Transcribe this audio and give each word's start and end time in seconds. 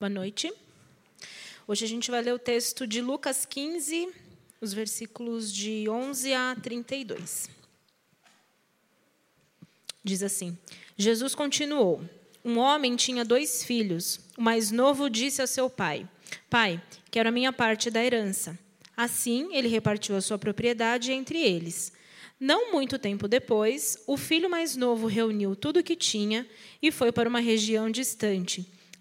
Boa 0.00 0.10
noite. 0.10 0.52
Hoje 1.68 1.84
a 1.84 1.88
gente 1.88 2.10
vai 2.10 2.20
ler 2.20 2.34
o 2.34 2.38
texto 2.38 2.84
de 2.84 3.00
Lucas 3.00 3.46
15, 3.46 4.08
os 4.60 4.74
versículos 4.74 5.54
de 5.54 5.88
11 5.88 6.34
a 6.34 6.56
32. 6.60 7.48
Diz 10.02 10.20
assim: 10.24 10.58
Jesus 10.96 11.32
continuou: 11.36 12.02
Um 12.44 12.58
homem 12.58 12.96
tinha 12.96 13.24
dois 13.24 13.62
filhos. 13.62 14.18
O 14.36 14.42
mais 14.42 14.72
novo 14.72 15.08
disse 15.08 15.40
a 15.40 15.46
seu 15.46 15.70
pai: 15.70 16.08
Pai, 16.50 16.82
quero 17.08 17.28
a 17.28 17.32
minha 17.32 17.52
parte 17.52 17.88
da 17.88 18.04
herança. 18.04 18.58
Assim, 18.96 19.54
ele 19.54 19.68
repartiu 19.68 20.16
a 20.16 20.20
sua 20.20 20.36
propriedade 20.36 21.12
entre 21.12 21.38
eles. 21.40 21.92
Não 22.40 22.72
muito 22.72 22.98
tempo 22.98 23.28
depois, 23.28 24.02
o 24.08 24.16
filho 24.16 24.50
mais 24.50 24.74
novo 24.74 25.06
reuniu 25.06 25.54
tudo 25.54 25.78
o 25.78 25.84
que 25.84 25.94
tinha 25.94 26.46
e 26.82 26.90
foi 26.90 27.12
para 27.12 27.28
uma 27.28 27.38
região 27.38 27.88
distante, 27.88 28.68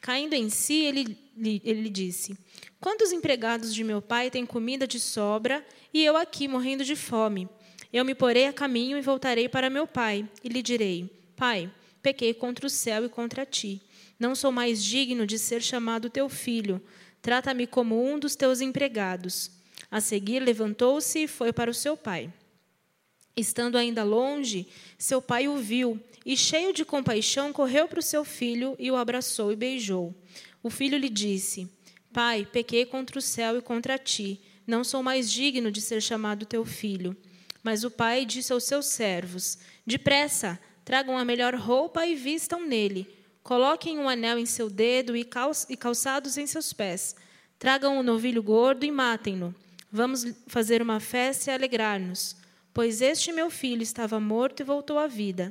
Caindo 0.00 0.34
em 0.34 0.48
si, 0.48 0.84
ele, 0.84 1.18
ele 1.36 1.88
disse: 1.88 2.36
Quantos 2.80 3.12
empregados 3.12 3.74
de 3.74 3.82
meu 3.82 4.00
pai 4.00 4.30
têm 4.30 4.46
comida 4.46 4.86
de 4.86 5.00
sobra 5.00 5.64
e 5.92 6.04
eu 6.04 6.16
aqui 6.16 6.46
morrendo 6.46 6.84
de 6.84 6.94
fome? 6.94 7.48
Eu 7.92 8.04
me 8.04 8.14
porei 8.14 8.46
a 8.46 8.52
caminho 8.52 8.98
e 8.98 9.00
voltarei 9.00 9.48
para 9.48 9.70
meu 9.70 9.86
pai, 9.86 10.28
e 10.44 10.48
lhe 10.48 10.62
direi: 10.62 11.10
Pai, 11.34 11.72
pequei 12.02 12.34
contra 12.34 12.66
o 12.66 12.70
céu 12.70 13.04
e 13.04 13.08
contra 13.08 13.46
ti. 13.46 13.80
Não 14.18 14.34
sou 14.34 14.50
mais 14.50 14.82
digno 14.82 15.26
de 15.26 15.38
ser 15.38 15.62
chamado 15.62 16.10
teu 16.10 16.28
filho. 16.28 16.80
Trata-me 17.20 17.66
como 17.66 18.02
um 18.02 18.18
dos 18.18 18.36
teus 18.36 18.60
empregados. 18.60 19.50
A 19.90 20.00
seguir, 20.00 20.40
levantou-se 20.40 21.24
e 21.24 21.28
foi 21.28 21.52
para 21.52 21.70
o 21.70 21.74
seu 21.74 21.96
pai. 21.96 22.32
Estando 23.36 23.76
ainda 23.76 24.02
longe, 24.02 24.66
seu 24.96 25.20
pai 25.20 25.46
o 25.48 25.56
viu 25.56 26.00
e, 26.26 26.36
cheio 26.36 26.72
de 26.72 26.84
compaixão, 26.84 27.52
correu 27.52 27.86
para 27.86 28.00
o 28.00 28.02
seu 28.02 28.24
filho 28.24 28.74
e 28.80 28.90
o 28.90 28.96
abraçou 28.96 29.52
e 29.52 29.56
beijou. 29.56 30.12
O 30.60 30.68
filho 30.68 30.98
lhe 30.98 31.08
disse: 31.08 31.70
Pai, 32.12 32.44
pequei 32.44 32.84
contra 32.84 33.16
o 33.16 33.22
céu 33.22 33.56
e 33.56 33.62
contra 33.62 33.96
ti. 33.96 34.40
Não 34.66 34.82
sou 34.82 35.04
mais 35.04 35.30
digno 35.30 35.70
de 35.70 35.80
ser 35.80 36.02
chamado 36.02 36.44
teu 36.44 36.64
filho. 36.64 37.16
Mas 37.62 37.84
o 37.84 37.90
pai 37.92 38.26
disse 38.26 38.52
aos 38.52 38.64
seus 38.64 38.86
servos: 38.86 39.56
Depressa, 39.86 40.58
tragam 40.84 41.16
a 41.16 41.24
melhor 41.24 41.54
roupa 41.54 42.04
e 42.04 42.16
vistam 42.16 42.66
nele. 42.66 43.08
Coloquem 43.44 43.96
um 43.96 44.08
anel 44.08 44.36
em 44.36 44.46
seu 44.46 44.68
dedo 44.68 45.16
e 45.16 45.24
calçados 45.24 46.36
em 46.36 46.46
seus 46.48 46.72
pés. 46.72 47.14
Tragam 47.56 47.96
um 47.96 48.02
novilho 48.02 48.42
gordo 48.42 48.84
e 48.84 48.90
matem-no. 48.90 49.54
Vamos 49.92 50.26
fazer 50.48 50.82
uma 50.82 50.98
festa 50.98 51.52
e 51.52 51.54
alegrar-nos 51.54 52.34
Pois 52.76 53.00
este 53.00 53.32
meu 53.32 53.48
filho 53.48 53.82
estava 53.82 54.20
morto 54.20 54.60
e 54.60 54.62
voltou 54.62 54.98
à 54.98 55.06
vida, 55.06 55.50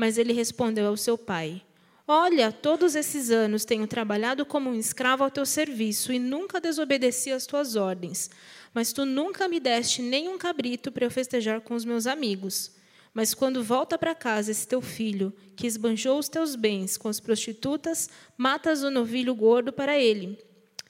Mas 0.00 0.16
ele 0.16 0.32
respondeu 0.32 0.86
ao 0.86 0.96
seu 0.96 1.18
pai: 1.18 1.60
Olha, 2.08 2.50
todos 2.50 2.94
esses 2.94 3.30
anos 3.30 3.66
tenho 3.66 3.86
trabalhado 3.86 4.46
como 4.46 4.70
um 4.70 4.74
escravo 4.74 5.22
ao 5.24 5.30
teu 5.30 5.44
serviço 5.44 6.10
e 6.10 6.18
nunca 6.18 6.58
desobedeci 6.58 7.30
às 7.30 7.44
tuas 7.44 7.76
ordens. 7.76 8.30
Mas 8.72 8.94
tu 8.94 9.04
nunca 9.04 9.46
me 9.46 9.60
deste 9.60 10.00
nem 10.00 10.26
um 10.26 10.38
cabrito 10.38 10.90
para 10.90 11.04
eu 11.04 11.10
festejar 11.10 11.60
com 11.60 11.74
os 11.74 11.84
meus 11.84 12.06
amigos. 12.06 12.72
Mas 13.12 13.34
quando 13.34 13.62
volta 13.62 13.98
para 13.98 14.14
casa 14.14 14.50
esse 14.50 14.66
teu 14.66 14.80
filho, 14.80 15.34
que 15.54 15.66
esbanjou 15.66 16.18
os 16.18 16.30
teus 16.30 16.56
bens 16.56 16.96
com 16.96 17.08
as 17.08 17.20
prostitutas, 17.20 18.08
matas 18.38 18.82
o 18.82 18.90
novilho 18.90 19.34
gordo 19.34 19.70
para 19.70 19.98
ele. 19.98 20.38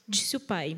Disse 0.07 0.37
o 0.37 0.39
pai: 0.39 0.77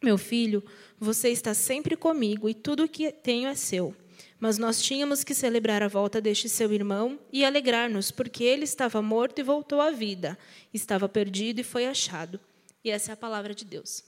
Meu 0.00 0.16
filho, 0.16 0.62
você 1.00 1.30
está 1.30 1.52
sempre 1.52 1.96
comigo 1.96 2.48
e 2.48 2.54
tudo 2.54 2.84
o 2.84 2.88
que 2.88 3.10
tenho 3.10 3.48
é 3.48 3.56
seu. 3.56 3.92
Mas 4.38 4.58
nós 4.58 4.82
tínhamos 4.82 5.24
que 5.24 5.34
celebrar 5.34 5.82
a 5.82 5.88
volta 5.88 6.20
deste 6.20 6.48
seu 6.48 6.72
irmão 6.72 7.18
e 7.32 7.44
alegrar-nos, 7.44 8.10
porque 8.10 8.44
ele 8.44 8.64
estava 8.64 9.00
morto 9.00 9.38
e 9.38 9.42
voltou 9.42 9.80
à 9.80 9.90
vida, 9.90 10.38
estava 10.74 11.08
perdido 11.08 11.60
e 11.60 11.64
foi 11.64 11.86
achado. 11.86 12.38
E 12.84 12.90
essa 12.90 13.12
é 13.12 13.14
a 13.14 13.16
palavra 13.16 13.54
de 13.54 13.64
Deus. 13.64 14.04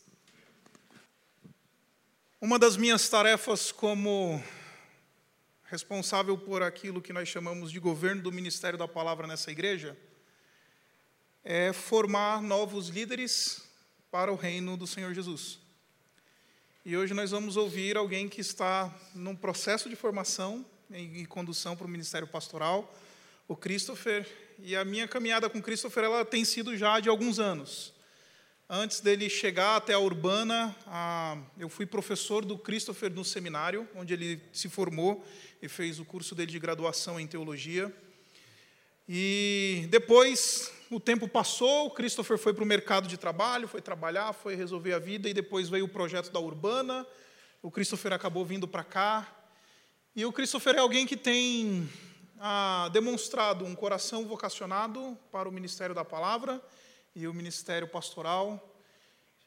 Uma 2.40 2.58
das 2.58 2.76
minhas 2.76 3.08
tarefas 3.08 3.72
como 3.72 4.42
responsável 5.64 6.36
por 6.38 6.62
aquilo 6.62 7.02
que 7.02 7.12
nós 7.12 7.28
chamamos 7.28 7.72
de 7.72 7.80
governo 7.80 8.22
do 8.22 8.30
ministério 8.30 8.78
da 8.78 8.86
palavra 8.86 9.26
nessa 9.26 9.50
igreja 9.50 9.96
é 11.42 11.72
formar 11.72 12.42
novos 12.42 12.88
líderes 12.88 13.62
para 14.10 14.32
o 14.32 14.36
reino 14.36 14.76
do 14.76 14.86
Senhor 14.86 15.12
Jesus. 15.14 15.58
E 16.88 16.96
hoje 16.96 17.12
nós 17.12 17.32
vamos 17.32 17.58
ouvir 17.58 17.98
alguém 17.98 18.30
que 18.30 18.40
está 18.40 18.90
num 19.14 19.36
processo 19.36 19.90
de 19.90 19.94
formação 19.94 20.64
e 20.90 21.26
condução 21.26 21.76
para 21.76 21.86
o 21.86 21.90
ministério 21.90 22.26
pastoral, 22.26 22.96
o 23.46 23.54
Christopher. 23.54 24.26
E 24.58 24.74
a 24.74 24.86
minha 24.86 25.06
caminhada 25.06 25.50
com 25.50 25.60
Christopher 25.60 26.04
ela 26.04 26.24
tem 26.24 26.46
sido 26.46 26.74
já 26.78 26.98
de 26.98 27.10
alguns 27.10 27.38
anos. 27.38 27.92
Antes 28.70 29.00
dele 29.00 29.28
chegar 29.28 29.76
até 29.76 29.92
a 29.92 29.98
Urbana, 29.98 30.74
eu 31.58 31.68
fui 31.68 31.84
professor 31.84 32.42
do 32.42 32.56
Christopher 32.56 33.12
no 33.12 33.22
seminário, 33.22 33.86
onde 33.94 34.14
ele 34.14 34.40
se 34.50 34.70
formou 34.70 35.22
e 35.60 35.68
fez 35.68 36.00
o 36.00 36.06
curso 36.06 36.34
dele 36.34 36.50
de 36.50 36.58
graduação 36.58 37.20
em 37.20 37.26
teologia. 37.26 37.94
E 39.08 39.86
depois 39.88 40.70
o 40.90 41.00
tempo 41.00 41.26
passou, 41.26 41.90
Christopher 41.90 42.36
foi 42.36 42.52
para 42.52 42.62
o 42.62 42.66
mercado 42.66 43.08
de 43.08 43.16
trabalho, 43.16 43.66
foi 43.66 43.80
trabalhar, 43.80 44.34
foi 44.34 44.54
resolver 44.54 44.92
a 44.92 44.98
vida, 44.98 45.28
e 45.28 45.34
depois 45.34 45.68
veio 45.68 45.86
o 45.86 45.88
projeto 45.88 46.30
da 46.30 46.38
Urbana. 46.38 47.06
O 47.62 47.70
Christopher 47.70 48.12
acabou 48.12 48.44
vindo 48.44 48.68
para 48.68 48.84
cá. 48.84 49.26
E 50.14 50.26
o 50.26 50.32
Christopher 50.32 50.74
é 50.74 50.78
alguém 50.80 51.06
que 51.06 51.16
tem 51.16 51.88
ah, 52.38 52.90
demonstrado 52.92 53.64
um 53.64 53.74
coração 53.74 54.26
vocacionado 54.26 55.16
para 55.32 55.48
o 55.48 55.52
ministério 55.52 55.94
da 55.94 56.04
palavra 56.04 56.62
e 57.14 57.26
o 57.26 57.32
ministério 57.32 57.88
pastoral. 57.88 58.74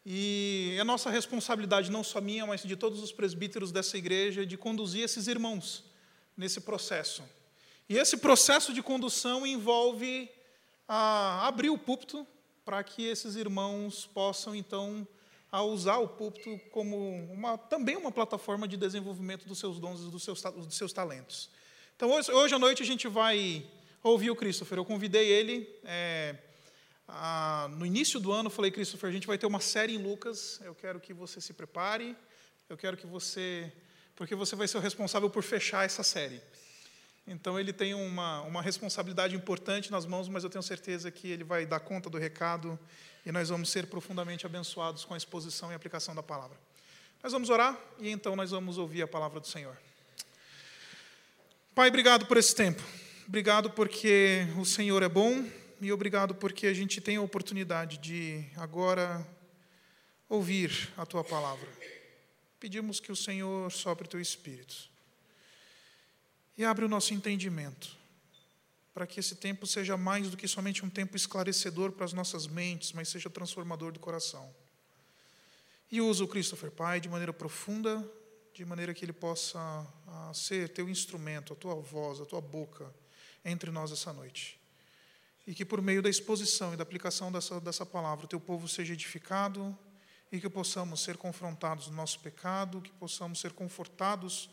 E 0.04 0.76
é 0.80 0.84
nossa 0.84 1.12
responsabilidade, 1.12 1.92
não 1.92 2.04
só 2.04 2.20
minha, 2.20 2.48
mas 2.48 2.64
de 2.64 2.76
todos 2.76 3.02
os 3.04 3.12
presbíteros 3.12 3.72
dessa 3.72 3.96
igreja, 3.96 4.44
de 4.44 4.58
conduzir 4.58 5.04
esses 5.04 5.28
irmãos 5.28 5.84
nesse 6.36 6.62
processo. 6.62 7.24
E 7.92 7.98
esse 7.98 8.16
processo 8.16 8.74
de 8.74 8.82
condução 8.82 9.46
envolve 9.46 10.32
a 10.88 11.46
abrir 11.46 11.70
o 11.70 11.78
púlpito 11.78 12.26
para 12.64 12.82
que 12.86 13.06
esses 13.06 13.36
irmãos 13.36 14.10
possam, 14.14 14.56
então, 14.56 15.06
a 15.52 15.62
usar 15.62 15.98
o 15.98 16.08
púlpito 16.08 16.58
como 16.72 16.96
uma, 17.34 17.58
também 17.58 17.98
uma 17.98 18.10
plataforma 18.10 18.66
de 18.66 18.78
desenvolvimento 18.78 19.46
dos 19.46 19.60
seus 19.60 19.78
dons 19.78 20.00
e 20.00 20.10
dos 20.10 20.24
seus, 20.24 20.42
dos 20.42 20.78
seus 20.78 20.94
talentos. 20.94 21.50
Então, 21.94 22.10
hoje, 22.10 22.32
hoje 22.32 22.56
à 22.56 22.60
noite 22.60 22.82
a 22.82 22.86
gente 22.86 23.10
vai 23.10 23.70
ouvir 24.02 24.32
o 24.32 24.38
Christopher. 24.38 24.78
Eu 24.78 24.86
convidei 24.86 25.28
ele 25.28 25.68
é, 25.84 26.38
a, 27.06 27.68
no 27.72 27.86
início 27.86 28.22
do 28.22 28.32
ano, 28.32 28.50
falei, 28.50 28.72
Christopher, 28.72 29.10
a 29.10 29.14
gente 29.14 29.28
vai 29.28 29.38
ter 29.38 29.48
uma 29.48 29.60
série 29.60 29.96
em 29.96 30.02
Lucas, 30.02 30.62
eu 30.64 30.74
quero 30.74 30.98
que 30.98 31.14
você 31.14 31.42
se 31.42 31.52
prepare, 31.52 32.16
eu 32.70 32.78
quero 32.78 32.96
que 32.96 33.06
você... 33.06 33.70
porque 34.16 34.34
você 34.34 34.56
vai 34.56 34.70
ser 34.70 34.78
o 34.78 34.80
responsável 34.80 35.30
por 35.30 35.44
fechar 35.44 35.86
essa 35.86 36.04
série. 36.04 36.42
Então 37.26 37.60
ele 37.60 37.72
tem 37.72 37.94
uma, 37.94 38.42
uma 38.42 38.62
responsabilidade 38.62 39.36
importante 39.36 39.92
nas 39.92 40.06
mãos, 40.06 40.28
mas 40.28 40.44
eu 40.44 40.50
tenho 40.50 40.64
certeza 40.64 41.12
que 41.12 41.30
ele 41.30 41.44
vai 41.44 41.66
dar 41.66 41.80
conta 41.80 42.10
do 42.10 42.18
recado 42.18 42.78
e 43.26 43.32
nós 43.32 43.50
vamos 43.50 43.70
ser 43.70 43.88
profundamente 43.88 44.46
abençoados 44.46 45.06
com 45.06 45.14
a 45.14 45.18
exposição 45.18 45.72
e 45.72 45.76
aplicação 45.76 46.16
da 46.16 46.24
palavra. 46.24 46.58
Nós 47.22 47.32
vamos 47.32 47.50
orar 47.50 47.80
e 48.00 48.10
então 48.10 48.36
nós 48.36 48.52
vamos 48.52 48.78
ouvir 48.78 49.04
a 49.04 49.08
palavra 49.08 49.40
do 49.40 49.48
Senhor. 49.48 49.78
Pai, 51.76 51.90
obrigado 51.90 52.26
por 52.26 52.38
esse 52.38 52.56
tempo. 52.56 52.84
Obrigado 53.28 53.70
porque 53.70 54.48
o 54.58 54.66
Senhor 54.66 55.02
é 55.04 55.08
bom 55.08 55.46
e 55.80 55.92
obrigado 55.92 56.36
porque 56.36 56.68
a 56.68 56.74
gente 56.74 57.00
tem 57.00 57.18
a 57.18 57.22
oportunidade 57.22 58.00
de 58.00 58.44
agora 58.58 59.26
ouvir 60.28 60.92
a 60.98 61.06
tua 61.06 61.24
palavra. 61.24 61.68
Pedimos 62.60 63.00
que 63.00 63.12
o 63.12 63.16
Senhor 63.16 63.72
sopre 63.72 64.06
o 64.06 64.10
teu 64.10 64.20
espírito 64.20 64.91
e 66.62 66.66
abre 66.66 66.86
o 66.86 66.88
nosso 66.88 67.12
entendimento, 67.12 67.98
para 68.94 69.08
que 69.08 69.20
esse 69.20 69.34
tempo 69.34 69.66
seja 69.66 69.98
mais 69.98 70.30
do 70.30 70.38
que 70.38 70.48
somente 70.48 70.86
um 70.86 70.90
tempo 70.92 71.18
esclarecedor 71.18 71.92
para 71.92 72.06
as 72.06 72.14
nossas 72.14 72.46
mentes, 72.46 72.92
mas 72.94 73.10
seja 73.10 73.32
transformador 73.32 73.92
do 73.92 74.00
coração. 74.00 74.48
E 75.92 76.00
usa 76.00 76.24
o 76.24 76.28
Christopher 76.28 76.70
Pai 76.70 77.00
de 77.00 77.10
maneira 77.10 77.34
profunda, 77.34 78.08
de 78.54 78.64
maneira 78.64 78.94
que 78.94 79.04
ele 79.04 79.12
possa 79.12 79.58
ah, 80.08 80.32
ser 80.36 80.70
teu 80.70 80.88
instrumento, 80.88 81.54
a 81.54 81.56
tua 81.56 81.74
voz, 81.74 82.22
a 82.22 82.26
tua 82.26 82.40
boca 82.40 82.94
entre 83.44 83.72
nós 83.72 83.92
essa 83.92 84.14
noite. 84.14 84.60
E 85.48 85.56
que 85.56 85.66
por 85.66 85.82
meio 85.82 86.04
da 86.04 86.12
exposição 86.12 86.76
e 86.76 86.78
da 86.78 86.84
aplicação 86.84 87.32
dessa, 87.32 87.60
dessa 87.60 87.88
palavra, 87.88 88.26
o 88.26 88.30
teu 88.30 88.40
povo 88.40 88.68
seja 88.68 88.94
edificado 88.94 89.76
e 90.32 90.40
que 90.40 90.48
possamos 90.48 91.02
ser 91.02 91.18
confrontados 91.18 91.88
no 91.88 91.96
nosso 91.96 92.20
pecado, 92.20 92.82
que 92.82 92.92
possamos 92.92 93.40
ser 93.40 93.52
confortados 93.52 94.48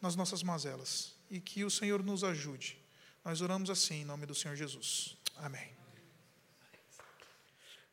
nas 0.00 0.16
nossas 0.16 0.42
mazelas 0.42 1.19
e 1.30 1.40
que 1.40 1.64
o 1.64 1.70
Senhor 1.70 2.02
nos 2.02 2.24
ajude. 2.24 2.78
Nós 3.24 3.40
oramos 3.40 3.70
assim 3.70 4.00
em 4.00 4.04
nome 4.04 4.26
do 4.26 4.34
Senhor 4.34 4.56
Jesus. 4.56 5.16
Amém. 5.36 5.70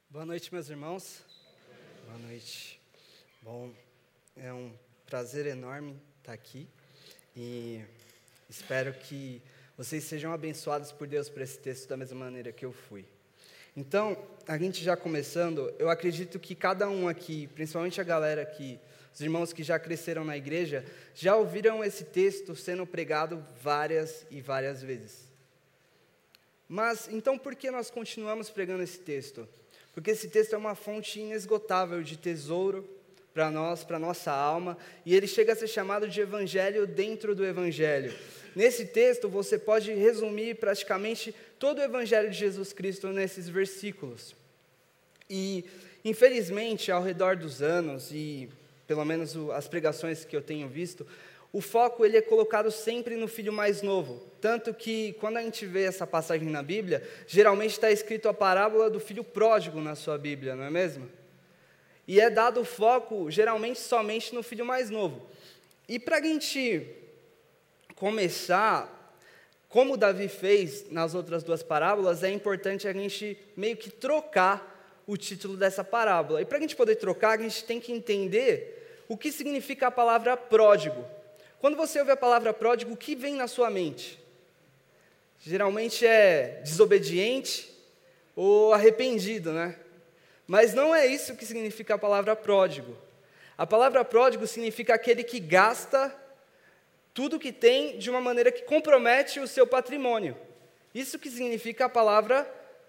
Boa 0.09 0.25
noite, 0.25 0.51
meus 0.51 0.69
irmãos. 0.69 1.23
Boa 2.05 2.17
noite. 2.17 2.79
Bom, 3.41 3.73
é 4.35 4.51
um 4.51 4.75
prazer 5.05 5.45
enorme 5.45 6.01
estar 6.17 6.33
aqui 6.33 6.67
e 7.35 7.83
espero 8.49 8.93
que 8.93 9.41
vocês 9.77 10.03
sejam 10.03 10.33
abençoados 10.33 10.91
por 10.91 11.07
Deus 11.07 11.29
por 11.29 11.41
esse 11.41 11.59
texto 11.59 11.87
da 11.87 11.95
mesma 11.95 12.25
maneira 12.25 12.51
que 12.51 12.65
eu 12.65 12.73
fui. 12.73 13.05
Então, 13.77 14.17
a 14.47 14.57
gente 14.57 14.83
já 14.83 14.97
começando, 14.97 15.71
eu 15.77 15.87
acredito 15.87 16.39
que 16.39 16.55
cada 16.55 16.89
um 16.89 17.07
aqui, 17.07 17.45
principalmente 17.53 18.01
a 18.01 18.03
galera 18.03 18.41
aqui, 18.41 18.79
os 19.13 19.21
irmãos 19.21 19.53
que 19.53 19.61
já 19.61 19.77
cresceram 19.77 20.25
na 20.25 20.35
igreja, 20.35 20.83
já 21.13 21.35
ouviram 21.35 21.83
esse 21.83 22.03
texto 22.05 22.55
sendo 22.55 22.87
pregado 22.87 23.45
várias 23.61 24.25
e 24.31 24.41
várias 24.41 24.81
vezes. 24.81 25.27
Mas 26.67 27.07
então 27.11 27.37
por 27.37 27.55
que 27.55 27.69
nós 27.69 27.91
continuamos 27.91 28.49
pregando 28.49 28.81
esse 28.81 28.97
texto? 28.97 29.47
Porque 29.93 30.09
esse 30.09 30.27
texto 30.27 30.53
é 30.53 30.57
uma 30.57 30.73
fonte 30.73 31.19
inesgotável 31.19 32.01
de 32.01 32.17
tesouro 32.17 32.83
para 33.31 33.51
nós, 33.51 33.83
para 33.83 33.99
nossa 33.99 34.31
alma, 34.31 34.75
e 35.05 35.15
ele 35.15 35.27
chega 35.27 35.53
a 35.53 35.55
ser 35.55 35.67
chamado 35.67 36.07
de 36.07 36.19
evangelho 36.19 36.87
dentro 36.87 37.35
do 37.35 37.45
evangelho. 37.45 38.11
Nesse 38.55 38.87
texto, 38.87 39.29
você 39.29 39.59
pode 39.59 39.93
resumir 39.93 40.55
praticamente 40.55 41.35
todo 41.59 41.79
o 41.79 41.83
evangelho 41.83 42.29
de 42.29 42.37
Jesus 42.37 42.73
Cristo 42.73 43.07
nesses 43.07 43.49
versículos. 43.49 44.35
E, 45.29 45.65
infelizmente, 46.03 46.91
ao 46.91 47.03
redor 47.03 47.35
dos 47.35 47.61
anos, 47.61 48.11
e 48.11 48.49
pelo 48.85 49.03
menos 49.03 49.35
as 49.51 49.67
pregações 49.67 50.23
que 50.23 50.35
eu 50.35 50.41
tenho 50.41 50.67
visto, 50.67 51.05
o 51.51 51.61
foco 51.61 52.05
ele 52.05 52.17
é 52.17 52.21
colocado 52.21 52.69
sempre 52.69 53.15
no 53.15 53.27
filho 53.27 53.51
mais 53.51 53.81
novo. 53.81 54.21
Tanto 54.39 54.73
que, 54.73 55.13
quando 55.13 55.37
a 55.37 55.41
gente 55.41 55.65
vê 55.65 55.83
essa 55.83 56.05
passagem 56.05 56.49
na 56.49 56.61
Bíblia, 56.61 57.07
geralmente 57.25 57.71
está 57.71 57.91
escrito 57.91 58.29
a 58.29 58.33
parábola 58.33 58.89
do 58.89 58.99
filho 58.99 59.23
pródigo 59.23 59.81
na 59.81 59.95
sua 59.95 60.17
Bíblia, 60.17 60.55
não 60.55 60.65
é 60.65 60.69
mesmo? 60.69 61.09
E 62.07 62.19
é 62.19 62.29
dado 62.29 62.63
foco, 62.63 63.29
geralmente, 63.29 63.79
somente 63.79 64.33
no 64.33 64.41
filho 64.41 64.65
mais 64.65 64.89
novo. 64.89 65.27
E 65.89 65.99
para 65.99 66.17
a 66.17 66.21
gente 66.21 66.87
começar, 67.95 68.96
como 69.69 69.97
Davi 69.97 70.27
fez 70.27 70.89
nas 70.89 71.13
outras 71.13 71.43
duas 71.43 71.61
parábolas, 71.61 72.23
é 72.23 72.29
importante 72.29 72.87
a 72.87 72.93
gente 72.93 73.37
meio 73.55 73.75
que 73.75 73.89
trocar 73.89 75.03
o 75.05 75.17
título 75.17 75.57
dessa 75.57 75.83
parábola. 75.83 76.41
E 76.41 76.45
para 76.45 76.57
a 76.57 76.61
gente 76.61 76.75
poder 76.75 76.95
trocar, 76.95 77.37
a 77.37 77.41
gente 77.41 77.63
tem 77.63 77.79
que 77.79 77.91
entender 77.91 79.03
o 79.07 79.17
que 79.17 79.31
significa 79.31 79.87
a 79.87 79.91
palavra 79.91 80.35
pródigo. 80.37 81.05
Quando 81.59 81.75
você 81.75 81.99
ouve 81.99 82.11
a 82.11 82.17
palavra 82.17 82.53
pródigo, 82.53 82.93
o 82.93 82.97
que 82.97 83.15
vem 83.15 83.35
na 83.35 83.47
sua 83.47 83.69
mente? 83.69 84.19
Geralmente 85.39 86.05
é 86.05 86.61
desobediente 86.63 87.71
ou 88.35 88.73
arrependido, 88.73 89.51
né? 89.51 89.75
Mas 90.45 90.73
não 90.73 90.95
é 90.95 91.05
isso 91.05 91.35
que 91.35 91.45
significa 91.45 91.95
a 91.95 91.97
palavra 91.97 92.35
pródigo. 92.35 92.95
A 93.57 93.65
palavra 93.65 94.05
pródigo 94.05 94.45
significa 94.47 94.93
aquele 94.93 95.23
que 95.23 95.39
gasta 95.39 96.15
tudo 97.17 97.39
que 97.39 97.51
tem 97.51 97.97
de 97.97 98.11
uma 98.11 98.21
maneira 98.21 98.51
que 98.51 98.61
compromete 98.61 99.39
o 99.39 99.47
seu 99.47 99.65
patrimônio. 99.65 100.37
Isso 100.93 101.17
que 101.17 101.31
significa 101.31 101.85
a 101.85 101.89
palavra 101.89 102.43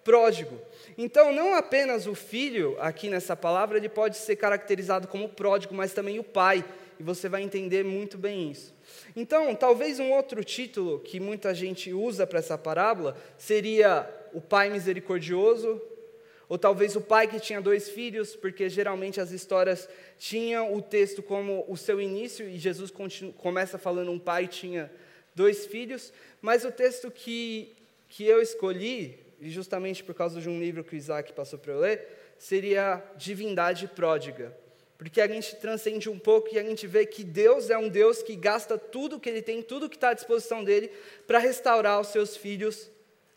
pródigo. 0.05 0.61
Então, 0.99 1.33
não 1.33 1.55
apenas 1.55 2.07
o 2.07 2.15
filho, 2.15 2.77
aqui 2.79 3.09
nessa 3.09 3.35
palavra, 3.35 3.79
ele 3.79 3.89
pode 3.89 4.19
ser 4.19 4.37
caracterizado 4.37 5.09
como 5.09 5.31
pródigo, 5.31 5.75
mas 5.75 5.95
também 5.95 6.19
o 6.19 6.23
pai, 6.23 6.63
e 7.01 7.03
você 7.03 7.27
vai 7.27 7.41
entender 7.41 7.83
muito 7.83 8.19
bem 8.19 8.51
isso. 8.51 8.75
Então, 9.17 9.55
talvez 9.55 9.99
um 9.99 10.13
outro 10.13 10.45
título 10.45 11.01
que 11.01 11.19
muita 11.19 11.55
gente 11.55 11.91
usa 11.95 12.27
para 12.27 12.41
essa 12.41 12.59
parábola 12.59 13.17
seria 13.39 14.07
o 14.35 14.43
pai 14.43 14.69
misericordioso, 14.69 15.81
ou 16.49 16.57
talvez 16.57 16.97
o 16.97 17.01
pai 17.01 17.29
que 17.29 17.39
tinha 17.39 17.61
dois 17.61 17.91
filhos, 17.91 18.35
porque 18.35 18.69
geralmente 18.71 19.21
as 19.21 19.31
histórias 19.31 19.89
tinham 20.19 20.75
o 20.75 20.81
texto 20.81 21.23
como 21.23 21.65
o 21.69 21.77
seu 21.77 22.01
início, 22.01 22.49
e 22.49 22.59
Jesus 22.59 22.91
continua, 22.91 23.33
começa 23.35 23.77
falando 23.77 24.11
um 24.11 24.19
pai 24.19 24.47
tinha 24.47 24.91
dois 25.35 25.67
filhos, 25.67 26.13
mas 26.41 26.65
o 26.65 26.73
texto 26.73 27.11
que, 27.11 27.77
que 28.09 28.25
eu 28.25 28.41
escolhi, 28.41 29.19
e 29.41 29.51
justamente 29.51 30.03
por 30.03 30.15
causa 30.15 30.41
de 30.41 30.49
um 30.49 30.59
livro 30.59 30.83
que 30.83 30.95
o 30.95 30.97
Isaac 30.97 31.33
passou 31.33 31.59
para 31.59 31.73
eu 31.73 31.81
ler, 31.81 32.35
seria 32.39 33.03
Divindade 33.17 33.87
Pródiga. 33.89 34.57
Porque 34.97 35.21
a 35.21 35.29
gente 35.29 35.55
transcende 35.57 36.11
um 36.11 36.19
pouco 36.19 36.53
e 36.53 36.59
a 36.59 36.63
gente 36.65 36.87
vê 36.87 37.07
que 37.07 37.23
Deus 37.23 37.71
é 37.71 37.79
um 37.79 37.89
Deus 37.89 38.21
que 38.21 38.35
gasta 38.35 38.77
tudo 38.77 39.21
que 39.21 39.29
Ele 39.29 39.43
tem, 39.43 39.63
tudo 39.63 39.89
que 39.89 39.97
está 39.97 40.11
à 40.11 40.15
disposição 40.15 40.65
dele, 40.65 40.91
para 41.25 41.39
restaurar 41.39 42.01
os 42.01 42.09
seus 42.09 42.37
filhos 42.37 42.91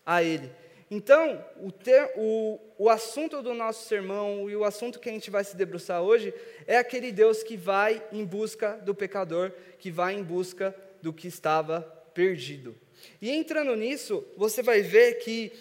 a 0.04 0.24
Ele. 0.24 0.50
Então, 0.94 1.42
o, 1.56 1.72
ter, 1.72 2.12
o, 2.18 2.60
o 2.78 2.90
assunto 2.90 3.42
do 3.42 3.54
nosso 3.54 3.88
sermão 3.88 4.50
e 4.50 4.58
o 4.58 4.66
assunto 4.66 5.00
que 5.00 5.08
a 5.08 5.14
gente 5.14 5.32
vai 5.32 5.42
se 5.42 5.56
debruçar 5.56 6.02
hoje 6.02 6.34
é 6.68 6.78
aquele 6.78 7.14
Deus 7.14 7.42
que 7.42 7.56
vai 7.56 8.04
em 8.12 8.26
busca 8.26 8.74
do 8.74 8.94
pecador, 8.94 9.54
que 9.80 9.90
vai 9.90 10.14
em 10.14 10.22
busca 10.22 10.76
do 11.02 11.14
que 11.14 11.30
estava 11.30 11.80
perdido. 12.14 12.76
E 13.22 13.32
entrando 13.32 13.74
nisso, 13.74 14.22
você 14.36 14.62
vai 14.62 14.82
ver 14.82 15.14
que, 15.20 15.54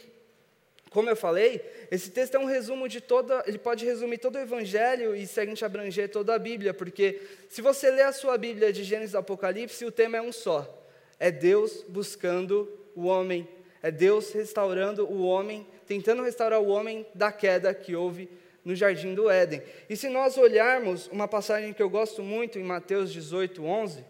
como 0.91 1.09
eu 1.09 1.15
falei, 1.15 1.63
esse 1.93 2.11
texto 2.11 2.35
é 2.35 2.39
um 2.41 2.45
resumo 2.45 2.89
de 2.89 3.01
toda, 3.01 3.45
ele 3.47 3.59
pode 3.59 3.85
resumir 3.85 4.19
todo 4.19 4.35
o 4.35 4.41
evangelho 4.41 5.15
e 5.15 5.29
se 5.29 5.41
a 5.41 5.47
gente 5.47 5.65
abranger 5.65 6.11
toda 6.11 6.35
a 6.35 6.41
Bíblia, 6.41 6.75
porque 6.75 7.21
se 7.49 7.63
você 7.63 7.89
ler 7.89 8.03
a 8.03 8.13
sua 8.13 8.37
Bíblia 8.37 8.73
de 8.73 8.83
Gênesis 8.83 9.15
e 9.15 9.17
Apocalipse, 9.17 9.85
o 9.85 9.93
tema 9.93 10.17
é 10.17 10.21
um 10.21 10.33
só: 10.33 10.85
é 11.21 11.31
Deus 11.31 11.85
buscando 11.89 12.69
o 12.97 13.07
homem 13.07 13.47
é 13.83 13.91
Deus 13.91 14.33
restaurando 14.33 15.07
o 15.07 15.23
homem, 15.23 15.67
tentando 15.87 16.23
restaurar 16.23 16.61
o 16.61 16.69
homem 16.69 17.07
da 17.15 17.33
queda 17.33 17.73
que 17.73 17.95
houve 17.95 18.29
no 18.65 18.75
jardim 18.75 19.15
do 19.15 19.31
Éden. 19.31 19.63
E 19.89 19.97
se 19.97 20.09
nós 20.09 20.37
olharmos 20.37 21.07
uma 21.09 21.27
passagem 21.27 21.73
que 21.73 21.83
eu 21.83 21.89
gosto 21.89 22.23
muito 22.23 22.59
em 22.59 22.63
Mateus 22.63 23.13
18, 23.13 23.65
11, 23.65 24.05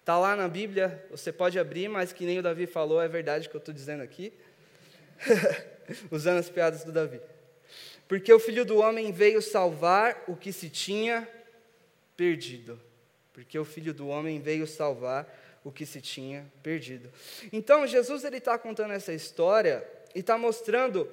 está 0.00 0.18
lá 0.18 0.34
na 0.34 0.48
Bíblia, 0.48 1.04
você 1.10 1.30
pode 1.30 1.58
abrir, 1.58 1.88
mas 1.88 2.12
que 2.12 2.24
nem 2.24 2.38
o 2.38 2.42
Davi 2.42 2.66
falou, 2.66 3.00
é 3.00 3.08
verdade 3.08 3.48
que 3.48 3.54
eu 3.54 3.58
estou 3.58 3.74
dizendo 3.74 4.02
aqui, 4.02 4.32
usando 6.10 6.38
as 6.38 6.48
piadas 6.48 6.82
do 6.82 6.92
Davi. 6.92 7.20
Porque 8.08 8.32
o 8.32 8.40
filho 8.40 8.64
do 8.64 8.78
homem 8.78 9.12
veio 9.12 9.40
salvar 9.40 10.24
o 10.26 10.34
que 10.34 10.52
se 10.52 10.68
tinha 10.68 11.28
perdido. 12.16 12.80
Porque 13.32 13.56
o 13.58 13.64
filho 13.64 13.94
do 13.94 14.08
homem 14.08 14.40
veio 14.40 14.66
salvar 14.66 15.32
o 15.64 15.70
que 15.70 15.84
se 15.84 16.00
tinha 16.00 16.50
perdido. 16.62 17.10
Então, 17.52 17.86
Jesus 17.86 18.24
está 18.24 18.58
contando 18.58 18.92
essa 18.92 19.12
história 19.12 19.86
e 20.14 20.20
está 20.20 20.38
mostrando 20.38 21.08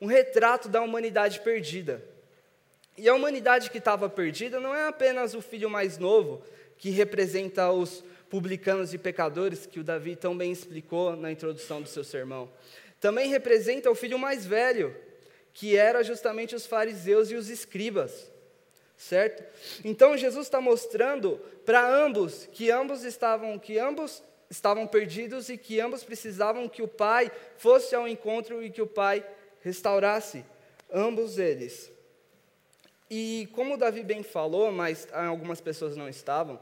um 0.00 0.06
retrato 0.06 0.68
da 0.68 0.82
humanidade 0.82 1.40
perdida. 1.40 2.02
E 2.96 3.08
a 3.08 3.14
humanidade 3.14 3.70
que 3.70 3.78
estava 3.78 4.08
perdida 4.08 4.60
não 4.60 4.74
é 4.74 4.88
apenas 4.88 5.34
o 5.34 5.40
filho 5.40 5.70
mais 5.70 5.98
novo, 5.98 6.42
que 6.76 6.90
representa 6.90 7.70
os 7.70 8.04
publicanos 8.28 8.92
e 8.92 8.98
pecadores, 8.98 9.66
que 9.66 9.78
o 9.78 9.84
Davi 9.84 10.16
tão 10.16 10.36
bem 10.36 10.50
explicou 10.50 11.14
na 11.14 11.30
introdução 11.30 11.80
do 11.80 11.88
seu 11.88 12.02
sermão. 12.02 12.50
Também 13.00 13.28
representa 13.28 13.90
o 13.90 13.94
filho 13.94 14.18
mais 14.18 14.44
velho, 14.44 14.96
que 15.54 15.76
era 15.76 16.02
justamente 16.02 16.54
os 16.54 16.66
fariseus 16.66 17.30
e 17.30 17.34
os 17.34 17.48
escribas 17.50 18.31
certo? 18.96 19.42
Então 19.84 20.16
Jesus 20.16 20.46
está 20.46 20.60
mostrando 20.60 21.40
para 21.64 21.86
ambos 21.86 22.48
que 22.52 22.70
ambos 22.70 23.04
estavam 23.04 23.58
que 23.58 23.78
ambos 23.78 24.22
estavam 24.50 24.86
perdidos 24.86 25.48
e 25.48 25.56
que 25.56 25.80
ambos 25.80 26.04
precisavam 26.04 26.68
que 26.68 26.82
o 26.82 26.88
Pai 26.88 27.30
fosse 27.56 27.94
ao 27.94 28.06
encontro 28.06 28.62
e 28.62 28.70
que 28.70 28.82
o 28.82 28.86
Pai 28.86 29.26
restaurasse 29.62 30.44
ambos 30.92 31.38
eles. 31.38 31.90
E 33.10 33.48
como 33.52 33.78
Davi 33.78 34.02
bem 34.02 34.22
falou, 34.22 34.70
mas 34.70 35.08
algumas 35.12 35.60
pessoas 35.60 35.96
não 35.96 36.08
estavam, 36.08 36.60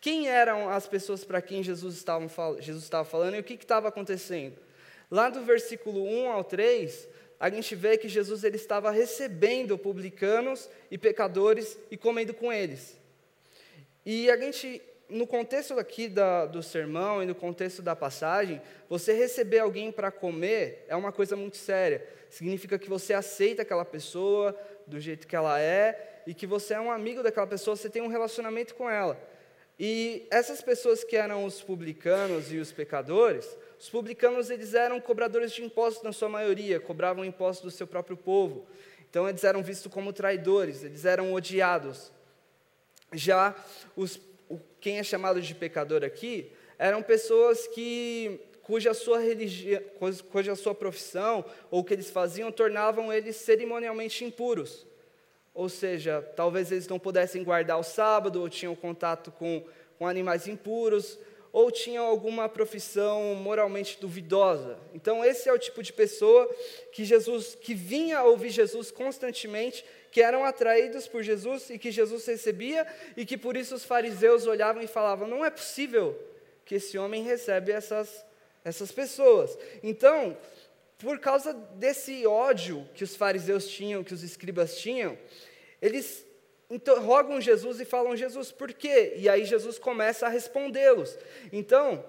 quem 0.00 0.28
eram 0.28 0.68
as 0.68 0.86
pessoas 0.86 1.24
para 1.24 1.42
quem 1.42 1.62
Jesus 1.62 1.96
estava, 1.96 2.26
Jesus 2.60 2.84
estava 2.84 3.04
falando 3.04 3.34
e 3.34 3.40
o 3.40 3.44
que 3.44 3.54
estava 3.54 3.88
acontecendo? 3.88 4.56
Lá 5.10 5.30
do 5.30 5.42
versículo 5.42 6.04
1 6.04 6.30
ao 6.30 6.44
3, 6.44 7.08
a 7.40 7.48
gente 7.48 7.74
vê 7.74 7.96
que 7.96 8.08
Jesus 8.08 8.42
ele 8.42 8.56
estava 8.56 8.90
recebendo 8.90 9.78
publicanos 9.78 10.68
e 10.90 10.98
pecadores 10.98 11.78
e 11.90 11.96
comendo 11.96 12.34
com 12.34 12.52
eles. 12.52 12.98
E 14.04 14.30
a 14.30 14.36
gente, 14.36 14.82
no 15.08 15.26
contexto 15.26 15.78
aqui 15.78 16.08
da, 16.08 16.46
do 16.46 16.62
sermão 16.62 17.22
e 17.22 17.26
no 17.26 17.34
contexto 17.34 17.80
da 17.80 17.94
passagem, 17.94 18.60
você 18.88 19.12
receber 19.12 19.60
alguém 19.60 19.92
para 19.92 20.10
comer 20.10 20.84
é 20.88 20.96
uma 20.96 21.12
coisa 21.12 21.36
muito 21.36 21.56
séria. 21.56 22.04
Significa 22.28 22.78
que 22.78 22.88
você 22.88 23.14
aceita 23.14 23.62
aquela 23.62 23.84
pessoa 23.84 24.58
do 24.86 24.98
jeito 24.98 25.26
que 25.26 25.36
ela 25.36 25.60
é 25.60 26.22
e 26.26 26.34
que 26.34 26.46
você 26.46 26.74
é 26.74 26.80
um 26.80 26.90
amigo 26.90 27.22
daquela 27.22 27.46
pessoa, 27.46 27.76
você 27.76 27.88
tem 27.88 28.02
um 28.02 28.08
relacionamento 28.08 28.74
com 28.74 28.90
ela. 28.90 29.18
E 29.78 30.26
essas 30.30 30.60
pessoas 30.60 31.04
que 31.04 31.16
eram 31.16 31.44
os 31.44 31.62
publicanos 31.62 32.52
e 32.52 32.56
os 32.58 32.72
pecadores, 32.72 33.56
os 33.78 33.88
publicanos 33.88 34.50
eles 34.50 34.74
eram 34.74 35.00
cobradores 35.00 35.52
de 35.52 35.62
impostos 35.62 36.02
na 36.02 36.12
sua 36.12 36.28
maioria, 36.28 36.80
cobravam 36.80 37.24
impostos 37.24 37.72
do 37.72 37.76
seu 37.76 37.86
próprio 37.86 38.16
povo. 38.16 38.66
Então 39.08 39.28
eles 39.28 39.44
eram 39.44 39.62
vistos 39.62 39.92
como 39.92 40.12
traidores, 40.12 40.82
eles 40.82 41.04
eram 41.04 41.32
odiados. 41.32 42.12
Já 43.12 43.54
os, 43.96 44.20
quem 44.80 44.98
é 44.98 45.02
chamado 45.02 45.40
de 45.40 45.54
pecador 45.54 46.04
aqui 46.04 46.52
eram 46.78 47.02
pessoas 47.02 47.66
que 47.68 48.40
cuja 48.62 48.92
sua 48.92 49.18
religião, 49.18 49.82
cuja 50.30 50.54
sua 50.54 50.74
profissão 50.74 51.44
ou 51.70 51.80
o 51.80 51.84
que 51.84 51.94
eles 51.94 52.10
faziam 52.10 52.52
tornavam 52.52 53.12
eles 53.12 53.36
cerimonialmente 53.36 54.24
impuros. 54.24 54.86
Ou 55.54 55.68
seja, 55.68 56.22
talvez 56.36 56.70
eles 56.70 56.86
não 56.86 56.98
pudessem 56.98 57.42
guardar 57.42 57.78
o 57.80 57.82
sábado, 57.82 58.40
ou 58.40 58.48
tinham 58.48 58.76
contato 58.76 59.32
com, 59.32 59.64
com 59.98 60.06
animais 60.06 60.46
impuros, 60.46 61.18
ou 61.52 61.70
tinham 61.70 62.04
alguma 62.04 62.48
profissão 62.48 63.34
moralmente 63.34 63.98
duvidosa. 64.00 64.78
Então 64.94 65.24
esse 65.24 65.48
é 65.48 65.52
o 65.52 65.58
tipo 65.58 65.82
de 65.82 65.92
pessoa 65.92 66.48
que 66.92 67.04
Jesus 67.04 67.54
que 67.54 67.74
vinha 67.74 68.22
ouvir 68.22 68.50
Jesus 68.50 68.90
constantemente, 68.90 69.84
que 70.10 70.20
eram 70.20 70.44
atraídos 70.44 71.06
por 71.06 71.22
Jesus 71.22 71.70
e 71.70 71.78
que 71.78 71.90
Jesus 71.90 72.26
recebia 72.26 72.86
e 73.16 73.24
que 73.24 73.36
por 73.36 73.56
isso 73.56 73.74
os 73.74 73.84
fariseus 73.84 74.46
olhavam 74.46 74.82
e 74.82 74.86
falavam: 74.86 75.26
"Não 75.26 75.44
é 75.44 75.50
possível 75.50 76.18
que 76.64 76.76
esse 76.76 76.98
homem 76.98 77.22
recebe 77.22 77.72
essas 77.72 78.24
essas 78.64 78.92
pessoas". 78.92 79.58
Então, 79.82 80.36
por 80.98 81.18
causa 81.18 81.54
desse 81.54 82.26
ódio 82.26 82.86
que 82.94 83.04
os 83.04 83.14
fariseus 83.14 83.68
tinham, 83.68 84.02
que 84.02 84.12
os 84.12 84.22
escribas 84.22 84.78
tinham, 84.78 85.16
eles 85.80 86.27
interrogam 86.70 87.40
Jesus 87.40 87.80
e 87.80 87.84
falam: 87.84 88.16
Jesus, 88.16 88.52
por 88.52 88.72
quê? 88.72 89.14
E 89.16 89.28
aí 89.28 89.44
Jesus 89.44 89.78
começa 89.78 90.26
a 90.26 90.28
respondê-los. 90.28 91.16
Então, 91.52 92.04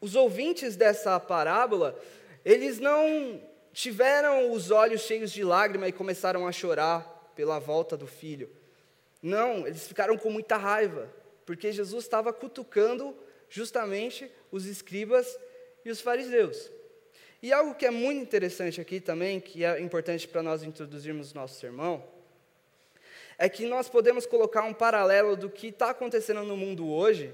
os 0.00 0.14
ouvintes 0.14 0.76
dessa 0.76 1.18
parábola, 1.20 1.98
eles 2.44 2.78
não 2.78 3.40
tiveram 3.72 4.50
os 4.52 4.70
olhos 4.70 5.02
cheios 5.02 5.32
de 5.32 5.44
lágrima 5.44 5.88
e 5.88 5.92
começaram 5.92 6.46
a 6.46 6.52
chorar 6.52 7.32
pela 7.34 7.58
volta 7.58 7.96
do 7.96 8.06
filho. 8.06 8.50
Não, 9.22 9.66
eles 9.66 9.86
ficaram 9.86 10.18
com 10.18 10.30
muita 10.30 10.56
raiva, 10.56 11.08
porque 11.46 11.72
Jesus 11.72 12.04
estava 12.04 12.32
cutucando 12.32 13.16
justamente 13.48 14.30
os 14.50 14.66
escribas 14.66 15.38
e 15.84 15.90
os 15.90 16.00
fariseus. 16.00 16.70
E 17.42 17.52
algo 17.52 17.74
que 17.74 17.86
é 17.86 17.90
muito 17.90 18.22
interessante 18.22 18.80
aqui 18.80 19.00
também, 19.00 19.40
que 19.40 19.64
é 19.64 19.80
importante 19.80 20.26
para 20.28 20.42
nós 20.42 20.62
introduzirmos 20.62 21.32
nosso 21.32 21.58
sermão, 21.58 22.04
é 23.38 23.48
que 23.48 23.66
nós 23.66 23.88
podemos 23.88 24.26
colocar 24.26 24.62
um 24.62 24.74
paralelo 24.74 25.36
do 25.36 25.50
que 25.50 25.68
está 25.68 25.90
acontecendo 25.90 26.42
no 26.42 26.56
mundo 26.56 26.88
hoje 26.88 27.32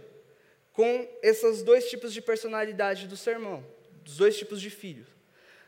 com 0.72 1.08
esses 1.22 1.62
dois 1.62 1.90
tipos 1.90 2.12
de 2.12 2.22
personalidade 2.22 3.08
do 3.08 3.16
sermão, 3.16 3.64
dos 4.04 4.16
dois 4.16 4.38
tipos 4.38 4.60
de 4.60 4.70
filhos. 4.70 5.08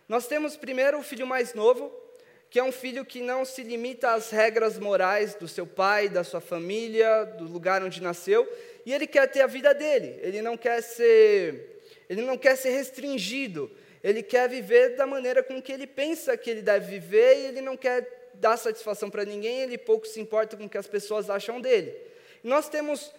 Nós 0.09 0.27
temos 0.27 0.57
primeiro 0.57 0.99
o 0.99 1.03
filho 1.03 1.27
mais 1.27 1.55
novo, 1.55 1.93
que 2.49 2.59
é 2.59 2.65
um 2.65 2.73
filho 2.73 3.05
que 3.05 3.21
não 3.21 3.45
se 3.45 3.63
limita 3.63 4.13
às 4.13 4.31
regras 4.31 4.79
morais 4.79 5.35
do 5.35 5.47
seu 5.47 5.67
pai, 5.67 6.09
da 6.09 6.25
sua 6.25 6.41
família, 6.41 7.25
do 7.25 7.45
lugar 7.45 7.83
onde 7.83 8.03
nasceu, 8.03 8.49
e 8.85 8.93
ele 8.93 9.07
quer 9.07 9.27
ter 9.31 9.41
a 9.41 9.47
vida 9.47 9.73
dele. 9.73 10.19
Ele 10.21 10.43
não 10.43 10.57
quer 10.57 10.83
ser, 10.83 11.83
ele 12.09 12.23
não 12.23 12.37
quer 12.37 12.57
ser 12.57 12.71
restringido. 12.71 13.71
Ele 14.03 14.23
quer 14.23 14.49
viver 14.49 14.97
da 14.97 15.07
maneira 15.07 15.43
com 15.43 15.61
que 15.61 15.73
ele 15.73 15.87
pensa 15.87 16.37
que 16.37 16.49
ele 16.49 16.63
deve 16.63 16.99
viver 16.99 17.37
e 17.37 17.47
ele 17.47 17.61
não 17.61 17.77
quer 17.77 18.20
dá 18.35 18.57
satisfação 18.57 19.11
para 19.11 19.25
ninguém, 19.25 19.63
ele 19.63 19.79
pouco 19.79 20.07
se 20.07 20.21
importa 20.21 20.57
com 20.57 20.65
o 20.65 20.69
que 20.69 20.79
as 20.79 20.87
pessoas 20.87 21.31
acham 21.31 21.61
dele. 21.61 21.95
Nós 22.43 22.69
temos 22.69 23.13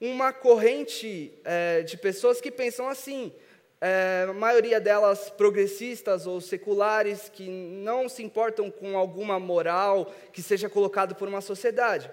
uma 0.00 0.32
corrente 0.32 1.32
é, 1.44 1.82
de 1.82 1.96
pessoas 1.96 2.40
que 2.40 2.50
pensam 2.50 2.88
assim, 2.88 3.32
é, 3.80 4.26
a 4.28 4.32
maioria 4.32 4.80
delas 4.80 5.30
progressistas 5.30 6.26
ou 6.26 6.40
seculares, 6.40 7.30
que 7.32 7.48
não 7.48 8.08
se 8.08 8.22
importam 8.22 8.70
com 8.70 8.96
alguma 8.96 9.38
moral 9.38 10.14
que 10.32 10.42
seja 10.42 10.68
colocado 10.68 11.14
por 11.14 11.28
uma 11.28 11.40
sociedade. 11.40 12.10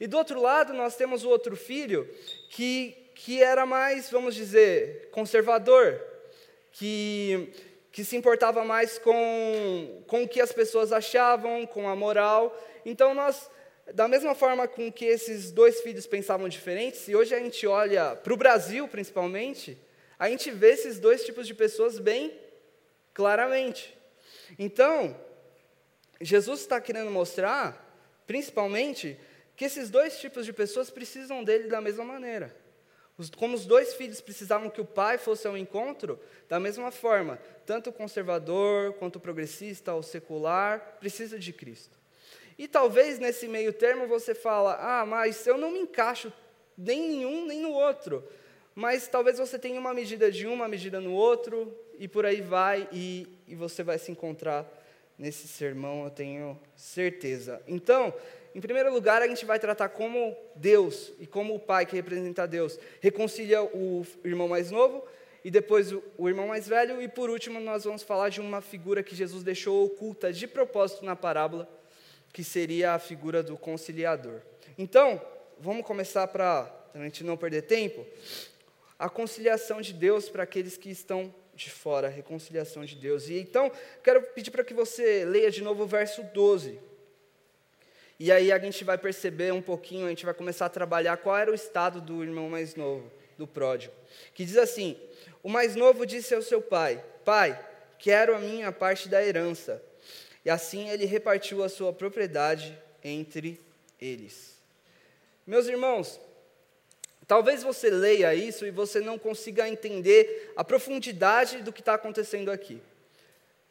E 0.00 0.06
do 0.06 0.16
outro 0.16 0.40
lado, 0.40 0.72
nós 0.72 0.96
temos 0.96 1.24
o 1.24 1.28
outro 1.28 1.56
filho, 1.56 2.08
que, 2.50 2.96
que 3.14 3.42
era 3.42 3.64
mais, 3.64 4.10
vamos 4.10 4.34
dizer, 4.34 5.08
conservador, 5.12 6.00
que 6.72 7.52
que 7.94 8.04
se 8.04 8.16
importava 8.16 8.64
mais 8.64 8.98
com, 8.98 10.02
com 10.08 10.24
o 10.24 10.28
que 10.28 10.40
as 10.40 10.50
pessoas 10.50 10.92
achavam, 10.92 11.64
com 11.64 11.88
a 11.88 11.94
moral. 11.94 12.60
Então, 12.84 13.14
nós, 13.14 13.48
da 13.94 14.08
mesma 14.08 14.34
forma 14.34 14.66
com 14.66 14.90
que 14.90 15.04
esses 15.04 15.52
dois 15.52 15.80
filhos 15.80 16.04
pensavam 16.04 16.48
diferentes, 16.48 17.06
e 17.06 17.14
hoje 17.14 17.32
a 17.36 17.38
gente 17.38 17.64
olha 17.68 18.16
para 18.16 18.34
o 18.34 18.36
Brasil, 18.36 18.88
principalmente, 18.88 19.78
a 20.18 20.28
gente 20.28 20.50
vê 20.50 20.72
esses 20.72 20.98
dois 20.98 21.24
tipos 21.24 21.46
de 21.46 21.54
pessoas 21.54 22.00
bem 22.00 22.36
claramente. 23.14 23.96
Então, 24.58 25.16
Jesus 26.20 26.62
está 26.62 26.80
querendo 26.80 27.12
mostrar, 27.12 27.96
principalmente, 28.26 29.16
que 29.54 29.66
esses 29.66 29.88
dois 29.88 30.18
tipos 30.18 30.44
de 30.44 30.52
pessoas 30.52 30.90
precisam 30.90 31.44
dele 31.44 31.68
da 31.68 31.80
mesma 31.80 32.04
maneira. 32.04 32.52
Como 33.36 33.54
os 33.54 33.64
dois 33.64 33.94
filhos 33.94 34.20
precisavam 34.20 34.68
que 34.68 34.80
o 34.80 34.84
pai 34.84 35.18
fosse 35.18 35.46
ao 35.46 35.56
encontro, 35.56 36.18
da 36.48 36.58
mesma 36.58 36.90
forma, 36.90 37.38
tanto 37.64 37.90
o 37.90 37.92
conservador 37.92 38.94
quanto 38.94 39.16
o 39.16 39.20
progressista 39.20 39.94
ou 39.94 40.02
secular 40.02 40.96
precisa 40.98 41.38
de 41.38 41.52
Cristo. 41.52 41.96
E 42.58 42.66
talvez 42.66 43.18
nesse 43.18 43.46
meio 43.46 43.72
termo 43.72 44.06
você 44.08 44.34
fala: 44.34 44.76
"Ah, 44.80 45.06
mas 45.06 45.46
eu 45.46 45.56
não 45.56 45.70
me 45.70 45.80
encaixo 45.80 46.32
nem 46.76 47.22
em 47.22 47.26
um 47.26 47.46
nem 47.46 47.60
no 47.60 47.70
outro". 47.70 48.24
Mas 48.74 49.06
talvez 49.06 49.38
você 49.38 49.58
tenha 49.58 49.78
uma 49.78 49.94
medida 49.94 50.32
de 50.32 50.46
um, 50.46 50.52
uma 50.52 50.66
medida 50.66 51.00
no 51.00 51.12
outro, 51.12 51.72
e 51.96 52.08
por 52.08 52.26
aí 52.26 52.40
vai, 52.40 52.88
e, 52.90 53.28
e 53.46 53.54
você 53.54 53.84
vai 53.84 53.98
se 53.98 54.10
encontrar 54.10 54.66
nesse 55.16 55.46
sermão, 55.46 56.04
eu 56.04 56.10
tenho 56.10 56.58
certeza. 56.76 57.62
Então, 57.68 58.12
em 58.54 58.60
primeiro 58.60 58.92
lugar, 58.92 59.20
a 59.20 59.26
gente 59.26 59.44
vai 59.44 59.58
tratar 59.58 59.88
como 59.88 60.36
Deus 60.54 61.12
e 61.18 61.26
como 61.26 61.56
o 61.56 61.58
Pai 61.58 61.84
que 61.84 61.96
representa 61.96 62.46
Deus 62.46 62.78
reconcilia 63.00 63.62
o 63.62 64.06
irmão 64.24 64.46
mais 64.46 64.70
novo 64.70 65.04
e 65.44 65.50
depois 65.50 65.92
o 66.16 66.28
irmão 66.28 66.46
mais 66.46 66.68
velho 66.68 67.02
e 67.02 67.08
por 67.08 67.28
último 67.28 67.58
nós 67.58 67.82
vamos 67.82 68.02
falar 68.02 68.28
de 68.28 68.40
uma 68.40 68.60
figura 68.60 69.02
que 69.02 69.14
Jesus 69.14 69.42
deixou 69.42 69.84
oculta 69.84 70.32
de 70.32 70.46
propósito 70.46 71.04
na 71.04 71.16
parábola, 71.16 71.68
que 72.32 72.44
seria 72.44 72.92
a 72.92 72.98
figura 72.98 73.42
do 73.42 73.56
conciliador. 73.56 74.40
Então, 74.78 75.20
vamos 75.58 75.84
começar 75.84 76.28
para 76.28 76.72
a 76.94 76.98
gente 76.98 77.24
não 77.24 77.36
perder 77.36 77.62
tempo. 77.62 78.06
A 78.96 79.08
conciliação 79.08 79.80
de 79.80 79.92
Deus 79.92 80.28
para 80.28 80.44
aqueles 80.44 80.76
que 80.76 80.90
estão 80.90 81.34
de 81.54 81.70
fora, 81.70 82.06
a 82.06 82.10
reconciliação 82.10 82.84
de 82.84 82.94
Deus. 82.94 83.28
E 83.28 83.38
então, 83.38 83.70
quero 84.02 84.22
pedir 84.22 84.50
para 84.50 84.64
que 84.64 84.72
você 84.72 85.24
leia 85.24 85.50
de 85.50 85.62
novo 85.62 85.82
o 85.82 85.86
verso 85.86 86.22
12. 86.22 86.93
E 88.18 88.30
aí 88.30 88.52
a 88.52 88.58
gente 88.58 88.84
vai 88.84 88.96
perceber 88.96 89.52
um 89.52 89.62
pouquinho, 89.62 90.06
a 90.06 90.08
gente 90.08 90.24
vai 90.24 90.34
começar 90.34 90.66
a 90.66 90.70
trabalhar 90.70 91.16
qual 91.16 91.36
era 91.36 91.50
o 91.50 91.54
estado 91.54 92.00
do 92.00 92.22
irmão 92.22 92.48
mais 92.48 92.76
novo, 92.76 93.10
do 93.36 93.46
pródigo. 93.46 93.92
Que 94.34 94.44
diz 94.44 94.56
assim: 94.56 94.96
O 95.42 95.48
mais 95.48 95.74
novo 95.74 96.06
disse 96.06 96.34
ao 96.34 96.42
seu 96.42 96.62
pai: 96.62 97.02
Pai, 97.24 97.58
quero 97.98 98.34
a 98.34 98.38
minha 98.38 98.70
parte 98.70 99.08
da 99.08 99.24
herança. 99.24 99.82
E 100.44 100.50
assim 100.50 100.90
ele 100.90 101.06
repartiu 101.06 101.64
a 101.64 101.68
sua 101.68 101.92
propriedade 101.92 102.78
entre 103.02 103.60
eles. 104.00 104.54
Meus 105.46 105.66
irmãos, 105.66 106.20
talvez 107.26 107.62
você 107.62 107.90
leia 107.90 108.34
isso 108.34 108.66
e 108.66 108.70
você 108.70 109.00
não 109.00 109.18
consiga 109.18 109.68
entender 109.68 110.52
a 110.56 110.62
profundidade 110.62 111.62
do 111.62 111.72
que 111.72 111.80
está 111.80 111.94
acontecendo 111.94 112.50
aqui. 112.50 112.80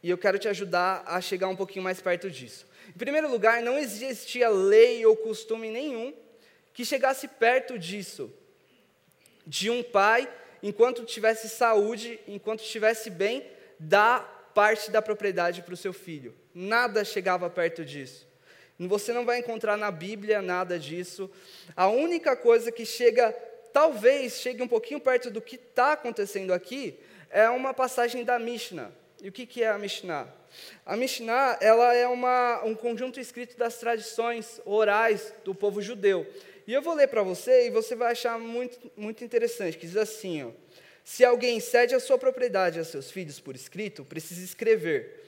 E 0.01 0.09
eu 0.09 0.17
quero 0.17 0.37
te 0.37 0.47
ajudar 0.49 1.03
a 1.05 1.21
chegar 1.21 1.47
um 1.47 1.55
pouquinho 1.55 1.83
mais 1.83 2.01
perto 2.01 2.29
disso. 2.29 2.65
Em 2.95 2.97
primeiro 2.97 3.29
lugar, 3.29 3.61
não 3.61 3.77
existia 3.77 4.49
lei 4.49 5.05
ou 5.05 5.15
costume 5.15 5.69
nenhum 5.69 6.13
que 6.73 6.85
chegasse 6.85 7.27
perto 7.27 7.77
disso, 7.77 8.31
de 9.45 9.69
um 9.69 9.83
pai, 9.83 10.31
enquanto 10.61 11.03
tivesse 11.03 11.49
saúde, 11.49 12.19
enquanto 12.27 12.61
estivesse 12.61 13.09
bem, 13.09 13.45
dar 13.79 14.51
parte 14.53 14.91
da 14.91 15.01
propriedade 15.01 15.61
para 15.61 15.73
o 15.73 15.77
seu 15.77 15.93
filho. 15.93 16.35
Nada 16.53 17.03
chegava 17.03 17.49
perto 17.49 17.83
disso. 17.83 18.27
Você 18.79 19.13
não 19.13 19.25
vai 19.25 19.39
encontrar 19.39 19.77
na 19.77 19.91
Bíblia 19.91 20.41
nada 20.41 20.79
disso. 20.79 21.29
A 21.75 21.87
única 21.87 22.35
coisa 22.35 22.71
que 22.71 22.85
chega, 22.85 23.31
talvez 23.71 24.39
chegue 24.39 24.61
um 24.61 24.67
pouquinho 24.67 24.99
perto 24.99 25.29
do 25.29 25.41
que 25.41 25.55
está 25.55 25.93
acontecendo 25.93 26.53
aqui, 26.53 26.99
é 27.29 27.49
uma 27.49 27.73
passagem 27.73 28.23
da 28.23 28.37
Mishnah. 28.37 28.91
E 29.21 29.29
o 29.29 29.31
que, 29.31 29.63
é 29.63 29.69
a 29.69 29.77
Mishnah? 29.77 30.27
A 30.85 30.95
Mishnah 30.95 31.57
ela 31.61 31.93
é 31.93 32.07
uma, 32.07 32.63
um 32.63 32.75
conjunto 32.75 33.19
escrito 33.19 33.57
das 33.57 33.77
tradições 33.77 34.59
orais 34.65 35.33
do 35.43 35.53
povo 35.55 35.81
judeu. 35.81 36.27
E 36.65 36.73
eu 36.73 36.81
vou 36.81 36.93
ler 36.93 37.07
para 37.07 37.23
você 37.23 37.67
e 37.67 37.69
você 37.69 37.95
vai 37.95 38.11
achar 38.11 38.39
muito, 38.39 38.91
muito 38.95 39.23
interessante, 39.23 39.77
que 39.77 39.85
diz 39.85 39.97
assim, 39.97 40.43
ó, 40.43 40.51
se 41.03 41.25
alguém 41.25 41.59
cede 41.59 41.93
a 41.93 41.99
sua 41.99 42.17
propriedade 42.17 42.79
a 42.79 42.83
seus 42.83 43.11
filhos 43.11 43.39
por 43.39 43.55
escrito, 43.55 44.05
precisa 44.05 44.43
escrever. 44.43 45.21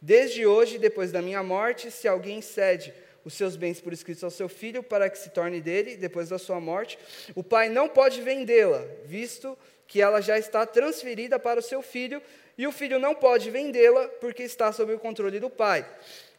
Desde 0.00 0.44
hoje, 0.44 0.78
depois 0.78 1.10
da 1.10 1.22
minha 1.22 1.42
morte, 1.42 1.90
se 1.90 2.06
alguém 2.06 2.42
cede 2.42 2.92
os 3.24 3.34
seus 3.34 3.56
bens 3.56 3.80
por 3.80 3.92
escrito 3.92 4.24
ao 4.24 4.30
seu 4.30 4.48
filho 4.48 4.82
para 4.82 5.08
que 5.08 5.16
se 5.16 5.30
torne 5.30 5.60
dele, 5.60 5.96
depois 5.96 6.28
da 6.28 6.38
sua 6.38 6.60
morte, 6.60 6.98
o 7.34 7.42
pai 7.42 7.68
não 7.68 7.88
pode 7.88 8.20
vendê-la, 8.20 8.84
visto 9.04 9.56
que 9.92 10.00
ela 10.00 10.22
já 10.22 10.38
está 10.38 10.64
transferida 10.64 11.38
para 11.38 11.60
o 11.60 11.62
seu 11.62 11.82
filho, 11.82 12.22
e 12.56 12.66
o 12.66 12.72
filho 12.72 12.98
não 12.98 13.14
pode 13.14 13.50
vendê-la 13.50 14.08
porque 14.22 14.42
está 14.42 14.72
sob 14.72 14.90
o 14.94 14.98
controle 14.98 15.38
do 15.38 15.50
pai. 15.50 15.86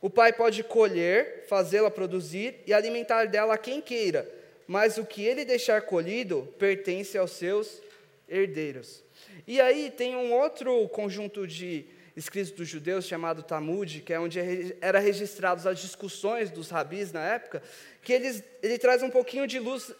O 0.01 0.09
pai 0.09 0.33
pode 0.33 0.63
colher, 0.63 1.45
fazê-la 1.47 1.91
produzir 1.91 2.55
e 2.65 2.73
alimentar 2.73 3.25
dela 3.25 3.55
quem 3.55 3.79
queira, 3.79 4.27
mas 4.65 4.97
o 4.97 5.05
que 5.05 5.23
ele 5.23 5.45
deixar 5.45 5.83
colhido 5.83 6.51
pertence 6.57 7.15
aos 7.15 7.29
seus 7.29 7.79
herdeiros. 8.27 9.03
E 9.45 9.61
aí 9.61 9.93
tem 9.95 10.15
um 10.15 10.33
outro 10.33 10.89
conjunto 10.89 11.45
de 11.45 11.85
escritos 12.17 12.51
dos 12.53 12.67
judeus 12.67 13.05
chamado 13.05 13.43
Talmud, 13.43 14.01
que 14.01 14.13
é 14.13 14.19
onde 14.19 14.39
era 14.81 14.97
registrados 14.97 15.67
as 15.67 15.77
discussões 15.77 16.49
dos 16.49 16.71
rabis 16.71 17.11
na 17.11 17.23
época, 17.23 17.61
que 18.01 18.13
eles, 18.13 18.43
ele 18.63 18.79
traz 18.79 19.03
um 19.03 19.11
pouquinho 19.11 19.45
de 19.45 19.59
luz 19.59 19.93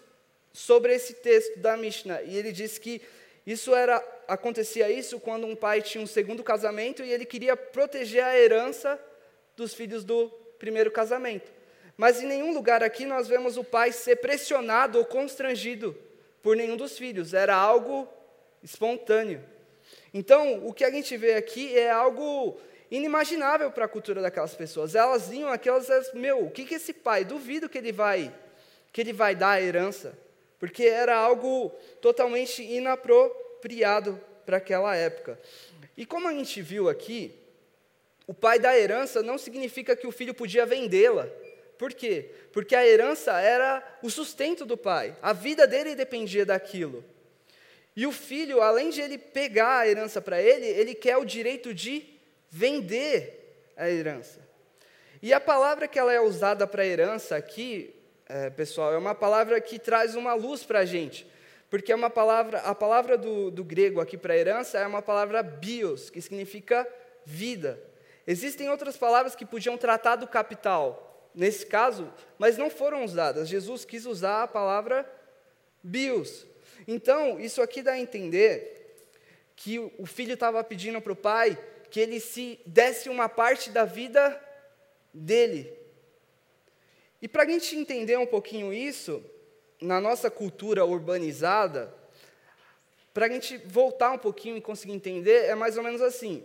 sobre 0.51 0.95
esse 0.95 1.13
texto 1.13 1.59
da 1.59 1.77
Mishnah. 1.77 2.23
E 2.23 2.35
ele 2.35 2.51
diz 2.51 2.79
que 2.79 2.99
isso 3.45 3.75
era 3.75 4.03
acontecia 4.27 4.89
isso 4.89 5.19
quando 5.19 5.45
um 5.45 5.55
pai 5.55 5.81
tinha 5.81 6.03
um 6.03 6.07
segundo 6.07 6.43
casamento 6.43 7.03
e 7.03 7.11
ele 7.11 7.25
queria 7.25 7.57
proteger 7.57 8.23
a 8.23 8.37
herança 8.37 8.99
dos 9.55 9.73
filhos 9.73 10.03
do 10.03 10.29
primeiro 10.57 10.91
casamento. 10.91 11.51
Mas 11.97 12.21
em 12.21 12.25
nenhum 12.25 12.53
lugar 12.53 12.81
aqui 12.81 13.05
nós 13.05 13.27
vemos 13.27 13.57
o 13.57 13.63
pai 13.63 13.91
ser 13.91 14.17
pressionado 14.17 14.97
ou 14.97 15.05
constrangido 15.05 15.95
por 16.41 16.55
nenhum 16.55 16.77
dos 16.77 16.97
filhos, 16.97 17.33
era 17.33 17.55
algo 17.55 18.07
espontâneo. 18.61 19.43
Então, 20.13 20.65
o 20.65 20.73
que 20.73 20.83
a 20.83 20.91
gente 20.91 21.15
vê 21.17 21.35
aqui 21.35 21.77
é 21.77 21.89
algo 21.89 22.59
inimaginável 22.89 23.71
para 23.71 23.85
a 23.85 23.87
cultura 23.87 24.21
daquelas 24.21 24.53
pessoas. 24.53 24.95
Elas 24.95 25.31
iam 25.31 25.49
aquelas, 25.49 25.87
meu, 26.13 26.45
o 26.45 26.51
que 26.51 26.65
que 26.65 26.75
esse 26.75 26.93
pai? 26.93 27.25
Duvido 27.25 27.69
que 27.69 27.77
ele 27.77 27.91
vai 27.91 28.33
que 28.93 29.01
ele 29.01 29.11
vai 29.11 29.35
dar 29.35 29.53
a 29.53 29.61
herança, 29.61 30.15
porque 30.63 30.85
era 30.85 31.13
algo 31.13 31.75
totalmente 31.99 32.63
inapropriado 32.63 34.17
para 34.45 34.55
aquela 34.55 34.95
época. 34.95 35.37
E 35.97 36.05
como 36.05 36.25
a 36.25 36.31
gente 36.31 36.61
viu 36.61 36.87
aqui, 36.87 37.35
o 38.25 38.33
pai 38.33 38.59
da 38.59 38.73
herança 38.79 39.21
não 39.21 39.37
significa 39.37 39.93
que 39.93 40.07
o 40.07 40.11
filho 40.13 40.33
podia 40.33 40.65
vendê-la. 40.65 41.27
Por 41.77 41.93
quê? 41.93 42.29
Porque 42.53 42.77
a 42.77 42.87
herança 42.87 43.41
era 43.41 43.83
o 44.01 44.09
sustento 44.09 44.65
do 44.65 44.77
pai. 44.77 45.13
A 45.21 45.33
vida 45.33 45.67
dele 45.67 45.95
dependia 45.95 46.45
daquilo. 46.45 47.03
E 47.93 48.07
o 48.07 48.11
filho, 48.13 48.61
além 48.61 48.89
de 48.89 49.01
ele 49.01 49.17
pegar 49.17 49.79
a 49.79 49.87
herança 49.89 50.21
para 50.21 50.41
ele, 50.41 50.65
ele 50.65 50.95
quer 50.95 51.17
o 51.17 51.25
direito 51.25 51.73
de 51.73 52.05
vender 52.49 53.67
a 53.75 53.89
herança. 53.89 54.39
E 55.21 55.33
a 55.33 55.41
palavra 55.41 55.89
que 55.89 55.99
ela 55.99 56.13
é 56.13 56.21
usada 56.21 56.65
para 56.65 56.85
herança 56.85 57.35
aqui, 57.35 57.93
é, 58.27 58.49
pessoal, 58.49 58.93
é 58.93 58.97
uma 58.97 59.15
palavra 59.15 59.59
que 59.59 59.77
traz 59.77 60.15
uma 60.15 60.33
luz 60.33 60.63
para 60.63 60.79
a 60.79 60.85
gente. 60.85 61.27
Porque 61.69 61.91
é 61.91 61.95
uma 61.95 62.09
palavra, 62.09 62.59
a 62.59 62.75
palavra 62.75 63.17
do, 63.17 63.49
do 63.49 63.63
grego 63.63 63.99
aqui 63.99 64.15
para 64.15 64.37
herança 64.37 64.77
é 64.77 64.85
uma 64.85 65.01
palavra 65.01 65.41
bios, 65.41 66.09
que 66.09 66.21
significa 66.21 66.87
vida. 67.25 67.81
Existem 68.27 68.69
outras 68.69 68.95
palavras 68.95 69.35
que 69.35 69.45
podiam 69.45 69.77
tratar 69.77 70.15
do 70.15 70.27
capital, 70.27 71.31
nesse 71.33 71.65
caso, 71.65 72.13
mas 72.37 72.57
não 72.57 72.69
foram 72.69 73.03
usadas. 73.03 73.49
Jesus 73.49 73.85
quis 73.85 74.05
usar 74.05 74.43
a 74.43 74.47
palavra 74.47 75.09
bios. 75.81 76.45
Então, 76.87 77.39
isso 77.39 77.61
aqui 77.61 77.81
dá 77.81 77.93
a 77.93 77.99
entender 77.99 78.95
que 79.55 79.79
o 79.97 80.05
filho 80.05 80.33
estava 80.33 80.63
pedindo 80.63 81.01
para 81.01 81.13
o 81.13 81.15
pai 81.15 81.57
que 81.89 81.99
ele 81.99 82.19
se 82.19 82.59
desse 82.65 83.09
uma 83.09 83.29
parte 83.29 83.69
da 83.69 83.85
vida 83.85 84.39
dele. 85.13 85.71
E 87.23 87.27
para 87.29 87.43
a 87.43 87.45
gente 87.45 87.73
entender 87.73 88.17
um 88.19 88.25
pouquinho 88.25 88.73
isso, 88.73 89.23
na 89.79 90.01
nossa 90.01 90.29
cultura 90.29 90.83
urbanizada, 90.83 91.95
para 93.13 93.27
a 93.27 93.29
gente 93.29 93.55
voltar 93.59 94.11
um 94.11 94.17
pouquinho 94.17 94.57
e 94.57 94.61
conseguir 94.61 94.91
entender, 94.91 95.45
é 95.45 95.55
mais 95.55 95.77
ou 95.77 95.83
menos 95.83 96.01
assim. 96.01 96.43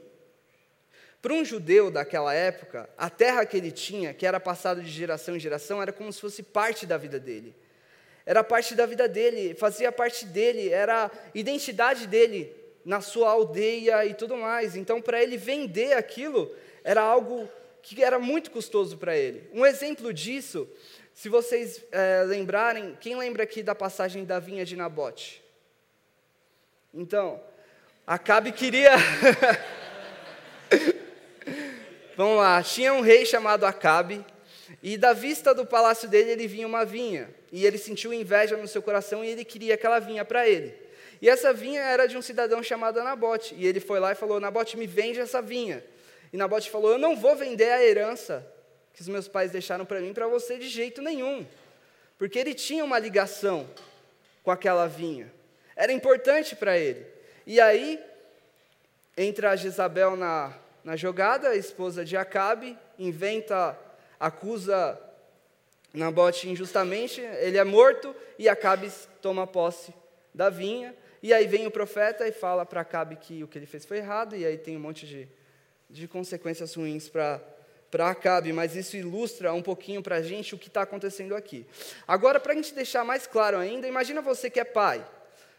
Para 1.21 1.35
um 1.35 1.45
judeu 1.45 1.91
daquela 1.91 2.33
época, 2.33 2.88
a 2.97 3.11
terra 3.11 3.45
que 3.45 3.57
ele 3.57 3.73
tinha, 3.73 4.14
que 4.14 4.25
era 4.25 4.38
passada 4.38 4.81
de 4.81 4.88
geração 4.88 5.35
em 5.35 5.41
geração, 5.41 5.83
era 5.83 5.93
como 5.93 6.12
se 6.12 6.21
fosse 6.21 6.45
parte 6.45 6.87
da 6.87 6.97
vida 6.97 7.19
dele. 7.19 7.57
Era 8.25 8.45
parte 8.45 8.77
da 8.77 8.87
vida 8.87 9.09
dele, 9.09 9.57
fazia 9.57 9.91
parte 9.91 10.27
dele, 10.27 10.69
era 10.69 11.07
a 11.07 11.11
identidade 11.35 12.07
dele 12.07 12.55
na 12.85 13.01
sua 13.01 13.31
aldeia 13.31 14.07
e 14.07 14.14
tudo 14.14 14.37
mais. 14.37 14.77
Então, 14.77 15.03
para 15.03 15.21
ele 15.21 15.37
vender 15.37 15.95
aquilo, 15.95 16.55
era 16.85 17.03
algo 17.03 17.51
que 17.83 18.03
era 18.03 18.19
muito 18.19 18.51
custoso 18.51 18.99
para 18.99 19.17
ele. 19.17 19.49
Um 19.53 19.64
exemplo 19.64 20.12
disso, 20.12 20.69
se 21.14 21.29
vocês 21.29 21.85
é, 21.91 22.23
lembrarem, 22.25 22.97
quem 23.01 23.17
lembra 23.17 23.43
aqui 23.43 23.62
da 23.62 23.75
passagem 23.75 24.25
da 24.25 24.38
vinha 24.38 24.64
de 24.64 24.77
Nabote? 24.77 25.43
Então, 26.93 27.41
Acabe 28.07 28.53
queria. 28.53 28.93
Vamos 32.17 32.38
lá, 32.38 32.62
tinha 32.62 32.95
um 32.95 33.03
rei 33.03 33.27
chamado 33.27 33.67
Acabe, 33.67 34.25
e 34.83 34.97
da 34.97 35.12
vista 35.12 35.55
do 35.55 35.67
palácio 35.67 36.09
dele 36.09 36.31
ele 36.31 36.47
vinha 36.47 36.67
uma 36.67 36.87
vinha, 36.87 37.29
e 37.53 37.67
ele 37.67 37.77
sentiu 37.77 38.11
inveja 38.12 38.57
no 38.57 38.67
seu 38.67 38.81
coração 38.81 39.23
e 39.23 39.29
ele 39.29 39.45
queria 39.45 39.75
aquela 39.75 39.99
vinha 39.99 40.25
para 40.25 40.49
ele. 40.49 40.75
E 41.21 41.29
essa 41.29 41.53
vinha 41.53 41.83
era 41.83 42.07
de 42.07 42.17
um 42.17 42.23
cidadão 42.23 42.62
chamado 42.62 43.05
Nabote, 43.05 43.55
e 43.59 43.67
ele 43.67 43.79
foi 43.79 44.01
lá 44.01 44.12
e 44.12 44.14
falou: 44.14 44.41
Nabote, 44.41 44.79
me 44.79 44.87
vende 44.87 45.21
essa 45.21 45.43
vinha. 45.43 45.85
E 46.33 46.37
Nabote 46.37 46.71
falou: 46.71 46.93
Eu 46.93 46.99
não 46.99 47.17
vou 47.17 47.37
vender 47.37 47.71
a 47.71 47.83
herança 47.83 48.47
que 48.93 49.01
os 49.01 49.09
meus 49.09 49.29
pais 49.29 49.51
deixaram 49.51 49.85
para 49.85 50.01
mim 50.01 50.12
para 50.12 50.27
você 50.27 50.59
de 50.59 50.69
jeito 50.69 51.01
nenhum, 51.01 51.47
porque 52.19 52.38
ele 52.38 52.55
tinha 52.55 52.85
uma 52.85 52.99
ligação 52.99 53.69
com 54.43 54.51
aquela 54.51 54.87
vinha, 54.87 55.33
era 55.77 55.93
importante 55.93 56.57
para 56.57 56.77
ele. 56.77 57.07
E 57.47 57.61
aí 57.61 58.03
entra 59.17 59.57
Jezabel 59.57 60.17
na, 60.17 60.57
na 60.85 60.97
jogada, 60.97 61.51
a 61.51 61.57
esposa 61.57 62.05
de 62.05 62.17
Acabe, 62.17 62.77
inventa, 62.99 63.79
acusa 64.19 65.01
Nabote 65.93 66.49
injustamente, 66.49 67.21
ele 67.21 67.57
é 67.57 67.64
morto 67.64 68.14
e 68.38 68.49
Acabe 68.49 68.91
toma 69.23 69.47
posse 69.47 69.93
da 70.35 70.51
vinha. 70.51 70.95
E 71.23 71.33
aí 71.33 71.47
vem 71.47 71.67
o 71.67 71.71
profeta 71.71 72.29
e 72.29 72.33
fala 72.33 72.64
para 72.64 72.83
Acabe 72.83 73.17
que 73.17 73.43
o 73.43 73.49
que 73.49 73.59
ele 73.59 73.67
fez 73.67 73.85
foi 73.85 73.99
errado, 73.99 74.37
e 74.37 74.45
aí 74.47 74.57
tem 74.57 74.77
um 74.77 74.81
monte 74.81 75.07
de, 75.07 75.29
de 75.88 76.07
consequências 76.07 76.74
ruins 76.74 77.09
para 77.09 77.40
para 77.90 78.11
Acabe, 78.11 78.53
mas 78.53 78.77
isso 78.77 78.96
ilustra 78.96 79.53
um 79.53 79.62
pouquinho 79.62 80.03
para 80.03 80.16
a 80.16 80.22
gente 80.22 80.55
o 80.55 80.59
que 80.59 80.68
está 80.68 80.83
acontecendo 80.83 81.35
aqui. 81.35 81.66
Agora, 82.07 82.38
para 82.38 82.53
a 82.53 82.55
gente 82.55 82.74
deixar 82.74 83.05
mais 83.05 83.27
claro 83.27 83.57
ainda, 83.57 83.88
imagina 83.88 84.20
você 84.20 84.51
que 84.51 84.61
é 84.61 84.64
pai. 84.64 85.05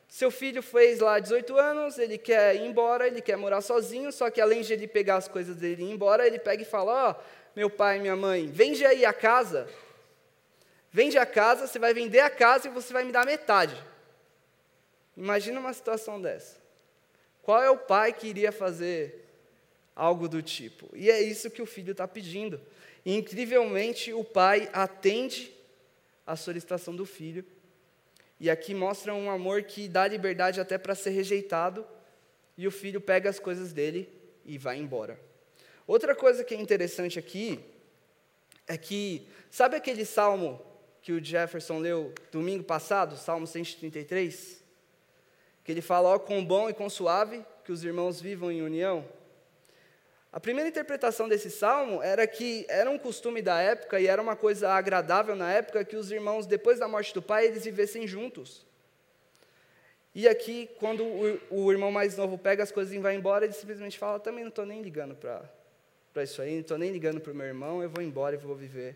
Seu 0.07 0.31
filho 0.31 0.61
fez 0.61 0.99
lá 0.99 1.19
18 1.19 1.57
anos, 1.57 1.97
ele 1.97 2.17
quer 2.17 2.55
ir 2.55 2.65
embora, 2.65 3.07
ele 3.07 3.21
quer 3.21 3.35
morar 3.35 3.61
sozinho, 3.61 4.11
só 4.11 4.29
que 4.29 4.41
além 4.41 4.61
de 4.61 4.73
ele 4.73 4.87
pegar 4.87 5.17
as 5.17 5.27
coisas 5.27 5.55
dele 5.55 5.83
e 5.83 5.85
ir 5.87 5.91
embora, 5.91 6.25
ele 6.25 6.39
pega 6.39 6.61
e 6.63 6.65
fala: 6.65 7.09
Ó, 7.09 7.11
oh, 7.11 7.49
meu 7.55 7.69
pai 7.69 7.99
minha 7.99 8.15
mãe, 8.15 8.47
vende 8.47 8.85
aí 8.85 9.05
a 9.05 9.13
casa. 9.13 9.67
Vende 10.91 11.17
a 11.19 11.25
casa, 11.25 11.67
você 11.67 11.77
vai 11.77 11.93
vender 11.93 12.21
a 12.21 12.29
casa 12.29 12.67
e 12.67 12.71
você 12.71 12.91
vai 12.91 13.03
me 13.03 13.11
dar 13.11 13.25
metade. 13.25 13.75
Imagina 15.15 15.59
uma 15.59 15.73
situação 15.73 16.19
dessa. 16.19 16.57
Qual 17.43 17.61
é 17.61 17.69
o 17.69 17.77
pai 17.77 18.11
que 18.11 18.27
iria 18.27 18.51
fazer 18.51 19.28
algo 19.99 20.29
do 20.29 20.41
tipo? 20.41 20.89
E 20.95 21.11
é 21.11 21.21
isso 21.21 21.51
que 21.51 21.61
o 21.61 21.65
filho 21.65 21.91
está 21.91 22.07
pedindo. 22.07 22.59
E, 23.05 23.13
incrivelmente, 23.15 24.13
o 24.13 24.23
pai 24.23 24.69
atende 24.71 25.53
à 26.25 26.35
solicitação 26.35 26.95
do 26.95 27.05
filho 27.05 27.45
e 28.39 28.49
aqui 28.49 28.73
mostra 28.73 29.13
um 29.13 29.29
amor 29.29 29.63
que 29.63 29.87
dá 29.89 30.07
liberdade 30.07 30.61
até 30.61 30.77
para 30.77 30.95
ser 30.95 31.09
rejeitado, 31.09 31.85
e 32.57 32.65
o 32.65 32.71
filho 32.71 33.01
pega 33.01 33.29
as 33.29 33.39
coisas 33.39 33.73
dele 33.73 34.09
e 34.45 34.57
vai 34.57 34.77
embora. 34.77 35.19
Outra 35.85 36.15
coisa 36.15 36.43
que 36.43 36.53
é 36.53 36.57
interessante 36.59 37.19
aqui 37.19 37.59
é 38.67 38.77
que, 38.77 39.27
sabe 39.49 39.75
aquele 39.75 40.05
salmo 40.05 40.61
que 41.01 41.11
o 41.11 41.23
Jefferson 41.23 41.79
leu 41.79 42.13
domingo 42.31 42.63
passado, 42.63 43.17
Salmo 43.17 43.45
133? 43.45 44.63
Que 45.63 45.71
ele 45.71 45.81
fala, 45.81 46.09
ó, 46.09 46.19
com 46.19 46.43
bom 46.43 46.69
e 46.69 46.73
com 46.73 46.89
suave, 46.89 47.43
que 47.65 47.71
os 47.71 47.83
irmãos 47.83 48.21
vivam 48.21 48.51
em 48.51 48.61
união. 48.61 49.05
A 50.31 50.39
primeira 50.39 50.69
interpretação 50.69 51.27
desse 51.27 51.49
salmo 51.49 52.03
era 52.03 52.27
que 52.27 52.65
era 52.69 52.89
um 52.89 52.99
costume 52.99 53.41
da 53.41 53.59
época 53.59 53.99
e 53.99 54.05
era 54.05 54.21
uma 54.21 54.35
coisa 54.35 54.69
agradável 54.69 55.35
na 55.35 55.51
época 55.51 55.83
que 55.83 55.95
os 55.95 56.11
irmãos, 56.11 56.45
depois 56.45 56.77
da 56.77 56.87
morte 56.87 57.13
do 57.15 57.21
pai, 57.21 57.47
eles 57.47 57.63
vivessem 57.63 58.05
juntos. 58.05 58.63
E 60.13 60.27
aqui, 60.27 60.69
quando 60.77 61.03
o, 61.03 61.39
o 61.49 61.71
irmão 61.71 61.91
mais 61.91 62.15
novo 62.15 62.37
pega 62.37 62.61
as 62.61 62.71
coisas 62.71 62.93
e 62.93 62.99
vai 62.99 63.15
embora, 63.15 63.45
ele 63.45 63.53
simplesmente 63.53 63.97
fala: 63.97 64.19
Também 64.19 64.43
não 64.43 64.49
estou 64.49 64.65
nem 64.67 64.83
ligando 64.83 65.15
para 65.15 66.23
isso 66.23 66.41
aí, 66.43 66.53
não 66.53 66.61
estou 66.61 66.77
nem 66.77 66.91
ligando 66.91 67.19
para 67.19 67.31
o 67.31 67.35
meu 67.35 67.47
irmão, 67.47 67.81
eu 67.81 67.89
vou 67.89 68.03
embora 68.03 68.35
e 68.35 68.37
vou 68.37 68.55
viver 68.55 68.95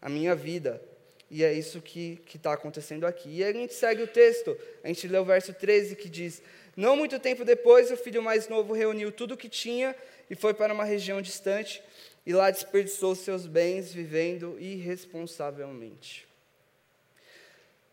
a 0.00 0.08
minha 0.08 0.36
vida. 0.36 0.80
E 1.28 1.42
é 1.42 1.52
isso 1.52 1.80
que 1.80 2.20
está 2.32 2.52
acontecendo 2.52 3.06
aqui. 3.06 3.38
E 3.38 3.44
a 3.44 3.52
gente 3.52 3.74
segue 3.74 4.02
o 4.02 4.06
texto, 4.06 4.56
a 4.84 4.88
gente 4.88 5.08
lê 5.08 5.18
o 5.18 5.24
verso 5.24 5.52
13 5.52 5.96
que 5.96 6.08
diz: 6.08 6.42
Não 6.76 6.96
muito 6.96 7.18
tempo 7.18 7.44
depois, 7.44 7.90
o 7.90 7.96
filho 7.96 8.22
mais 8.22 8.48
novo 8.48 8.72
reuniu 8.72 9.10
tudo 9.10 9.34
o 9.34 9.36
que 9.36 9.48
tinha 9.48 9.96
e 10.28 10.34
foi 10.34 10.54
para 10.54 10.72
uma 10.72 10.84
região 10.84 11.20
distante, 11.20 11.82
e 12.26 12.32
lá 12.32 12.50
desperdiçou 12.50 13.14
seus 13.14 13.46
bens 13.46 13.92
vivendo 13.92 14.56
irresponsavelmente. 14.58 16.26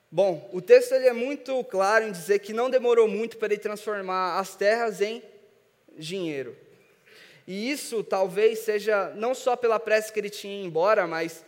Bom, 0.10 0.50
o 0.52 0.62
texto 0.62 0.94
ele 0.94 1.08
é 1.08 1.14
muito 1.14 1.64
claro 1.64 2.06
em 2.06 2.12
dizer 2.12 2.40
que 2.40 2.52
não 2.52 2.70
demorou 2.70 3.08
muito 3.08 3.38
para 3.38 3.54
ele 3.54 3.62
transformar 3.62 4.40
as 4.40 4.56
terras 4.56 5.00
em 5.02 5.24
dinheiro. 5.98 6.56
E 7.48 7.72
isso 7.72 8.04
talvez 8.04 8.60
seja 8.60 9.12
não 9.16 9.34
só 9.34 9.56
pela 9.56 9.80
pressa 9.80 10.12
que 10.12 10.20
ele 10.20 10.30
tinha 10.30 10.66
embora, 10.66 11.08
mas 11.08 11.46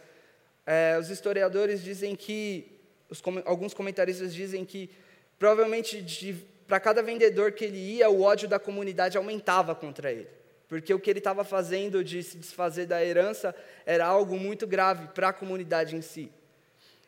é, 0.66 0.98
os 1.00 1.10
historiadores 1.10 1.84
dizem 1.84 2.16
que, 2.16 2.72
os, 3.10 3.22
alguns 3.46 3.74
comentaristas 3.74 4.34
dizem 4.34 4.64
que 4.66 4.90
provavelmente 5.38 6.46
para 6.68 6.80
cada 6.80 7.02
vendedor 7.04 7.52
que 7.52 7.66
ele 7.66 7.78
ia, 7.78 8.10
o 8.10 8.22
ódio 8.22 8.48
da 8.48 8.58
comunidade 8.58 9.18
aumentava 9.18 9.76
contra 9.76 10.12
ele. 10.12 10.28
Porque 10.74 10.92
o 10.92 11.00
que 11.00 11.08
ele 11.08 11.20
estava 11.20 11.44
fazendo 11.44 12.04
de 12.04 12.24
se 12.24 12.36
desfazer 12.36 12.88
da 12.88 13.06
herança 13.06 13.54
era 13.86 14.08
algo 14.08 14.40
muito 14.40 14.66
grave 14.66 15.08
para 15.10 15.28
a 15.28 15.34
comunidade 15.34 15.96
em 15.96 16.02
si. 16.02 16.32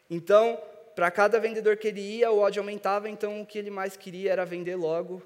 Então, 0.08 0.62
para 0.96 1.10
cada 1.10 1.40
vendedor 1.40 1.76
que 1.76 1.88
ele 1.88 2.00
ia, 2.00 2.30
o 2.30 2.38
ódio 2.38 2.62
aumentava, 2.62 3.10
então 3.10 3.42
o 3.42 3.46
que 3.46 3.58
ele 3.58 3.72
mais 3.72 3.98
queria 3.98 4.32
era 4.32 4.46
vender 4.46 4.76
logo 4.76 5.20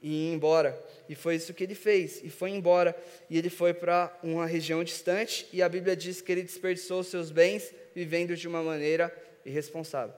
e 0.00 0.28
ir 0.28 0.32
embora. 0.32 0.80
E 1.08 1.16
foi 1.16 1.34
isso 1.34 1.52
que 1.52 1.64
ele 1.64 1.74
fez, 1.74 2.22
e 2.22 2.30
foi 2.30 2.50
embora. 2.50 2.94
E 3.28 3.36
ele 3.36 3.50
foi 3.50 3.74
para 3.74 4.16
uma 4.22 4.46
região 4.46 4.84
distante, 4.84 5.48
e 5.52 5.60
a 5.60 5.68
Bíblia 5.68 5.96
diz 5.96 6.20
que 6.20 6.30
ele 6.30 6.44
desperdiçou 6.44 7.02
seus 7.02 7.32
bens 7.32 7.74
vivendo 7.92 8.36
de 8.36 8.46
uma 8.46 8.62
maneira 8.62 9.12
irresponsável. 9.44 10.14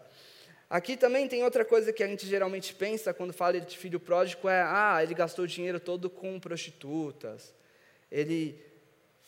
Aqui 0.69 0.95
também 0.95 1.27
tem 1.27 1.43
outra 1.43 1.65
coisa 1.65 1.91
que 1.91 2.03
a 2.03 2.07
gente 2.07 2.27
geralmente 2.27 2.75
pensa 2.75 3.15
quando 3.15 3.33
fala 3.33 3.59
de 3.59 3.79
filho 3.79 3.99
pródigo 3.99 4.47
é, 4.47 4.61
ah, 4.61 5.01
ele 5.03 5.15
gastou 5.15 5.47
o 5.47 5.49
dinheiro 5.49 5.81
todo 5.81 6.11
com 6.11 6.39
prostitutas. 6.39 7.55
Ele 8.13 8.63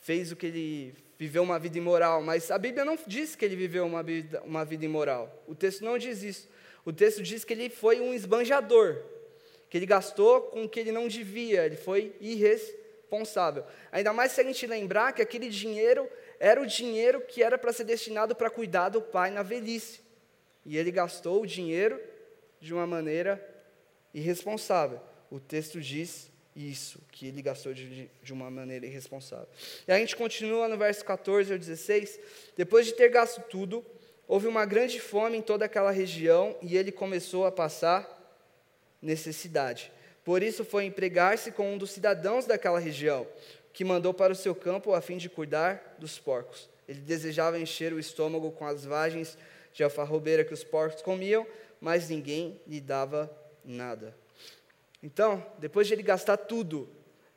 fez 0.01 0.31
o 0.31 0.37
que 0.37 0.47
ele 0.47 0.95
viveu 1.19 1.43
uma 1.43 1.59
vida 1.59 1.79
imoral, 1.79 2.23
mas 2.23 2.51
a 2.51 2.59
Bíblia 2.59 2.85
não 2.85 2.97
diz 3.07 3.35
que 3.35 3.45
ele 3.45 3.57
viveu 3.57 3.87
uma 3.87 4.03
vida, 4.03 4.43
uma 4.45 4.65
vida 4.65 4.85
imoral. 4.85 5.43
O 5.49 5.55
texto 5.55 5.83
não 5.83 5.99
diz 5.99 6.23
isso. 6.23 6.49
O 6.85 6.93
texto 6.93 7.23
diz 7.23 7.43
que 7.45 7.55
ele 7.55 7.71
foi 7.71 8.01
um 8.01 8.13
esbanjador 8.13 9.03
que 9.75 9.79
ele 9.79 9.87
gastou 9.87 10.43
com 10.43 10.63
o 10.63 10.69
que 10.69 10.79
ele 10.79 10.93
não 10.93 11.09
devia, 11.09 11.67
ele 11.67 11.75
foi 11.75 12.15
irresponsável. 12.21 13.65
Ainda 13.91 14.13
mais 14.13 14.31
se 14.31 14.41
a 14.41 14.45
gente 14.45 14.65
lembrar 14.69 15.13
que 15.13 15.21
aquele 15.21 15.49
dinheiro 15.49 16.09
era 16.39 16.63
o 16.63 16.67
dinheiro 16.67 17.21
que 17.23 17.43
era 17.43 17.59
para 17.59 17.73
ser 17.73 17.83
destinado 17.83 18.37
para 18.37 18.49
cuidar 18.49 18.91
do 18.91 19.03
pai 19.03 19.33
na 19.33 19.43
velhice. 19.43 20.01
E 20.65 20.79
ele 20.79 20.93
gastou 20.93 21.43
o 21.43 21.47
dinheiro 21.47 22.01
de 22.61 22.73
uma 22.73 22.87
maneira 22.87 23.45
irresponsável. 24.15 25.01
O 25.29 25.41
texto 25.41 25.81
diz 25.81 26.31
isso, 26.55 27.01
que 27.11 27.27
ele 27.27 27.43
gastou 27.43 27.75
de, 27.75 28.09
de 28.23 28.33
uma 28.33 28.51
maneira 28.51 28.87
irresponsável. 28.87 29.49
E 29.87 29.93
a 29.93 29.99
gente 29.99 30.15
continua 30.15 30.69
no 30.69 30.77
verso 30.77 31.05
14 31.05 31.53
ao 31.53 31.59
16. 31.59 32.21
Depois 32.57 32.87
de 32.87 32.93
ter 32.93 33.09
gasto 33.09 33.41
tudo, 33.51 33.85
houve 34.29 34.47
uma 34.47 34.65
grande 34.65 35.01
fome 35.01 35.39
em 35.39 35.43
toda 35.43 35.65
aquela 35.65 35.91
região 35.91 36.57
e 36.63 36.77
ele 36.77 36.93
começou 36.93 37.45
a 37.45 37.53
passar 37.53 38.09
necessidade. 39.03 39.91
Por 40.25 40.43
isso 40.43 40.65
foi 40.65 40.85
empregar-se 40.85 41.51
com 41.53 41.75
um 41.75 41.79
dos 41.79 41.91
cidadãos 41.91 42.47
daquela 42.47 42.79
região, 42.79 43.27
que 43.73 43.85
mandou 43.85 44.15
para 44.15 44.33
o 44.33 44.37
seu 44.37 44.55
campo 44.55 44.95
a 44.95 45.01
fim 45.01 45.17
de 45.17 45.29
cuidar 45.29 45.97
dos 45.99 46.19
porcos. 46.19 46.71
Ele 46.89 47.01
desejava 47.01 47.59
encher 47.59 47.93
o 47.93 47.99
estômago 47.99 48.51
com 48.53 48.67
as 48.67 48.85
vagens 48.85 49.37
de 49.73 49.83
alfarrobeira 49.83 50.45
que 50.45 50.55
os 50.55 50.63
porcos 50.63 51.03
comiam, 51.03 51.47
mas 51.81 52.09
ninguém 52.09 52.61
lhe 52.67 52.81
dava 52.81 53.31
nada. 53.65 54.15
Então, 55.05 55.47
depois 55.59 55.87
de 55.87 55.93
ele 55.93 56.03
gastar 56.03 56.39
tudo, 56.39 56.89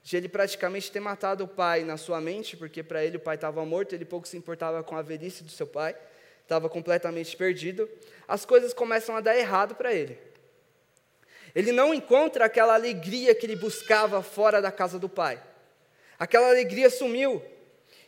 de 0.01 0.15
ele 0.15 0.29
praticamente 0.29 0.89
ter 0.89 1.01
matado 1.01 1.43
o 1.43 1.47
pai 1.49 1.83
na 1.83 1.97
sua 1.97 2.21
mente, 2.21 2.55
porque 2.55 2.81
para 2.81 3.03
ele 3.03 3.17
o 3.17 3.19
pai 3.19 3.35
estava 3.35 3.65
morto, 3.65 3.93
ele 3.93 4.05
pouco 4.05 4.25
se 4.25 4.37
importava 4.37 4.81
com 4.85 4.95
a 4.95 5.01
velhice 5.01 5.43
do 5.43 5.51
seu 5.51 5.67
pai, 5.67 5.93
estava 6.41 6.69
completamente 6.69 7.35
perdido, 7.35 7.89
as 8.25 8.45
coisas 8.45 8.73
começam 8.73 9.17
a 9.17 9.19
dar 9.19 9.37
errado 9.37 9.75
para 9.75 9.93
ele. 9.93 10.17
Ele 11.53 11.73
não 11.73 11.93
encontra 11.93 12.45
aquela 12.45 12.73
alegria 12.73 13.35
que 13.35 13.45
ele 13.45 13.57
buscava 13.57 14.23
fora 14.23 14.61
da 14.61 14.71
casa 14.71 14.97
do 14.97 15.09
pai. 15.09 15.43
Aquela 16.17 16.47
alegria 16.47 16.89
sumiu 16.89 17.43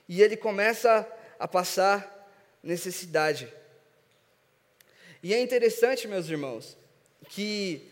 e 0.08 0.22
ele 0.22 0.38
começa 0.38 1.06
a 1.38 1.50
passar 1.50 2.32
necessidade. 2.64 3.54
E 5.22 5.34
é 5.34 5.42
interessante, 5.42 6.08
meus 6.08 6.30
irmãos, 6.30 6.78
que 7.28 7.89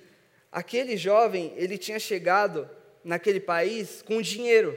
aquele 0.57 0.97
jovem, 0.97 1.53
ele 1.55 1.77
tinha 1.77 1.99
chegado 1.99 2.67
naquele 3.03 3.39
país 3.39 4.01
com 4.01 4.19
dinheiro. 4.19 4.75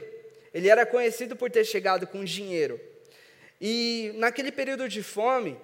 Ele 0.53 0.69
era 0.69 0.85
conhecido 0.85 1.35
por 1.35 1.49
ter 1.49 1.65
chegado 1.65 2.05
com 2.05 2.23
dinheiro. 2.23 2.79
E 3.59 4.11
naquele 4.13 4.51
período 4.51 4.87
de 4.87 5.01
fome, 5.01 5.57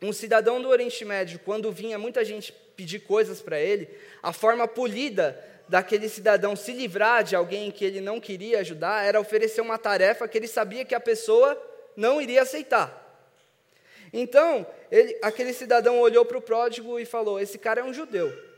um 0.00 0.10
cidadão 0.10 0.62
do 0.62 0.70
Oriente 0.70 1.04
Médio, 1.04 1.38
quando 1.44 1.70
vinha 1.70 1.98
muita 1.98 2.24
gente 2.24 2.50
pedir 2.74 3.00
coisas 3.00 3.42
para 3.42 3.60
ele, 3.60 3.90
a 4.22 4.32
forma 4.32 4.66
polida 4.66 5.38
daquele 5.68 6.08
cidadão 6.08 6.56
se 6.56 6.72
livrar 6.72 7.22
de 7.22 7.36
alguém 7.36 7.70
que 7.70 7.84
ele 7.84 8.00
não 8.00 8.18
queria 8.18 8.60
ajudar 8.60 9.04
era 9.04 9.20
oferecer 9.20 9.60
uma 9.60 9.76
tarefa 9.76 10.26
que 10.26 10.38
ele 10.38 10.48
sabia 10.48 10.82
que 10.82 10.94
a 10.94 11.00
pessoa 11.00 11.62
não 11.94 12.22
iria 12.22 12.40
aceitar. 12.40 12.96
Então, 14.14 14.66
ele, 14.90 15.18
aquele 15.20 15.52
cidadão 15.52 16.00
olhou 16.00 16.24
para 16.24 16.38
o 16.38 16.42
pródigo 16.42 16.98
e 16.98 17.04
falou: 17.04 17.38
Esse 17.38 17.58
cara 17.58 17.82
é 17.82 17.84
um 17.84 17.92
judeu. 17.92 18.49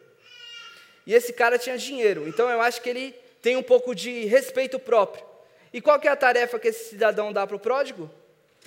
E 1.06 1.14
esse 1.14 1.32
cara 1.32 1.58
tinha 1.58 1.76
dinheiro, 1.76 2.28
então 2.28 2.48
eu 2.48 2.60
acho 2.60 2.80
que 2.80 2.88
ele 2.88 3.12
tem 3.40 3.56
um 3.56 3.62
pouco 3.62 3.94
de 3.94 4.24
respeito 4.24 4.78
próprio. 4.78 5.24
E 5.72 5.80
qual 5.80 5.98
que 5.98 6.06
é 6.06 6.10
a 6.10 6.16
tarefa 6.16 6.58
que 6.58 6.68
esse 6.68 6.90
cidadão 6.90 7.32
dá 7.32 7.46
para 7.46 7.56
o 7.56 7.60
pródigo? 7.60 8.10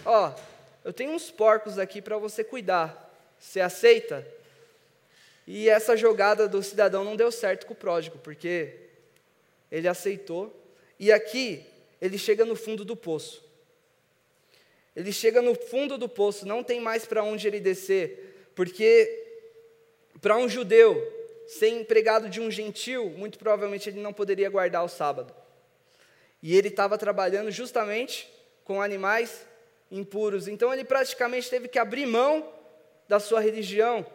Ó, 0.06 0.34
eu 0.84 0.92
tenho 0.92 1.12
uns 1.12 1.32
porcos 1.32 1.80
aqui 1.80 2.02
para 2.02 2.18
você 2.18 2.44
cuidar. 2.44 3.02
Você 3.40 3.62
aceita? 3.62 4.26
E 5.48 5.70
essa 5.70 5.96
jogada 5.96 6.48
do 6.48 6.62
cidadão 6.64 7.04
não 7.04 7.16
deu 7.16 7.32
certo 7.32 7.68
com 7.68 7.74
o 7.74 7.78
pródigo, 7.78 8.18
porque 8.18 8.74
ele 9.72 9.88
aceitou. 9.88 10.54
E 11.00 11.12
aqui, 11.12 11.64
ele 12.02 12.18
chega 12.18 12.44
no 12.44 12.56
fundo 12.56 12.84
do 12.84 12.96
poço. 12.96 13.44
Ele 14.96 15.12
chega 15.12 15.42
no 15.42 15.54
fundo 15.54 15.98
do 15.98 16.10
poço, 16.10 16.46
não 16.46 16.64
tem 16.64 16.80
mais 16.80 17.06
para 17.06 17.24
onde 17.24 17.48
ele 17.48 17.60
descer, 17.60 18.50
porque 18.56 19.24
para 20.22 20.38
um 20.38 20.48
judeu 20.48 20.96
ser 21.48 21.70
empregado 21.70 22.30
de 22.30 22.42
um 22.42 22.50
gentil, 22.50 23.10
muito 23.12 23.38
provavelmente 23.38 23.90
ele 23.90 24.02
não 24.02 24.14
poderia 24.14 24.50
guardar 24.50 24.84
o 24.84 24.90
sábado. 24.90 25.34
E 26.42 26.56
ele 26.56 26.68
estava 26.68 26.98
trabalhando 26.98 27.52
justamente 27.52 28.32
com 28.64 28.82
animais 28.82 29.46
impuros. 29.92 30.48
Então 30.48 30.74
ele 30.74 30.84
praticamente 30.84 31.50
teve 31.50 31.68
que 31.68 31.80
abrir 31.80 32.06
mão 32.06 32.52
da 33.08 33.20
sua 33.20 33.40
religião. 33.40 34.06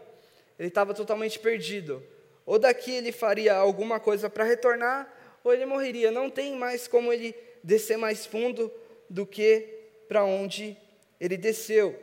Ele 0.58 0.68
estava 0.68 0.92
totalmente 0.92 1.38
perdido. 1.38 2.02
Ou 2.44 2.58
daqui 2.58 2.92
ele 2.92 3.12
faria 3.12 3.54
alguma 3.54 4.00
coisa 4.00 4.28
para 4.28 4.44
retornar, 4.44 5.12
ou 5.42 5.52
ele 5.52 5.64
morreria. 5.64 6.10
Não 6.10 6.28
tem 6.28 6.56
mais 6.56 6.86
como 6.86 7.12
ele 7.12 7.34
descer 7.62 7.96
mais 7.96 8.26
fundo 8.26 8.72
do 9.08 9.24
que 9.24 9.66
para 10.08 10.24
onde 10.24 10.76
ele 11.20 11.36
desceu. 11.36 11.98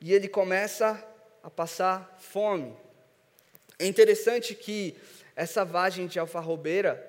E 0.00 0.14
ele 0.14 0.28
começa 0.28 1.04
a 1.42 1.50
passar 1.50 2.16
fome. 2.18 2.76
É 3.80 3.86
interessante 3.86 4.56
que 4.56 4.96
essa 5.36 5.64
vagem 5.64 6.08
de 6.08 6.18
alfarrobeira, 6.18 7.00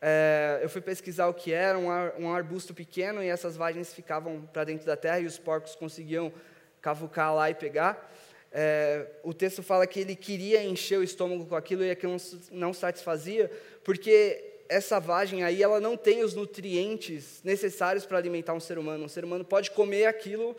é, 0.00 0.60
eu 0.62 0.68
fui 0.68 0.80
pesquisar 0.80 1.26
o 1.26 1.34
que 1.34 1.52
era, 1.52 1.76
um, 1.76 1.90
ar, 1.90 2.14
um 2.16 2.32
arbusto 2.32 2.72
pequeno, 2.72 3.20
e 3.20 3.26
essas 3.26 3.56
vagens 3.56 3.92
ficavam 3.92 4.42
para 4.52 4.62
dentro 4.62 4.86
da 4.86 4.96
terra 4.96 5.18
e 5.18 5.26
os 5.26 5.38
porcos 5.38 5.74
conseguiam 5.74 6.32
cavucar 6.80 7.34
lá 7.34 7.50
e 7.50 7.54
pegar. 7.54 8.14
É, 8.52 9.06
o 9.24 9.34
texto 9.34 9.60
fala 9.60 9.88
que 9.88 9.98
ele 9.98 10.14
queria 10.14 10.62
encher 10.62 11.00
o 11.00 11.02
estômago 11.02 11.46
com 11.46 11.56
aquilo 11.56 11.84
e 11.84 11.90
aquilo 11.90 12.16
não 12.52 12.72
satisfazia, 12.72 13.50
porque 13.82 14.44
essa 14.68 15.00
vagem 15.00 15.42
aí 15.42 15.60
ela 15.60 15.80
não 15.80 15.96
tem 15.96 16.22
os 16.22 16.32
nutrientes 16.32 17.40
necessários 17.42 18.06
para 18.06 18.18
alimentar 18.18 18.54
um 18.54 18.60
ser 18.60 18.78
humano. 18.78 19.04
Um 19.04 19.08
ser 19.08 19.24
humano 19.24 19.44
pode 19.44 19.72
comer 19.72 20.06
aquilo 20.06 20.54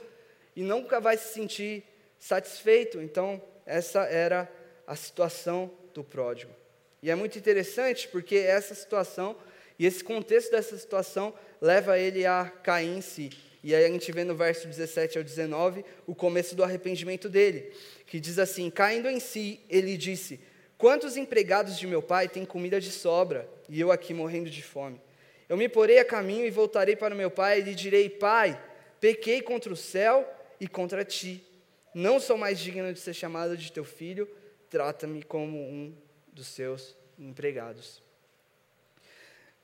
e 0.54 0.63
nunca 0.63 0.99
vai 0.99 1.15
se 1.15 1.34
sentir 1.34 1.86
satisfeito. 2.19 2.99
Então, 2.99 3.41
essa 3.65 4.02
era 4.02 4.52
a 4.89 4.95
situação 4.95 5.69
do 5.93 6.04
pródigo. 6.04 6.52
E 7.04 7.12
é 7.12 7.15
muito 7.15 7.38
interessante 7.38 8.08
porque 8.08 8.38
essa 8.38 8.73
situação 8.73 9.36
e 9.78 9.86
esse 9.86 10.04
contexto 10.04 10.49
dessa 10.49 10.75
situação 10.75 11.32
leva 11.62 11.99
ele 11.99 12.25
a 12.25 12.52
cair 12.63 12.97
em 12.97 12.99
si. 12.99 13.30
E 13.63 13.75
aí 13.75 13.86
a 13.86 13.88
gente 13.88 14.12
vê 14.12 14.23
no 14.23 14.36
verso 14.36 14.67
17 14.67 15.19
ao 15.19 15.23
19 15.23 15.86
o 16.08 16.15
começo 16.15 16.56
do 16.56 16.63
arrependimento 16.63 17.30
dele, 17.30 17.71
que 18.08 18.19
diz 18.19 18.39
assim: 18.39 18.67
Caindo 18.71 19.08
em 19.08 19.19
si, 19.19 19.60
ele 19.69 19.95
disse: 19.95 20.39
Quantos 20.75 21.15
empregados 21.15 21.78
de 21.78 21.86
meu 21.86 22.02
pai 22.02 22.28
têm 22.28 22.43
comida 22.43 22.82
de 22.82 22.89
sobra 22.89 23.47
e 23.69 23.80
eu 23.80 23.91
aqui 23.91 24.12
morrendo 24.12 24.49
de 24.49 24.63
fome? 24.63 24.99
Eu 25.47 25.56
me 25.56 25.69
porei 25.69 25.99
a 25.99 26.06
caminho 26.06 26.47
e 26.47 26.49
voltarei 26.49 26.95
para 26.95 27.13
meu 27.13 27.30
pai 27.30 27.60
e 27.60 27.63
lhe 27.63 27.75
direi: 27.75 28.10
Pai, 28.10 28.60
pequei 28.99 29.39
contra 29.39 29.71
o 29.71 29.78
céu 29.78 30.28
e 30.60 30.67
contra 30.67 31.06
ti. 31.06 31.43
Não 31.93 32.19
sou 32.19 32.38
mais 32.38 32.60
digno 32.60 32.91
de 32.91 32.99
ser 32.99 33.13
chamado 33.13 33.56
de 33.56 33.71
teu 33.71 33.84
filho, 33.84 34.28
trata-me 34.70 35.24
como 35.24 35.58
um 35.58 35.96
dos 36.32 36.48
seus 36.48 36.96
empregados. 37.18 38.02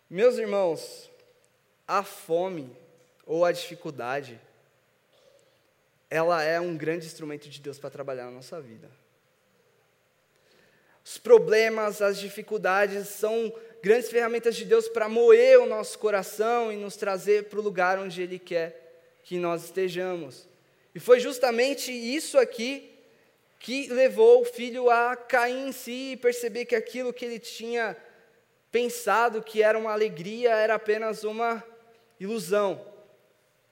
Meus 0.09 0.37
irmãos, 0.37 1.09
a 1.87 2.03
fome 2.03 2.75
ou 3.25 3.45
a 3.45 3.51
dificuldade, 3.51 4.39
ela 6.09 6.43
é 6.43 6.59
um 6.59 6.77
grande 6.77 7.05
instrumento 7.05 7.49
de 7.49 7.59
Deus 7.59 7.79
para 7.79 7.89
trabalhar 7.89 8.25
na 8.25 8.31
nossa 8.31 8.61
vida. 8.61 8.89
Os 11.03 11.17
problemas, 11.17 12.01
as 12.01 12.17
dificuldades 12.17 13.07
são 13.09 13.53
grandes 13.81 14.09
ferramentas 14.09 14.55
de 14.55 14.65
Deus 14.65 14.87
para 14.87 15.07
moer 15.07 15.59
o 15.59 15.67
nosso 15.67 15.99
coração 15.99 16.71
e 16.71 16.75
nos 16.75 16.95
trazer 16.95 17.45
para 17.45 17.59
o 17.59 17.63
lugar 17.63 17.99
onde 17.99 18.21
Ele 18.21 18.39
quer 18.39 19.19
que 19.23 19.37
nós 19.37 19.65
estejamos. 19.65 20.47
E 20.93 20.99
foi 20.99 21.19
justamente 21.19 21.91
isso 21.91 22.37
aqui 22.37 22.94
que 23.65 23.87
levou 23.87 24.43
o 24.43 24.45
filho 24.45 24.91
a 24.91 25.15
cair 25.15 25.67
em 25.67 25.71
si 25.71 26.11
e 26.11 26.17
perceber 26.17 26.65
que 26.65 26.75
aquilo 26.75 27.11
que 27.11 27.25
ele 27.25 27.39
tinha 27.39 27.97
pensado 28.71 29.41
que 29.41 29.63
era 29.63 29.75
uma 29.75 29.91
alegria 29.91 30.51
era 30.51 30.75
apenas 30.75 31.23
uma 31.23 31.63
ilusão. 32.19 32.85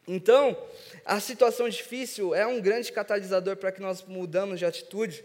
Então, 0.08 0.58
a 1.06 1.20
situação 1.20 1.70
difícil 1.70 2.34
é 2.34 2.48
um 2.48 2.60
grande 2.60 2.92
catalisador 2.92 3.56
para 3.56 3.72
que 3.72 3.84
nós 3.84 4.02
mudamos 4.02 4.58
de 4.58 4.66
atitude, 4.66 5.24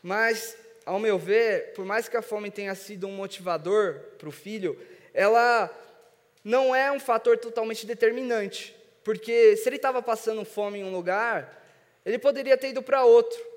mas 0.00 0.56
ao 0.86 1.00
meu 1.00 1.18
ver, 1.18 1.72
por 1.72 1.84
mais 1.84 2.08
que 2.08 2.16
a 2.16 2.22
fome 2.22 2.48
tenha 2.48 2.76
sido 2.76 3.08
um 3.08 3.12
motivador 3.12 3.98
para 4.18 4.28
o 4.28 4.32
filho, 4.32 4.78
ela 5.12 5.68
não 6.44 6.72
é 6.72 6.92
um 6.92 7.00
fator 7.00 7.36
totalmente 7.36 7.84
determinante. 7.84 8.72
Porque 9.02 9.56
se 9.56 9.68
ele 9.68 9.76
estava 9.76 10.00
passando 10.00 10.44
fome 10.44 10.78
em 10.78 10.84
um 10.84 10.92
lugar, 10.92 11.60
ele 12.06 12.20
poderia 12.20 12.56
ter 12.56 12.68
ido 12.68 12.84
para 12.84 13.04
outro. 13.04 13.49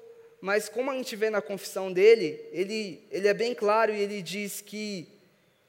Mas 0.43 0.67
como 0.67 0.91
a 0.91 0.93
gente 0.93 1.15
vê 1.15 1.29
na 1.29 1.41
confissão 1.41 1.89
dele, 1.89 2.45
ele, 2.51 3.01
ele 3.09 3.29
é 3.29 3.33
bem 3.33 3.55
claro 3.55 3.93
e 3.93 4.01
ele 4.01 4.21
diz 4.21 4.59
que 4.59 5.07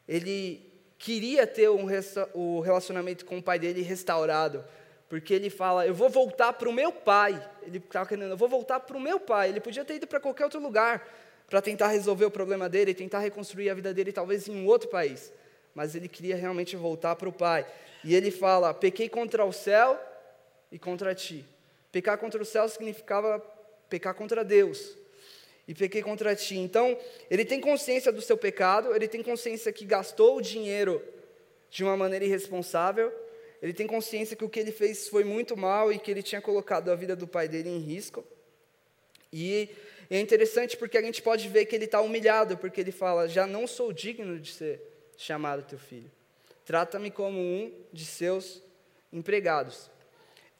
ele 0.08 0.68
queria 0.98 1.46
ter 1.46 1.70
um, 1.70 1.86
o 2.32 2.58
relacionamento 2.58 3.24
com 3.24 3.38
o 3.38 3.42
pai 3.42 3.56
dele 3.56 3.82
restaurado. 3.82 4.64
Porque 5.08 5.32
ele 5.32 5.48
fala, 5.48 5.86
eu 5.86 5.94
vou 5.94 6.10
voltar 6.10 6.52
para 6.54 6.68
o 6.68 6.72
meu 6.72 6.90
pai. 6.90 7.40
Ele 7.62 7.78
estava 7.78 8.04
querendo, 8.04 8.32
eu 8.32 8.36
vou 8.36 8.48
voltar 8.48 8.80
para 8.80 8.96
o 8.96 9.00
meu 9.00 9.20
pai. 9.20 9.50
Ele 9.50 9.60
podia 9.60 9.84
ter 9.84 9.94
ido 9.94 10.08
para 10.08 10.18
qualquer 10.18 10.42
outro 10.42 10.58
lugar 10.58 11.08
para 11.48 11.62
tentar 11.62 11.86
resolver 11.86 12.24
o 12.24 12.30
problema 12.32 12.68
dele, 12.68 12.92
tentar 12.92 13.20
reconstruir 13.20 13.70
a 13.70 13.74
vida 13.74 13.94
dele, 13.94 14.10
talvez 14.10 14.48
em 14.48 14.56
um 14.56 14.66
outro 14.66 14.88
país. 14.88 15.32
Mas 15.72 15.94
ele 15.94 16.08
queria 16.08 16.34
realmente 16.34 16.74
voltar 16.74 17.14
para 17.14 17.28
o 17.28 17.32
Pai. 17.32 17.64
E 18.02 18.12
ele 18.12 18.32
fala: 18.32 18.74
pequei 18.74 19.08
contra 19.08 19.44
o 19.44 19.52
céu 19.52 19.96
e 20.72 20.80
contra 20.80 21.14
ti. 21.14 21.44
Pecar 21.92 22.18
contra 22.18 22.42
o 22.42 22.44
céu 22.44 22.68
significava 22.68 23.53
pecar 23.94 24.14
contra 24.14 24.44
Deus. 24.44 24.96
E 25.68 25.74
pequei 25.74 26.02
contra 26.02 26.34
ti. 26.34 26.56
Então, 26.56 26.98
ele 27.30 27.44
tem 27.44 27.60
consciência 27.60 28.10
do 28.10 28.20
seu 28.20 28.36
pecado, 28.36 28.94
ele 28.94 29.06
tem 29.06 29.22
consciência 29.22 29.72
que 29.72 29.84
gastou 29.84 30.36
o 30.36 30.42
dinheiro 30.42 31.00
de 31.70 31.84
uma 31.84 31.96
maneira 31.96 32.24
irresponsável, 32.24 33.12
ele 33.62 33.72
tem 33.72 33.86
consciência 33.86 34.36
que 34.36 34.44
o 34.44 34.48
que 34.48 34.60
ele 34.60 34.72
fez 34.72 35.08
foi 35.08 35.24
muito 35.24 35.56
mal 35.56 35.92
e 35.92 35.98
que 35.98 36.10
ele 36.10 36.22
tinha 36.22 36.40
colocado 36.40 36.90
a 36.90 36.94
vida 36.94 37.14
do 37.16 37.26
pai 37.26 37.48
dele 37.48 37.70
em 37.70 37.78
risco. 37.78 38.24
E 39.32 39.70
é 40.10 40.20
interessante 40.20 40.76
porque 40.76 40.98
a 40.98 41.02
gente 41.02 41.22
pode 41.22 41.48
ver 41.48 41.64
que 41.64 41.74
ele 41.74 41.86
está 41.86 42.00
humilhado, 42.00 42.58
porque 42.58 42.80
ele 42.80 42.92
fala: 42.92 43.28
Já 43.28 43.46
não 43.46 43.66
sou 43.66 43.92
digno 43.92 44.38
de 44.38 44.52
ser 44.52 44.82
chamado 45.16 45.62
teu 45.62 45.78
filho. 45.78 46.10
Trata-me 46.64 47.10
como 47.10 47.38
um 47.38 47.72
de 47.92 48.04
seus 48.04 48.60
empregados. 49.12 49.90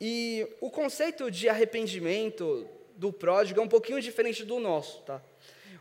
E 0.01 0.47
o 0.61 0.71
conceito 0.71 1.31
de 1.31 1.49
arrependimento 1.49 2.69
do 2.97 3.13
pródigo 3.13 3.61
é 3.61 3.63
um 3.63 3.69
pouquinho 3.69 4.01
diferente 4.01 4.45
do 4.45 4.59
nosso, 4.59 5.03
tá? 5.03 5.21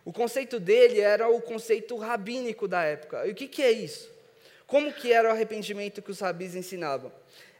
O 0.06 0.12
conceito 0.12 0.60
dele 0.60 1.00
era 1.00 1.30
o 1.30 1.42
conceito 1.42 1.96
rabínico 1.96 2.68
da 2.68 2.84
época. 2.84 3.26
E 3.26 3.32
o 3.32 3.36
que, 3.36 3.48
que 3.48 3.62
é 3.62 3.72
isso? 3.72 4.12
Como 4.68 4.92
que 4.92 5.14
era 5.14 5.30
o 5.30 5.32
arrependimento 5.32 6.02
que 6.02 6.12
os 6.12 6.20
rabis 6.20 6.56
ensinavam? 6.56 7.12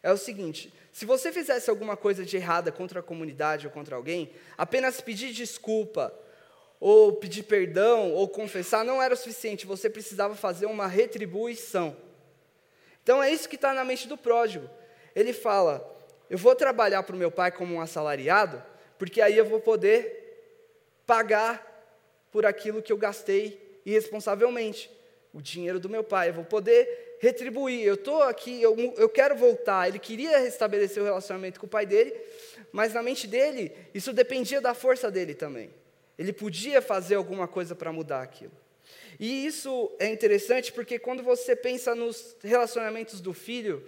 É 0.02 0.12
o 0.12 0.18
seguinte: 0.18 0.74
se 0.92 1.06
você 1.06 1.32
fizesse 1.32 1.70
alguma 1.70 1.96
coisa 1.96 2.26
de 2.26 2.36
errada 2.36 2.72
contra 2.72 3.00
a 3.00 3.04
comunidade 3.04 3.66
ou 3.66 3.72
contra 3.72 3.96
alguém, 3.96 4.30
apenas 4.58 5.00
pedir 5.00 5.32
desculpa, 5.32 6.14
ou 6.80 7.14
pedir 7.14 7.44
perdão, 7.44 8.12
ou 8.12 8.28
confessar 8.28 8.84
não 8.84 9.02
era 9.02 9.14
o 9.14 9.18
suficiente, 9.18 9.66
você 9.66 9.90
precisava 9.90 10.36
fazer 10.36 10.66
uma 10.66 10.86
retribuição. 10.86 11.96
Então 13.02 13.24
é 13.24 13.32
isso 13.32 13.48
que 13.48 13.56
está 13.56 13.74
na 13.74 13.86
mente 13.86 14.08
do 14.08 14.18
pródigo. 14.18 14.70
Ele 15.16 15.32
fala: 15.32 15.90
Eu 16.30 16.38
vou 16.38 16.54
trabalhar 16.56 17.04
para 17.04 17.16
o 17.16 17.20
meu 17.20 17.32
pai 17.32 17.52
como 17.52 17.76
um 17.76 17.82
assalariado, 17.82 18.62
porque 19.04 19.20
aí 19.20 19.38
eu 19.38 19.44
vou 19.44 19.60
poder 19.60 20.64
pagar 21.06 21.62
por 22.32 22.46
aquilo 22.46 22.82
que 22.82 22.90
eu 22.90 22.96
gastei 22.96 23.82
irresponsavelmente 23.86 24.90
o 25.34 25.42
dinheiro 25.42 25.78
do 25.78 25.90
meu 25.90 26.06
pai. 26.06 26.30
Eu 26.30 26.36
vou 26.36 26.46
poder 26.46 27.18
retribuir. 27.20 27.86
Eu 27.86 27.96
estou 27.96 28.24
aqui, 28.24 28.62
eu, 28.62 28.78
eu 28.96 29.10
quero 29.10 29.36
voltar. 29.36 29.90
Ele 29.90 30.00
queria 30.00 30.38
restabelecer 30.38 31.04
o 31.04 31.06
relacionamento 31.06 31.60
com 31.60 31.66
o 31.66 31.70
pai 31.70 31.86
dele, 31.86 32.16
mas 32.72 32.94
na 32.94 33.04
mente 33.04 33.28
dele, 33.28 33.74
isso 33.94 34.14
dependia 34.14 34.62
da 34.62 34.74
força 34.74 35.12
dele 35.12 35.36
também. 35.36 35.70
Ele 36.18 36.32
podia 36.32 36.82
fazer 36.82 37.16
alguma 37.16 37.46
coisa 37.46 37.76
para 37.76 37.92
mudar 37.92 38.22
aquilo. 38.22 38.54
E 39.20 39.46
isso 39.46 39.92
é 40.00 40.08
interessante 40.08 40.72
porque 40.72 40.98
quando 40.98 41.22
você 41.22 41.58
pensa 41.58 41.94
nos 41.94 42.38
relacionamentos 42.42 43.20
do 43.20 43.34
filho, 43.34 43.84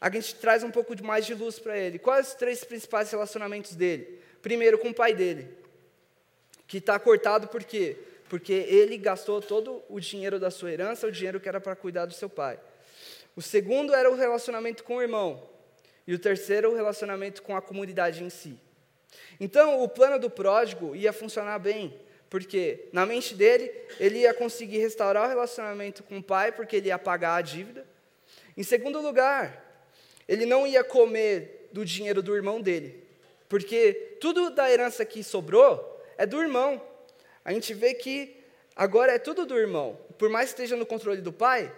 a 0.00 0.10
gente 0.10 0.34
traz 0.36 0.64
um 0.64 0.70
pouco 0.70 0.96
mais 1.04 1.26
de 1.26 1.34
luz 1.34 1.58
para 1.58 1.76
ele. 1.76 1.98
Quais 1.98 2.28
os 2.28 2.34
três 2.34 2.64
principais 2.64 3.10
relacionamentos 3.10 3.76
dele? 3.76 4.19
Primeiro, 4.42 4.78
com 4.78 4.88
o 4.88 4.94
pai 4.94 5.14
dele, 5.14 5.48
que 6.66 6.78
está 6.78 6.98
cortado 6.98 7.48
por 7.48 7.64
quê? 7.64 7.96
porque 8.30 8.52
ele 8.52 8.96
gastou 8.96 9.42
todo 9.42 9.82
o 9.88 9.98
dinheiro 9.98 10.38
da 10.38 10.52
sua 10.52 10.70
herança, 10.70 11.04
o 11.04 11.10
dinheiro 11.10 11.40
que 11.40 11.48
era 11.48 11.60
para 11.60 11.74
cuidar 11.74 12.06
do 12.06 12.14
seu 12.14 12.30
pai. 12.30 12.60
O 13.34 13.42
segundo 13.42 13.92
era 13.92 14.08
o 14.08 14.14
relacionamento 14.14 14.84
com 14.84 14.96
o 14.96 15.02
irmão. 15.02 15.42
E 16.06 16.14
o 16.14 16.18
terceiro, 16.18 16.70
o 16.70 16.74
relacionamento 16.74 17.42
com 17.42 17.56
a 17.56 17.60
comunidade 17.60 18.22
em 18.22 18.30
si. 18.30 18.56
Então, 19.40 19.82
o 19.82 19.88
plano 19.88 20.16
do 20.16 20.30
pródigo 20.30 20.94
ia 20.94 21.12
funcionar 21.12 21.58
bem, 21.58 21.92
porque 22.30 22.88
na 22.92 23.04
mente 23.04 23.34
dele, 23.34 23.68
ele 23.98 24.20
ia 24.20 24.32
conseguir 24.32 24.78
restaurar 24.78 25.24
o 25.24 25.28
relacionamento 25.28 26.04
com 26.04 26.18
o 26.18 26.22
pai, 26.22 26.52
porque 26.52 26.76
ele 26.76 26.86
ia 26.86 26.98
pagar 27.00 27.34
a 27.34 27.42
dívida. 27.42 27.84
Em 28.56 28.62
segundo 28.62 29.00
lugar, 29.00 29.84
ele 30.28 30.46
não 30.46 30.64
ia 30.64 30.84
comer 30.84 31.68
do 31.72 31.84
dinheiro 31.84 32.22
do 32.22 32.36
irmão 32.36 32.60
dele, 32.60 33.02
porque 33.50 34.16
tudo 34.18 34.48
da 34.48 34.70
herança 34.70 35.04
que 35.04 35.22
sobrou 35.22 36.02
é 36.16 36.24
do 36.24 36.40
irmão 36.40 36.80
a 37.44 37.52
gente 37.52 37.72
vê 37.74 37.94
que 37.94 38.36
agora 38.76 39.12
é 39.12 39.18
tudo 39.18 39.46
do 39.46 39.58
irmão. 39.58 39.98
Por 40.18 40.28
mais 40.28 40.50
que 40.50 40.60
esteja 40.60 40.76
no 40.76 40.86
controle 40.86 41.20
do 41.20 41.32
pai, 41.32 41.74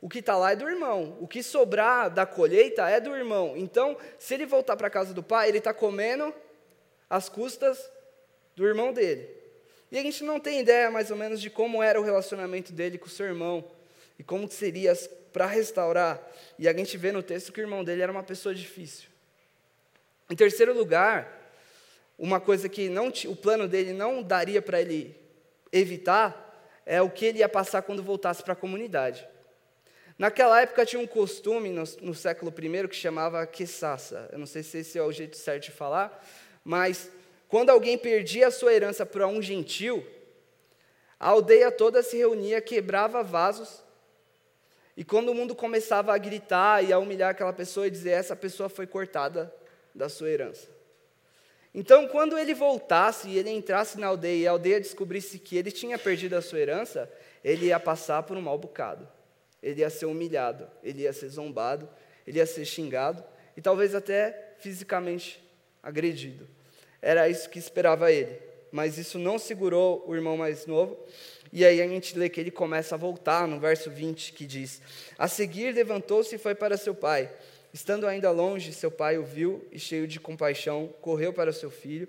o 0.00 0.08
que 0.08 0.18
está 0.18 0.36
lá 0.36 0.52
é 0.52 0.56
do 0.56 0.68
irmão. 0.68 1.16
O 1.20 1.26
que 1.26 1.42
sobrar 1.42 2.10
da 2.10 2.26
colheita 2.26 2.88
é 2.88 3.00
do 3.00 3.16
irmão. 3.16 3.54
Então, 3.56 3.96
se 4.18 4.34
ele 4.34 4.44
voltar 4.44 4.76
para 4.76 4.88
a 4.88 4.90
casa 4.90 5.14
do 5.14 5.22
pai, 5.22 5.48
ele 5.48 5.58
está 5.58 5.72
comendo 5.72 6.34
as 7.08 7.28
custas 7.28 7.90
do 8.56 8.66
irmão 8.66 8.92
dele. 8.92 9.28
E 9.90 9.98
a 9.98 10.02
gente 10.02 10.24
não 10.24 10.40
tem 10.40 10.60
ideia 10.60 10.90
mais 10.90 11.10
ou 11.10 11.16
menos 11.16 11.40
de 11.40 11.48
como 11.48 11.82
era 11.82 12.00
o 12.00 12.04
relacionamento 12.04 12.72
dele 12.72 12.98
com 12.98 13.06
o 13.06 13.10
seu 13.10 13.26
irmão 13.26 13.64
e 14.18 14.24
como 14.24 14.50
seria 14.50 14.92
para 15.32 15.46
restaurar. 15.46 16.20
E 16.58 16.68
a 16.68 16.76
gente 16.76 16.96
vê 16.96 17.12
no 17.12 17.22
texto 17.22 17.52
que 17.52 17.60
o 17.60 17.62
irmão 17.62 17.84
dele 17.84 18.02
era 18.02 18.10
uma 18.10 18.22
pessoa 18.22 18.54
difícil. 18.54 19.13
Em 20.30 20.34
terceiro 20.34 20.72
lugar, 20.72 21.44
uma 22.18 22.40
coisa 22.40 22.68
que 22.68 22.88
não, 22.88 23.08
o 23.26 23.36
plano 23.36 23.68
dele 23.68 23.92
não 23.92 24.22
daria 24.22 24.62
para 24.62 24.80
ele 24.80 25.16
evitar 25.72 26.42
é 26.86 27.02
o 27.02 27.10
que 27.10 27.26
ele 27.26 27.38
ia 27.38 27.48
passar 27.48 27.82
quando 27.82 28.02
voltasse 28.02 28.42
para 28.42 28.52
a 28.52 28.56
comunidade. 28.56 29.26
Naquela 30.18 30.60
época 30.60 30.86
tinha 30.86 31.00
um 31.00 31.06
costume 31.06 31.70
no, 31.70 31.82
no 32.00 32.14
século 32.14 32.54
I 32.56 32.88
que 32.88 32.94
chamava 32.94 33.44
queçaça. 33.46 34.28
Eu 34.32 34.38
não 34.38 34.46
sei 34.46 34.62
se 34.62 34.78
esse 34.78 34.98
é 34.98 35.02
o 35.02 35.10
jeito 35.10 35.36
certo 35.36 35.64
de 35.64 35.70
falar, 35.72 36.24
mas 36.62 37.10
quando 37.48 37.70
alguém 37.70 37.98
perdia 37.98 38.46
a 38.46 38.50
sua 38.50 38.72
herança 38.72 39.04
para 39.04 39.26
um 39.26 39.42
gentil, 39.42 40.06
a 41.18 41.30
aldeia 41.30 41.70
toda 41.72 42.02
se 42.02 42.16
reunia, 42.16 42.60
quebrava 42.60 43.22
vasos, 43.22 43.82
e 44.96 45.04
quando 45.04 45.30
o 45.30 45.34
mundo 45.34 45.54
começava 45.54 46.14
a 46.14 46.18
gritar 46.18 46.84
e 46.84 46.92
a 46.92 46.98
humilhar 46.98 47.30
aquela 47.30 47.52
pessoa 47.52 47.86
e 47.88 47.90
dizer: 47.90 48.10
essa 48.10 48.36
pessoa 48.36 48.68
foi 48.68 48.86
cortada 48.86 49.52
da 49.94 50.08
sua 50.08 50.30
herança. 50.30 50.68
Então, 51.74 52.06
quando 52.06 52.38
ele 52.38 52.54
voltasse 52.54 53.28
e 53.28 53.38
ele 53.38 53.50
entrasse 53.50 53.98
na 53.98 54.06
aldeia 54.06 54.42
e 54.42 54.46
a 54.46 54.52
aldeia 54.52 54.80
descobrisse 54.80 55.38
que 55.38 55.56
ele 55.56 55.72
tinha 55.72 55.98
perdido 55.98 56.34
a 56.36 56.42
sua 56.42 56.60
herança, 56.60 57.10
ele 57.42 57.66
ia 57.66 57.80
passar 57.80 58.22
por 58.22 58.36
um 58.36 58.42
mau 58.42 58.56
bocado. 58.56 59.08
Ele 59.62 59.80
ia 59.80 59.90
ser 59.90 60.06
humilhado, 60.06 60.68
ele 60.82 61.02
ia 61.02 61.12
ser 61.12 61.28
zombado, 61.28 61.88
ele 62.26 62.38
ia 62.38 62.46
ser 62.46 62.64
xingado 62.64 63.24
e 63.56 63.60
talvez 63.60 63.94
até 63.94 64.54
fisicamente 64.58 65.42
agredido. 65.82 66.46
Era 67.02 67.28
isso 67.28 67.50
que 67.50 67.58
esperava 67.58 68.12
ele. 68.12 68.38
Mas 68.70 68.98
isso 68.98 69.18
não 69.18 69.38
segurou 69.38 70.04
o 70.06 70.14
irmão 70.14 70.36
mais 70.36 70.66
novo. 70.66 70.98
E 71.52 71.64
aí 71.64 71.80
a 71.80 71.86
gente 71.86 72.18
lê 72.18 72.28
que 72.28 72.40
ele 72.40 72.50
começa 72.50 72.96
a 72.96 72.98
voltar 72.98 73.46
no 73.46 73.60
verso 73.60 73.88
20, 73.88 74.32
que 74.32 74.44
diz: 74.44 74.82
A 75.16 75.28
seguir 75.28 75.72
levantou-se 75.72 76.34
e 76.34 76.38
foi 76.38 76.54
para 76.54 76.76
seu 76.76 76.94
pai. 76.94 77.30
Estando 77.74 78.06
ainda 78.06 78.30
longe, 78.30 78.72
seu 78.72 78.88
pai 78.88 79.18
o 79.18 79.24
viu 79.24 79.66
e, 79.72 79.80
cheio 79.80 80.06
de 80.06 80.20
compaixão, 80.20 80.94
correu 81.00 81.32
para 81.32 81.52
seu 81.52 81.72
filho, 81.72 82.06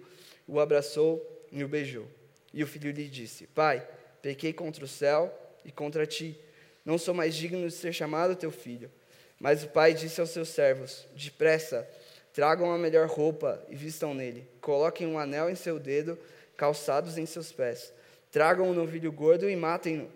o 0.48 0.60
abraçou 0.60 1.20
e 1.52 1.64
o 1.64 1.68
beijou. 1.68 2.06
E 2.54 2.64
o 2.64 2.68
filho 2.68 2.92
lhe 2.92 3.08
disse: 3.08 3.48
Pai, 3.48 3.84
pequei 4.22 4.54
contra 4.54 4.86
o 4.86 4.88
céu 4.88 5.34
e 5.66 5.72
contra 5.72 6.06
ti. 6.06 6.40
Não 6.86 7.00
sou 7.00 7.16
mais 7.16 7.34
digno 7.34 7.68
de 7.68 7.74
ser 7.74 7.92
chamado 7.94 8.36
teu 8.36 8.52
filho. 8.52 8.92
Mas 9.40 9.64
o 9.64 9.68
pai 9.70 9.96
disse 9.96 10.22
aos 10.22 10.30
seus 10.30 10.50
servos: 10.50 11.08
Depressa, 11.16 11.90
tragam 12.32 12.72
a 12.72 12.78
melhor 12.78 13.08
roupa 13.08 13.60
e 13.68 13.76
vistam 13.76 14.14
nele. 14.14 14.48
Coloquem 14.62 15.08
um 15.08 15.18
anel 15.18 15.50
em 15.50 15.56
seu 15.56 15.80
dedo, 15.80 16.16
calçados 16.56 17.18
em 17.18 17.26
seus 17.26 17.52
pés. 17.52 17.92
Tragam 18.32 18.70
um 18.70 18.74
novilho 18.74 19.12
gordo 19.12 19.50
e 19.50 19.56
matem-no. 19.56 20.12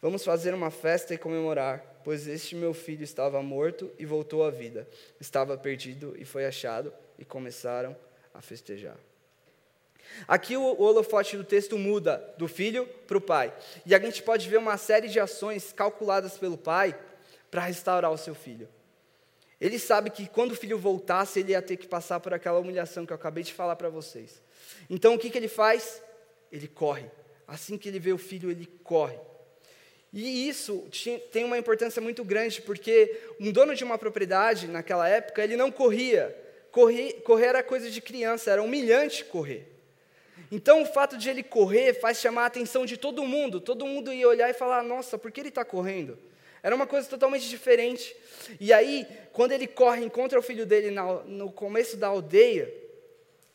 Vamos 0.00 0.24
fazer 0.24 0.54
uma 0.54 0.70
festa 0.70 1.12
e 1.12 1.18
comemorar, 1.18 1.91
pois 2.04 2.26
este 2.26 2.54
meu 2.54 2.74
filho 2.74 3.02
estava 3.02 3.42
morto 3.42 3.90
e 3.98 4.06
voltou 4.06 4.44
à 4.44 4.50
vida. 4.50 4.88
Estava 5.20 5.56
perdido 5.56 6.14
e 6.18 6.24
foi 6.24 6.44
achado, 6.44 6.92
e 7.18 7.24
começaram 7.24 7.96
a 8.34 8.40
festejar. 8.40 8.96
Aqui 10.26 10.56
o 10.56 10.80
holofote 10.80 11.36
do 11.36 11.44
texto 11.44 11.78
muda 11.78 12.34
do 12.36 12.48
filho 12.48 12.86
para 13.06 13.16
o 13.16 13.20
pai. 13.20 13.52
E 13.86 13.94
a 13.94 13.98
gente 13.98 14.22
pode 14.22 14.48
ver 14.48 14.58
uma 14.58 14.76
série 14.76 15.08
de 15.08 15.18
ações 15.20 15.72
calculadas 15.72 16.36
pelo 16.36 16.58
pai 16.58 16.98
para 17.50 17.62
restaurar 17.62 18.10
o 18.10 18.18
seu 18.18 18.34
filho. 18.34 18.68
Ele 19.60 19.78
sabe 19.78 20.10
que 20.10 20.26
quando 20.26 20.52
o 20.52 20.56
filho 20.56 20.76
voltasse, 20.76 21.40
ele 21.40 21.52
ia 21.52 21.62
ter 21.62 21.76
que 21.76 21.86
passar 21.86 22.18
por 22.18 22.34
aquela 22.34 22.58
humilhação 22.58 23.06
que 23.06 23.12
eu 23.12 23.16
acabei 23.16 23.44
de 23.44 23.52
falar 23.52 23.76
para 23.76 23.88
vocês. 23.88 24.42
Então 24.90 25.14
o 25.14 25.18
que, 25.18 25.30
que 25.30 25.38
ele 25.38 25.48
faz? 25.48 26.02
Ele 26.50 26.66
corre. 26.66 27.08
Assim 27.46 27.78
que 27.78 27.88
ele 27.88 28.00
vê 28.00 28.12
o 28.12 28.18
filho, 28.18 28.50
ele 28.50 28.66
corre. 28.82 29.18
E 30.12 30.48
isso 30.48 30.86
tem 31.30 31.42
uma 31.42 31.56
importância 31.56 32.02
muito 32.02 32.22
grande, 32.22 32.60
porque 32.60 33.18
um 33.40 33.50
dono 33.50 33.74
de 33.74 33.82
uma 33.82 33.96
propriedade, 33.96 34.68
naquela 34.68 35.08
época, 35.08 35.42
ele 35.42 35.56
não 35.56 35.70
corria. 35.70 36.36
Correr, 36.70 37.14
correr 37.22 37.46
era 37.46 37.62
coisa 37.62 37.90
de 37.90 38.00
criança, 38.00 38.50
era 38.50 38.62
humilhante 38.62 39.24
correr. 39.24 39.68
Então, 40.50 40.82
o 40.82 40.86
fato 40.86 41.16
de 41.16 41.30
ele 41.30 41.42
correr 41.42 41.94
faz 41.94 42.18
chamar 42.18 42.42
a 42.42 42.46
atenção 42.46 42.84
de 42.84 42.98
todo 42.98 43.24
mundo. 43.24 43.58
Todo 43.58 43.86
mundo 43.86 44.12
ia 44.12 44.28
olhar 44.28 44.50
e 44.50 44.54
falar: 44.54 44.82
Nossa, 44.82 45.16
por 45.16 45.32
que 45.32 45.40
ele 45.40 45.48
está 45.48 45.64
correndo? 45.64 46.18
Era 46.62 46.76
uma 46.76 46.86
coisa 46.86 47.08
totalmente 47.08 47.48
diferente. 47.48 48.14
E 48.60 48.70
aí, 48.70 49.06
quando 49.32 49.52
ele 49.52 49.66
corre, 49.66 50.04
encontra 50.04 50.38
o 50.38 50.42
filho 50.42 50.66
dele 50.66 50.90
no 51.26 51.50
começo 51.50 51.96
da 51.96 52.08
aldeia, 52.08 52.72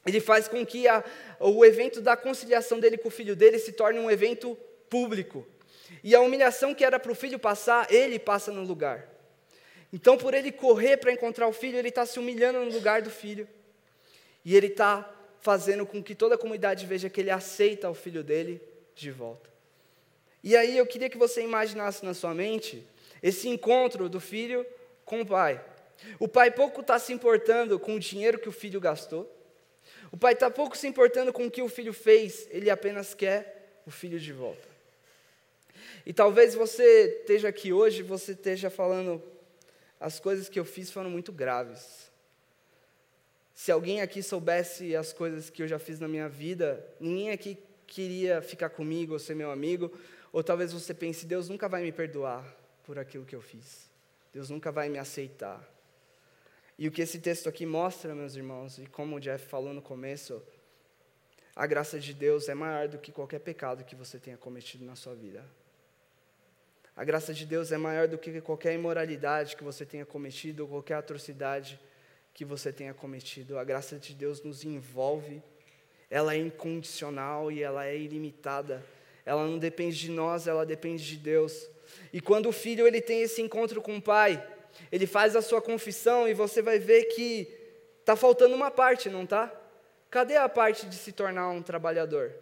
ele 0.06 0.20
faz 0.20 0.48
com 0.48 0.66
que 0.66 0.88
a, 0.88 1.04
o 1.40 1.64
evento 1.64 2.02
da 2.02 2.18
conciliação 2.18 2.80
dele 2.80 2.98
com 2.98 3.10
o 3.10 3.12
filho 3.12 3.36
dele 3.36 3.60
se 3.60 3.74
torne 3.74 4.00
um 4.00 4.10
evento 4.10 4.58
público. 4.90 5.46
E 6.04 6.16
a 6.16 6.22
humilhação 6.22 6.74
que 6.74 6.84
era 6.84 7.00
para 7.00 7.12
o 7.12 7.16
filho 7.16 7.40
passar, 7.40 7.92
ele 7.92 8.20
passa 8.20 8.52
no 8.52 8.64
lugar. 8.64 9.08
Então, 9.92 10.18
por 10.18 10.34
ele 10.34 10.52
correr 10.52 10.98
para 10.98 11.12
encontrar 11.12 11.48
o 11.48 11.54
filho, 11.54 11.78
ele 11.78 11.90
está 11.90 12.06
se 12.06 12.20
humilhando 12.20 12.60
no 12.60 12.72
lugar 12.72 13.02
do 13.02 13.10
filho. 13.10 13.48
E 14.44 14.56
ele 14.56 14.68
está 14.68 15.10
fazendo 15.40 15.86
com 15.86 16.04
que 16.04 16.16
toda 16.16 16.36
a 16.36 16.38
comunidade 16.38 16.86
veja 16.86 17.10
que 17.10 17.22
ele 17.22 17.32
aceita 17.32 17.90
o 17.90 17.94
filho 17.94 18.24
dele 18.24 18.62
de 18.96 19.12
volta. 19.12 19.50
E 20.44 20.56
aí 20.56 20.78
eu 20.78 20.86
queria 20.86 21.10
que 21.10 21.18
você 21.18 21.42
imaginasse 21.42 22.04
na 22.06 22.14
sua 22.14 22.34
mente 22.34 22.86
esse 23.22 23.48
encontro 23.48 24.10
do 24.10 24.20
filho 24.20 24.66
com 25.06 25.22
o 25.22 25.26
pai. 25.26 25.64
O 26.20 26.28
pai 26.28 26.52
pouco 26.52 26.82
está 26.82 27.00
se 27.00 27.12
importando 27.12 27.80
com 27.80 27.96
o 27.96 28.00
dinheiro 28.00 28.40
que 28.40 28.50
o 28.50 28.52
filho 28.52 28.80
gastou. 28.80 29.32
O 30.12 30.18
pai 30.18 30.34
está 30.34 30.50
pouco 30.50 30.78
se 30.78 30.88
importando 30.88 31.34
com 31.34 31.46
o 31.46 31.52
que 31.52 31.62
o 31.62 31.68
filho 31.68 31.94
fez, 31.94 32.48
ele 32.52 32.70
apenas 32.70 33.14
quer 33.14 33.82
o 33.86 33.92
filho 33.92 34.20
de 34.20 34.32
volta. 34.32 34.67
E 36.08 36.14
talvez 36.14 36.56
você 36.56 37.18
esteja 37.20 37.50
aqui 37.50 37.74
hoje, 37.74 38.02
você 38.02 38.32
esteja 38.32 38.70
falando, 38.70 39.22
as 40.00 40.22
coisas 40.22 40.48
que 40.48 40.58
eu 40.58 40.64
fiz 40.64 40.90
foram 40.90 41.10
muito 41.10 41.34
graves. 41.34 42.10
Se 43.54 43.74
alguém 43.74 44.00
aqui 44.00 44.24
soubesse 44.24 44.96
as 44.96 45.12
coisas 45.12 45.50
que 45.50 45.62
eu 45.62 45.68
já 45.68 45.78
fiz 45.78 46.00
na 46.00 46.08
minha 46.08 46.30
vida, 46.30 46.82
ninguém 46.98 47.32
aqui 47.32 47.58
queria 47.86 48.42
ficar 48.42 48.70
comigo 48.70 49.12
ou 49.12 49.20
ser 49.20 49.36
meu 49.36 49.52
amigo, 49.52 49.92
ou 50.32 50.42
talvez 50.42 50.72
você 50.72 50.94
pense, 50.94 51.26
Deus 51.26 51.50
nunca 51.50 51.68
vai 51.68 51.84
me 51.84 51.92
perdoar 51.92 52.56
por 52.86 52.98
aquilo 52.98 53.26
que 53.26 53.36
eu 53.36 53.42
fiz. 53.42 53.90
Deus 54.32 54.50
nunca 54.50 54.72
vai 54.72 54.88
me 54.88 54.98
aceitar. 54.98 55.62
E 56.80 56.88
o 56.88 56.92
que 56.92 57.02
esse 57.02 57.20
texto 57.20 57.50
aqui 57.50 57.66
mostra, 57.66 58.16
meus 58.16 58.34
irmãos, 58.34 58.78
e 58.78 58.86
como 58.86 59.18
o 59.18 59.20
Jeff 59.20 59.46
falou 59.46 59.74
no 59.74 59.82
começo, 59.82 60.42
a 61.54 61.68
graça 61.68 62.00
de 62.00 62.14
Deus 62.14 62.48
é 62.48 62.54
maior 62.54 62.88
do 62.88 62.98
que 62.98 63.12
qualquer 63.12 63.40
pecado 63.40 63.84
que 63.84 63.94
você 63.94 64.18
tenha 64.18 64.38
cometido 64.38 64.86
na 64.86 64.96
sua 64.96 65.14
vida. 65.14 65.44
A 66.98 67.04
graça 67.04 67.32
de 67.32 67.46
Deus 67.46 67.72
é 67.72 67.78
maior 67.78 68.08
do 68.08 68.18
que 68.18 68.42
qualquer 68.42 68.74
imoralidade 68.74 69.56
que 69.56 69.64
você 69.64 69.86
tenha 69.86 70.04
cometido 70.04 70.64
ou 70.64 70.68
qualquer 70.68 70.96
atrocidade 70.96 71.80
que 72.34 72.44
você 72.44 72.74
tenha 72.74 72.92
cometido. 72.92 73.60
A 73.60 73.64
graça 73.64 74.00
de 74.00 74.16
Deus 74.16 74.42
nos 74.42 74.64
envolve, 74.64 75.44
ela 76.10 76.34
é 76.34 76.38
incondicional 76.38 77.52
e 77.52 77.62
ela 77.62 77.86
é 77.86 77.96
ilimitada. 77.96 78.84
Ela 79.24 79.46
não 79.46 79.60
depende 79.60 79.96
de 79.96 80.10
nós, 80.10 80.48
ela 80.48 80.66
depende 80.66 81.06
de 81.06 81.18
Deus. 81.18 81.70
E 82.12 82.20
quando 82.20 82.50
o 82.50 82.52
filho 82.52 82.88
ele 82.88 83.00
tem 83.00 83.22
esse 83.22 83.44
encontro 83.44 83.80
com 83.80 83.98
o 83.98 84.02
pai, 84.02 84.44
ele 84.92 85.06
faz 85.06 85.36
a 85.36 85.42
sua 85.44 85.62
confissão 85.62 86.28
e 86.28 86.34
você 86.34 86.64
vai 86.64 86.80
ver 86.80 87.04
que 87.10 87.48
está 88.00 88.16
faltando 88.16 88.56
uma 88.56 88.72
parte, 88.72 89.08
não 89.08 89.24
está? 89.24 89.54
Cadê 90.10 90.36
a 90.36 90.50
parte 90.50 90.88
de 90.88 90.96
se 90.96 91.12
tornar 91.12 91.50
um 91.50 91.62
trabalhador? 91.62 92.34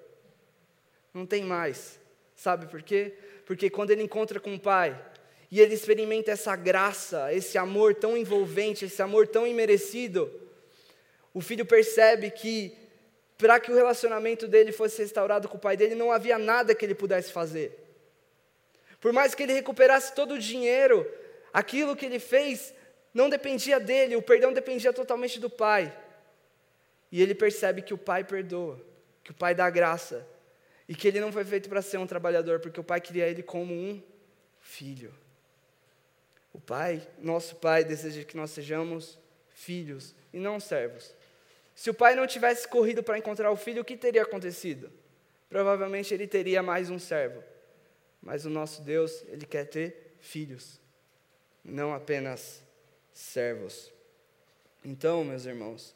Não 1.14 1.26
tem 1.26 1.44
mais. 1.44 2.00
Sabe 2.38 2.68
por 2.68 2.82
quê? 2.82 3.18
Porque 3.46 3.70
quando 3.70 3.92
ele 3.92 4.04
encontra 4.04 4.40
com 4.40 4.56
o 4.56 4.60
pai, 4.60 5.00
e 5.52 5.62
ele 5.62 5.74
experimenta 5.74 6.32
essa 6.32 6.56
graça, 6.56 7.32
esse 7.34 7.58
amor 7.58 7.96
tão 7.96 8.18
envolvente, 8.18 8.86
esse 8.86 9.02
amor 9.02 9.28
tão 9.28 9.46
imerecido, 9.46 10.32
o 11.34 11.42
filho 11.42 11.66
percebe 11.66 12.32
que 12.32 12.76
para 13.38 13.60
que 13.60 13.72
o 13.72 13.76
relacionamento 13.76 14.48
dele 14.48 14.72
fosse 14.72 15.02
restaurado 15.02 15.48
com 15.48 15.58
o 15.58 15.60
pai 15.60 15.76
dele, 15.76 15.94
não 15.94 16.12
havia 16.12 16.38
nada 16.38 16.74
que 16.74 16.86
ele 16.86 16.96
pudesse 16.96 17.32
fazer. 17.32 17.78
Por 19.00 19.12
mais 19.14 19.36
que 19.36 19.44
ele 19.44 19.54
recuperasse 19.54 20.16
todo 20.16 20.34
o 20.34 20.40
dinheiro, 20.40 21.06
aquilo 21.54 21.96
que 21.96 22.06
ele 22.06 22.20
fez 22.20 22.74
não 23.14 23.30
dependia 23.30 23.80
dele, 23.80 24.16
o 24.16 24.22
perdão 24.22 24.52
dependia 24.52 24.92
totalmente 24.92 25.40
do 25.40 25.50
pai. 25.50 25.96
E 27.12 27.22
ele 27.22 27.36
percebe 27.36 27.82
que 27.82 27.94
o 27.94 27.98
pai 27.98 28.24
perdoa, 28.24 28.82
que 29.24 29.32
o 29.32 29.34
pai 29.34 29.54
dá 29.54 29.70
graça, 29.70 30.28
e 30.88 30.96
que 30.96 31.08
ele 31.08 31.20
não 31.20 31.32
foi 31.32 31.44
feito 31.44 31.68
para 31.70 31.82
ser 31.82 31.98
um 31.98 32.08
trabalhador, 32.08 32.60
porque 32.60 32.80
o 32.80 32.84
pai 32.84 33.02
queria 33.02 33.28
ele 33.28 33.42
como 33.42 33.74
um 33.74 34.02
filho. 34.62 35.14
O 36.56 36.60
Pai, 36.60 37.06
nosso 37.20 37.58
Pai, 37.58 37.84
deseja 37.84 38.24
que 38.24 38.38
nós 38.38 38.50
sejamos 38.50 39.20
filhos 39.50 40.16
e 40.32 40.40
não 40.40 40.58
servos. 40.58 41.14
Se 41.76 41.90
o 41.90 41.94
pai 41.94 42.16
não 42.16 42.26
tivesse 42.26 42.66
corrido 42.66 43.04
para 43.04 43.18
encontrar 43.18 43.52
o 43.52 43.58
filho, 43.58 43.82
o 43.82 43.86
que 43.86 43.98
teria 43.98 44.24
acontecido? 44.24 44.90
Provavelmente 45.50 46.14
ele 46.14 46.26
teria 46.26 46.64
mais 46.64 46.90
um 46.90 46.98
servo. 46.98 47.44
Mas 48.22 48.46
o 48.46 48.50
nosso 48.50 48.82
Deus, 48.84 49.22
ele 49.28 49.46
quer 49.46 49.66
ter 49.66 50.16
filhos, 50.22 50.80
não 51.62 51.94
apenas 51.94 52.64
servos. 53.14 53.92
Então, 54.84 55.26
meus 55.26 55.46
irmãos, 55.46 55.94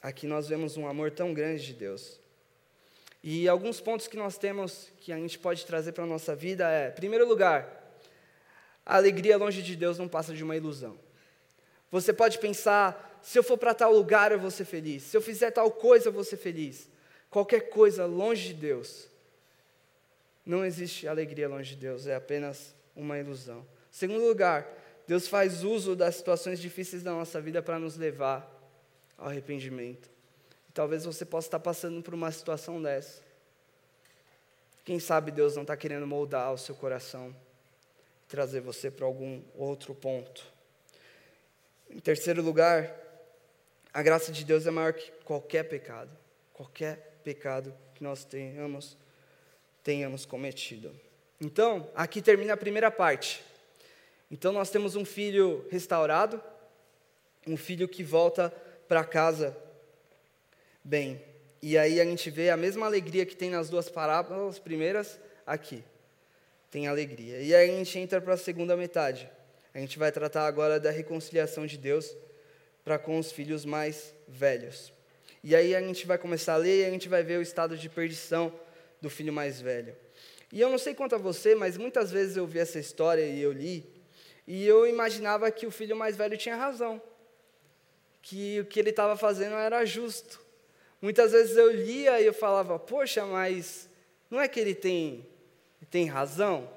aqui 0.00 0.26
nós 0.26 0.48
vemos 0.48 0.78
um 0.78 0.88
amor 0.88 1.10
tão 1.10 1.34
grande 1.34 1.66
de 1.66 1.74
Deus. 1.74 2.18
E 3.22 3.48
alguns 3.48 3.80
pontos 3.80 4.08
que 4.08 4.16
nós 4.16 4.36
temos 4.36 4.90
que 4.98 5.12
a 5.12 5.16
gente 5.16 5.38
pode 5.38 5.64
trazer 5.64 5.92
para 5.92 6.04
a 6.04 6.06
nossa 6.06 6.34
vida 6.34 6.68
é, 6.68 6.90
primeiro 6.90 7.26
lugar, 7.26 7.82
a 8.84 8.96
alegria 8.96 9.36
longe 9.36 9.62
de 9.62 9.76
Deus 9.76 9.96
não 9.98 10.08
passa 10.08 10.34
de 10.34 10.42
uma 10.42 10.56
ilusão. 10.56 10.98
Você 11.90 12.12
pode 12.12 12.38
pensar: 12.38 13.20
se 13.22 13.38
eu 13.38 13.42
for 13.44 13.56
para 13.56 13.74
tal 13.74 13.92
lugar, 13.92 14.32
eu 14.32 14.40
vou 14.40 14.50
ser 14.50 14.64
feliz. 14.64 15.04
Se 15.04 15.16
eu 15.16 15.22
fizer 15.22 15.50
tal 15.52 15.70
coisa, 15.70 16.08
eu 16.08 16.12
vou 16.12 16.24
ser 16.24 16.36
feliz. 16.36 16.88
Qualquer 17.30 17.68
coisa 17.68 18.06
longe 18.06 18.48
de 18.48 18.54
Deus. 18.54 19.08
Não 20.44 20.64
existe 20.64 21.06
alegria 21.06 21.48
longe 21.48 21.76
de 21.76 21.80
Deus, 21.80 22.06
é 22.08 22.16
apenas 22.16 22.74
uma 22.96 23.16
ilusão. 23.16 23.64
Segundo 23.92 24.26
lugar, 24.26 24.66
Deus 25.06 25.28
faz 25.28 25.62
uso 25.62 25.94
das 25.94 26.16
situações 26.16 26.60
difíceis 26.60 27.02
da 27.02 27.12
nossa 27.12 27.40
vida 27.40 27.62
para 27.62 27.78
nos 27.78 27.96
levar 27.96 28.50
ao 29.16 29.28
arrependimento. 29.28 30.10
Talvez 30.74 31.04
você 31.04 31.24
possa 31.24 31.48
estar 31.48 31.60
passando 31.60 32.02
por 32.02 32.14
uma 32.14 32.30
situação 32.30 32.80
dessa. 32.80 33.20
Quem 34.84 34.98
sabe 34.98 35.30
Deus 35.30 35.54
não 35.54 35.62
está 35.62 35.76
querendo 35.76 36.06
moldar 36.06 36.52
o 36.52 36.58
seu 36.58 36.74
coração 36.74 37.34
trazer 38.32 38.60
você 38.60 38.90
para 38.90 39.04
algum 39.04 39.42
outro 39.54 39.94
ponto. 39.94 40.42
Em 41.90 41.98
terceiro 41.98 42.40
lugar, 42.40 42.90
a 43.92 44.02
graça 44.02 44.32
de 44.32 44.42
Deus 44.42 44.66
é 44.66 44.70
maior 44.70 44.94
que 44.94 45.10
qualquer 45.22 45.64
pecado, 45.64 46.10
qualquer 46.54 47.18
pecado 47.22 47.74
que 47.94 48.02
nós 48.02 48.24
tenhamos, 48.24 48.96
tenhamos 49.84 50.24
cometido. 50.24 50.98
Então, 51.38 51.90
aqui 51.94 52.22
termina 52.22 52.54
a 52.54 52.56
primeira 52.56 52.90
parte. 52.90 53.44
Então, 54.30 54.50
nós 54.50 54.70
temos 54.70 54.96
um 54.96 55.04
filho 55.04 55.66
restaurado, 55.70 56.42
um 57.46 57.58
filho 57.58 57.86
que 57.86 58.02
volta 58.02 58.48
para 58.88 59.04
casa 59.04 59.54
bem. 60.84 61.22
E 61.60 61.78
aí 61.78 62.00
a 62.00 62.04
gente 62.04 62.30
vê 62.30 62.50
a 62.50 62.56
mesma 62.56 62.86
alegria 62.86 63.24
que 63.24 63.36
tem 63.36 63.50
nas 63.50 63.68
duas 63.68 63.88
parábolas 63.88 64.58
primeiras 64.58 65.20
aqui 65.46 65.84
tem 66.72 66.88
alegria. 66.88 67.38
E 67.42 67.54
aí 67.54 67.70
a 67.70 67.74
gente 67.76 67.98
entra 67.98 68.18
para 68.18 68.32
a 68.32 68.36
segunda 68.36 68.74
metade. 68.74 69.30
A 69.74 69.78
gente 69.78 69.98
vai 69.98 70.10
tratar 70.10 70.46
agora 70.46 70.80
da 70.80 70.90
reconciliação 70.90 71.66
de 71.66 71.76
Deus 71.76 72.16
para 72.82 72.98
com 72.98 73.18
os 73.18 73.30
filhos 73.30 73.66
mais 73.66 74.14
velhos. 74.26 74.90
E 75.44 75.54
aí 75.54 75.76
a 75.76 75.82
gente 75.82 76.06
vai 76.06 76.16
começar 76.16 76.54
a 76.54 76.56
ler 76.56 76.80
e 76.80 76.86
a 76.86 76.90
gente 76.90 77.10
vai 77.10 77.22
ver 77.22 77.38
o 77.38 77.42
estado 77.42 77.76
de 77.76 77.90
perdição 77.90 78.50
do 79.02 79.10
filho 79.10 79.34
mais 79.34 79.60
velho. 79.60 79.94
E 80.50 80.62
eu 80.62 80.70
não 80.70 80.78
sei 80.78 80.94
quanto 80.94 81.14
a 81.14 81.18
você, 81.18 81.54
mas 81.54 81.76
muitas 81.76 82.10
vezes 82.10 82.38
eu 82.38 82.46
vi 82.46 82.58
essa 82.58 82.78
história 82.78 83.22
e 83.22 83.42
eu 83.42 83.52
li, 83.52 83.84
e 84.46 84.66
eu 84.66 84.86
imaginava 84.86 85.50
que 85.50 85.66
o 85.66 85.70
filho 85.70 85.94
mais 85.94 86.16
velho 86.16 86.38
tinha 86.38 86.56
razão, 86.56 87.02
que 88.22 88.60
o 88.60 88.64
que 88.64 88.80
ele 88.80 88.90
estava 88.90 89.16
fazendo 89.16 89.56
era 89.56 89.84
justo. 89.84 90.41
Muitas 91.02 91.32
vezes 91.32 91.56
eu 91.56 91.72
lia 91.72 92.20
e 92.20 92.26
eu 92.26 92.32
falava, 92.32 92.78
poxa, 92.78 93.26
mas 93.26 93.88
não 94.30 94.40
é 94.40 94.46
que 94.46 94.60
ele 94.60 94.72
tem, 94.72 95.26
tem 95.90 96.06
razão? 96.06 96.70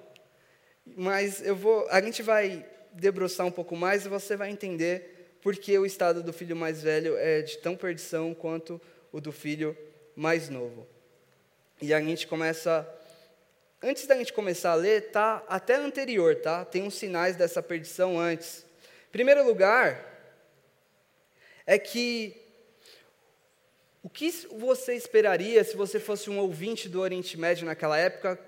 Mas 0.83 1.45
eu 1.45 1.55
vou, 1.55 1.87
a 1.91 2.01
gente 2.01 2.23
vai 2.23 2.65
debruçar 2.91 3.45
um 3.45 3.51
pouco 3.51 3.75
mais 3.75 4.03
e 4.03 4.09
você 4.09 4.35
vai 4.35 4.49
entender 4.49 5.37
porque 5.41 5.77
o 5.77 5.85
estado 5.85 6.23
do 6.23 6.33
filho 6.33 6.55
mais 6.55 6.81
velho 6.81 7.15
é 7.17 7.43
de 7.43 7.59
tão 7.59 7.75
perdição 7.75 8.33
quanto 8.33 8.81
o 9.11 9.21
do 9.21 9.31
filho 9.31 9.77
mais 10.15 10.49
novo. 10.49 10.87
E 11.79 11.93
a 11.93 12.01
gente 12.01 12.25
começa 12.25 12.87
antes 13.83 14.07
da 14.07 14.15
gente 14.15 14.33
começar 14.33 14.71
a 14.71 14.75
ler, 14.75 15.11
tá 15.11 15.43
até 15.47 15.75
anterior, 15.75 16.35
tá? 16.37 16.65
Tem 16.65 16.81
uns 16.81 16.95
sinais 16.95 17.35
dessa 17.35 17.61
perdição 17.61 18.19
antes. 18.19 18.65
Primeiro 19.11 19.45
lugar, 19.45 20.03
é 21.67 21.77
que 21.77 22.44
o 24.05 24.09
que 24.09 24.29
você 24.51 24.93
esperaria 24.93 25.63
se 25.63 25.75
você 25.75 25.99
fosse 25.99 26.29
um 26.29 26.37
ouvinte 26.37 26.87
do 26.87 27.01
Oriente 27.01 27.35
Médio 27.39 27.65
naquela 27.65 27.97
época, 27.97 28.39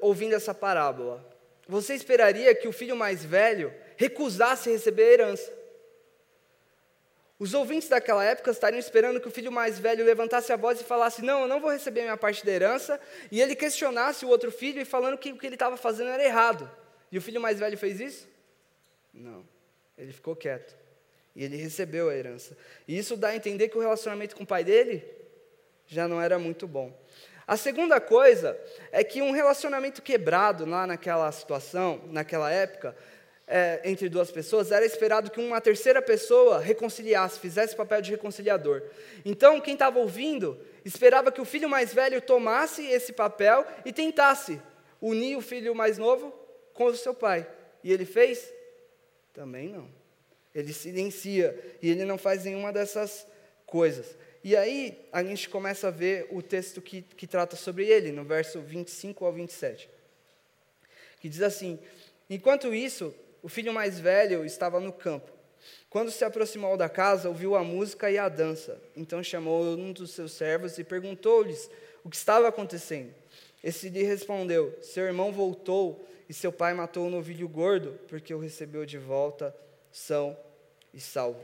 ouvindo 0.00 0.34
essa 0.34 0.52
parábola? 0.52 1.24
Você 1.68 1.94
esperaria 1.94 2.52
que 2.52 2.66
o 2.66 2.72
filho 2.72 2.96
mais 2.96 3.24
velho 3.24 3.72
recusasse 3.96 4.68
receber 4.68 5.04
a 5.04 5.12
herança. 5.12 5.52
Os 7.38 7.54
ouvintes 7.54 7.88
daquela 7.88 8.24
época 8.24 8.50
estariam 8.50 8.80
esperando 8.80 9.20
que 9.20 9.28
o 9.28 9.30
filho 9.30 9.52
mais 9.52 9.78
velho 9.78 10.04
levantasse 10.04 10.52
a 10.52 10.56
voz 10.56 10.80
e 10.80 10.84
falasse: 10.84 11.22
Não, 11.22 11.42
eu 11.42 11.46
não 11.46 11.60
vou 11.60 11.70
receber 11.70 12.02
minha 12.02 12.16
parte 12.16 12.44
da 12.44 12.50
herança, 12.50 13.00
e 13.30 13.40
ele 13.40 13.54
questionasse 13.54 14.24
o 14.24 14.28
outro 14.28 14.50
filho 14.50 14.82
e 14.82 14.84
falando 14.84 15.18
que 15.18 15.30
o 15.30 15.38
que 15.38 15.46
ele 15.46 15.54
estava 15.54 15.76
fazendo 15.76 16.10
era 16.10 16.24
errado. 16.24 16.68
E 17.12 17.16
o 17.16 17.22
filho 17.22 17.40
mais 17.40 17.60
velho 17.60 17.78
fez 17.78 18.00
isso? 18.00 18.28
Não. 19.14 19.46
Ele 19.96 20.12
ficou 20.12 20.34
quieto. 20.34 20.81
E 21.34 21.44
ele 21.44 21.56
recebeu 21.56 22.08
a 22.08 22.14
herança. 22.14 22.56
E 22.86 22.96
isso 22.96 23.16
dá 23.16 23.28
a 23.28 23.36
entender 23.36 23.68
que 23.68 23.78
o 23.78 23.80
relacionamento 23.80 24.36
com 24.36 24.42
o 24.42 24.46
pai 24.46 24.64
dele 24.64 25.04
já 25.86 26.06
não 26.06 26.20
era 26.20 26.38
muito 26.38 26.66
bom. 26.66 26.92
A 27.46 27.56
segunda 27.56 28.00
coisa 28.00 28.58
é 28.90 29.02
que 29.02 29.20
um 29.20 29.32
relacionamento 29.32 30.00
quebrado 30.00 30.64
lá 30.64 30.86
naquela 30.86 31.30
situação, 31.32 32.00
naquela 32.06 32.50
época, 32.50 32.96
é, 33.46 33.80
entre 33.84 34.08
duas 34.08 34.30
pessoas, 34.30 34.70
era 34.70 34.84
esperado 34.86 35.30
que 35.30 35.40
uma 35.40 35.60
terceira 35.60 36.00
pessoa 36.00 36.60
reconciliasse, 36.60 37.40
fizesse 37.40 37.74
papel 37.74 38.00
de 38.00 38.10
reconciliador. 38.10 38.82
Então, 39.24 39.60
quem 39.60 39.74
estava 39.74 39.98
ouvindo 39.98 40.58
esperava 40.84 41.32
que 41.32 41.40
o 41.40 41.44
filho 41.44 41.68
mais 41.68 41.92
velho 41.92 42.20
tomasse 42.20 42.86
esse 42.86 43.12
papel 43.12 43.66
e 43.84 43.92
tentasse 43.92 44.60
unir 45.00 45.36
o 45.36 45.42
filho 45.42 45.74
mais 45.74 45.98
novo 45.98 46.32
com 46.72 46.84
o 46.84 46.96
seu 46.96 47.12
pai. 47.12 47.46
E 47.82 47.92
ele 47.92 48.04
fez? 48.04 48.52
Também 49.32 49.68
não. 49.68 50.01
Ele 50.54 50.72
silencia 50.72 51.58
e 51.80 51.90
ele 51.90 52.04
não 52.04 52.18
faz 52.18 52.44
nenhuma 52.44 52.72
dessas 52.72 53.26
coisas. 53.66 54.16
E 54.44 54.56
aí 54.56 54.98
a 55.12 55.22
gente 55.22 55.48
começa 55.48 55.88
a 55.88 55.90
ver 55.90 56.26
o 56.30 56.42
texto 56.42 56.82
que, 56.82 57.02
que 57.02 57.26
trata 57.26 57.56
sobre 57.56 57.86
ele, 57.86 58.10
no 58.10 58.24
verso 58.24 58.60
25 58.60 59.24
ao 59.24 59.32
27. 59.32 59.88
Que 61.20 61.28
diz 61.28 61.42
assim: 61.42 61.78
Enquanto 62.28 62.74
isso, 62.74 63.14
o 63.42 63.48
filho 63.48 63.72
mais 63.72 64.00
velho 64.00 64.44
estava 64.44 64.80
no 64.80 64.92
campo. 64.92 65.30
Quando 65.88 66.10
se 66.10 66.24
aproximou 66.24 66.76
da 66.76 66.88
casa, 66.88 67.28
ouviu 67.28 67.54
a 67.54 67.62
música 67.62 68.10
e 68.10 68.18
a 68.18 68.28
dança. 68.28 68.80
Então 68.96 69.22
chamou 69.22 69.62
um 69.62 69.92
dos 69.92 70.10
seus 70.10 70.32
servos 70.32 70.76
e 70.78 70.84
perguntou-lhes 70.84 71.70
o 72.02 72.10
que 72.10 72.16
estava 72.16 72.48
acontecendo. 72.48 73.14
Esse 73.62 73.88
lhe 73.88 74.02
respondeu: 74.02 74.76
Seu 74.82 75.04
irmão 75.04 75.32
voltou 75.32 76.04
e 76.28 76.34
seu 76.34 76.52
pai 76.52 76.74
matou 76.74 77.04
o 77.04 77.06
um 77.06 77.10
novilho 77.10 77.48
gordo, 77.48 77.98
porque 78.08 78.34
o 78.34 78.38
recebeu 78.38 78.84
de 78.84 78.98
volta 78.98 79.54
são 79.92 80.36
e 80.92 81.00
salvo. 81.00 81.42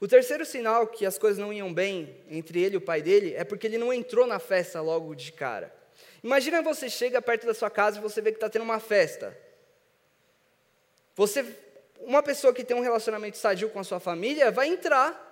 O 0.00 0.08
terceiro 0.08 0.44
sinal 0.46 0.86
que 0.86 1.04
as 1.04 1.18
coisas 1.18 1.38
não 1.38 1.52
iam 1.52 1.72
bem 1.72 2.16
entre 2.30 2.62
ele 2.62 2.74
e 2.74 2.78
o 2.78 2.80
pai 2.80 3.02
dele 3.02 3.34
é 3.34 3.44
porque 3.44 3.66
ele 3.66 3.78
não 3.78 3.92
entrou 3.92 4.26
na 4.26 4.38
festa 4.38 4.80
logo 4.80 5.14
de 5.14 5.32
cara. 5.32 5.72
Imagina 6.22 6.62
você 6.62 6.88
chega 6.88 7.20
perto 7.20 7.46
da 7.46 7.54
sua 7.54 7.70
casa 7.70 7.98
e 7.98 8.02
você 8.02 8.20
vê 8.20 8.30
que 8.30 8.36
está 8.36 8.48
tendo 8.48 8.62
uma 8.62 8.80
festa. 8.80 9.36
Você, 11.14 11.44
uma 12.00 12.22
pessoa 12.22 12.54
que 12.54 12.64
tem 12.64 12.76
um 12.76 12.80
relacionamento 12.80 13.36
sadio 13.36 13.68
com 13.70 13.80
a 13.80 13.84
sua 13.84 14.00
família, 14.00 14.50
vai 14.50 14.68
entrar 14.68 15.30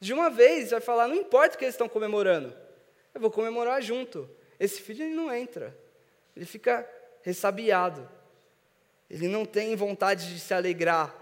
de 0.00 0.12
uma 0.12 0.28
vez, 0.28 0.70
vai 0.70 0.80
falar: 0.80 1.08
não 1.08 1.14
importa 1.14 1.54
o 1.54 1.58
que 1.58 1.64
eles 1.64 1.74
estão 1.74 1.88
comemorando, 1.88 2.54
eu 3.14 3.20
vou 3.20 3.30
comemorar 3.30 3.80
junto. 3.80 4.28
Esse 4.58 4.82
filho 4.82 5.04
ele 5.04 5.14
não 5.14 5.32
entra, 5.32 5.76
ele 6.36 6.44
fica 6.44 6.88
ressabiado, 7.22 8.08
ele 9.08 9.28
não 9.28 9.44
tem 9.44 9.76
vontade 9.76 10.32
de 10.32 10.40
se 10.40 10.54
alegrar 10.54 11.14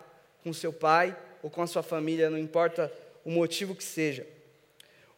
com 0.42 0.52
seu 0.52 0.72
pai 0.72 1.16
ou 1.42 1.50
com 1.50 1.62
a 1.62 1.66
sua 1.66 1.82
família, 1.82 2.30
não 2.30 2.38
importa 2.38 2.92
o 3.24 3.30
motivo 3.30 3.74
que 3.74 3.84
seja. 3.84 4.26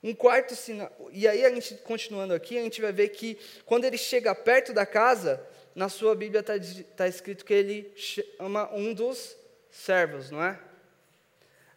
Um 0.02 0.14
quarto 0.14 0.54
sinal, 0.54 0.92
e 1.12 1.26
aí 1.26 1.46
a 1.46 1.50
gente 1.50 1.76
continuando 1.76 2.34
aqui, 2.34 2.58
a 2.58 2.62
gente 2.62 2.80
vai 2.82 2.92
ver 2.92 3.08
que 3.08 3.38
quando 3.64 3.84
ele 3.84 3.96
chega 3.96 4.34
perto 4.34 4.72
da 4.72 4.84
casa, 4.84 5.42
na 5.74 5.88
sua 5.88 6.14
Bíblia 6.14 6.40
está 6.40 6.54
tá 6.94 7.08
escrito 7.08 7.44
que 7.44 7.54
ele 7.54 7.92
chama 7.96 8.70
um 8.74 8.92
dos 8.92 9.34
servos, 9.70 10.30
não 10.30 10.42
é? 10.42 10.58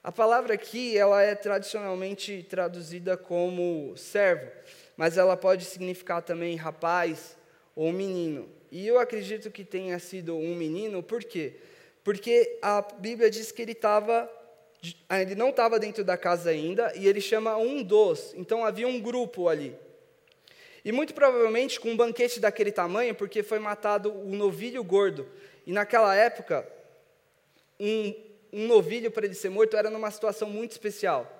A 0.03 0.11
palavra 0.11 0.53
aqui, 0.53 0.97
ela 0.97 1.21
é 1.21 1.35
tradicionalmente 1.35 2.45
traduzida 2.49 3.15
como 3.15 3.95
servo, 3.95 4.51
mas 4.97 5.17
ela 5.17 5.37
pode 5.37 5.63
significar 5.63 6.21
também 6.21 6.55
rapaz 6.57 7.36
ou 7.77 7.93
menino. 7.93 8.49
E 8.71 8.85
eu 8.85 8.99
acredito 8.99 9.51
que 9.51 9.63
tenha 9.63 9.97
sido 9.99 10.35
um 10.35 10.55
menino, 10.55 11.03
por 11.03 11.23
quê? 11.23 11.53
Porque 12.03 12.57
a 12.61 12.81
Bíblia 12.81 13.29
diz 13.29 13.51
que 13.51 13.61
ele 13.61 13.73
estava 13.73 14.29
ele 15.09 15.35
não 15.35 15.49
estava 15.49 15.79
dentro 15.79 16.03
da 16.03 16.15
casa 16.15 16.49
ainda, 16.49 16.93
e 16.95 17.07
ele 17.07 17.19
chama 17.19 17.57
um 17.57 17.81
dos, 17.81 18.33
então 18.35 18.63
havia 18.63 18.87
um 18.87 19.01
grupo 19.01 19.47
ali. 19.47 19.75
E 20.85 20.91
muito 20.91 21.13
provavelmente 21.13 21.79
com 21.79 21.89
um 21.89 21.97
banquete 21.97 22.39
daquele 22.39 22.71
tamanho, 22.71 23.13
porque 23.13 23.43
foi 23.43 23.59
matado 23.59 24.11
o 24.11 24.31
um 24.31 24.35
novilho 24.35 24.83
gordo. 24.83 25.27
E 25.65 25.71
naquela 25.71 26.15
época, 26.15 26.65
um, 27.79 28.13
um 28.53 28.67
novilho 28.67 29.11
para 29.11 29.25
ele 29.25 29.33
ser 29.33 29.49
morto 29.49 29.75
era 29.75 29.89
numa 29.89 30.09
situação 30.11 30.49
muito 30.49 30.71
especial. 30.71 31.36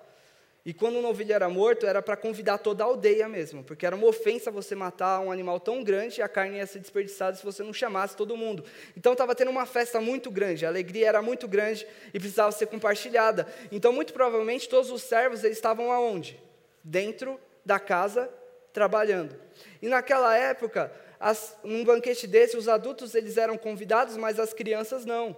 E 0.68 0.74
quando 0.74 0.98
um 0.98 1.02
novilho 1.02 1.32
era 1.32 1.48
morto, 1.48 1.88
era 1.88 2.02
para 2.02 2.18
convidar 2.18 2.58
toda 2.58 2.84
a 2.84 2.88
aldeia 2.88 3.30
mesmo, 3.30 3.64
porque 3.64 3.86
era 3.86 3.96
uma 3.96 4.06
ofensa 4.06 4.52
você 4.52 4.76
matar 4.76 5.22
um 5.22 5.32
animal 5.32 5.62
tão 5.62 5.82
grande 5.82 6.20
e 6.20 6.22
a 6.22 6.28
carne 6.28 6.58
ia 6.58 6.68
ser 6.68 6.80
desperdiçada 6.80 7.38
se 7.38 7.46
você 7.46 7.64
não 7.64 7.72
chamasse 7.72 8.18
todo 8.18 8.36
mundo. 8.36 8.66
Então 8.94 9.14
estava 9.14 9.34
tendo 9.34 9.50
uma 9.50 9.66
festa 9.66 10.02
muito 10.02 10.30
grande, 10.30 10.66
a 10.66 10.68
alegria 10.68 11.08
era 11.08 11.22
muito 11.22 11.48
grande 11.48 11.88
e 12.14 12.20
precisava 12.20 12.52
ser 12.52 12.66
compartilhada. 12.66 13.48
Então, 13.72 13.94
muito 13.94 14.12
provavelmente, 14.12 14.68
todos 14.68 14.92
os 14.92 15.04
servos 15.04 15.42
eles 15.46 15.56
estavam 15.56 15.90
aonde? 15.90 16.38
Dentro 16.84 17.40
da 17.64 17.80
casa 17.80 18.30
trabalhando. 18.74 19.40
E 19.82 19.88
naquela 19.88 20.36
época, 20.36 20.92
as, 21.18 21.58
num 21.64 21.86
banquete 21.86 22.28
desse, 22.28 22.58
os 22.58 22.68
adultos 22.68 23.16
eles 23.16 23.38
eram 23.38 23.58
convidados, 23.58 24.18
mas 24.18 24.38
as 24.38 24.54
crianças 24.54 25.06
não. 25.06 25.34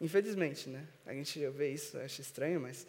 Infelizmente, 0.00 0.68
né? 0.68 0.84
A 1.04 1.12
gente 1.12 1.44
vê 1.48 1.70
isso, 1.70 1.98
acha 1.98 2.20
estranho, 2.20 2.60
mas... 2.60 2.86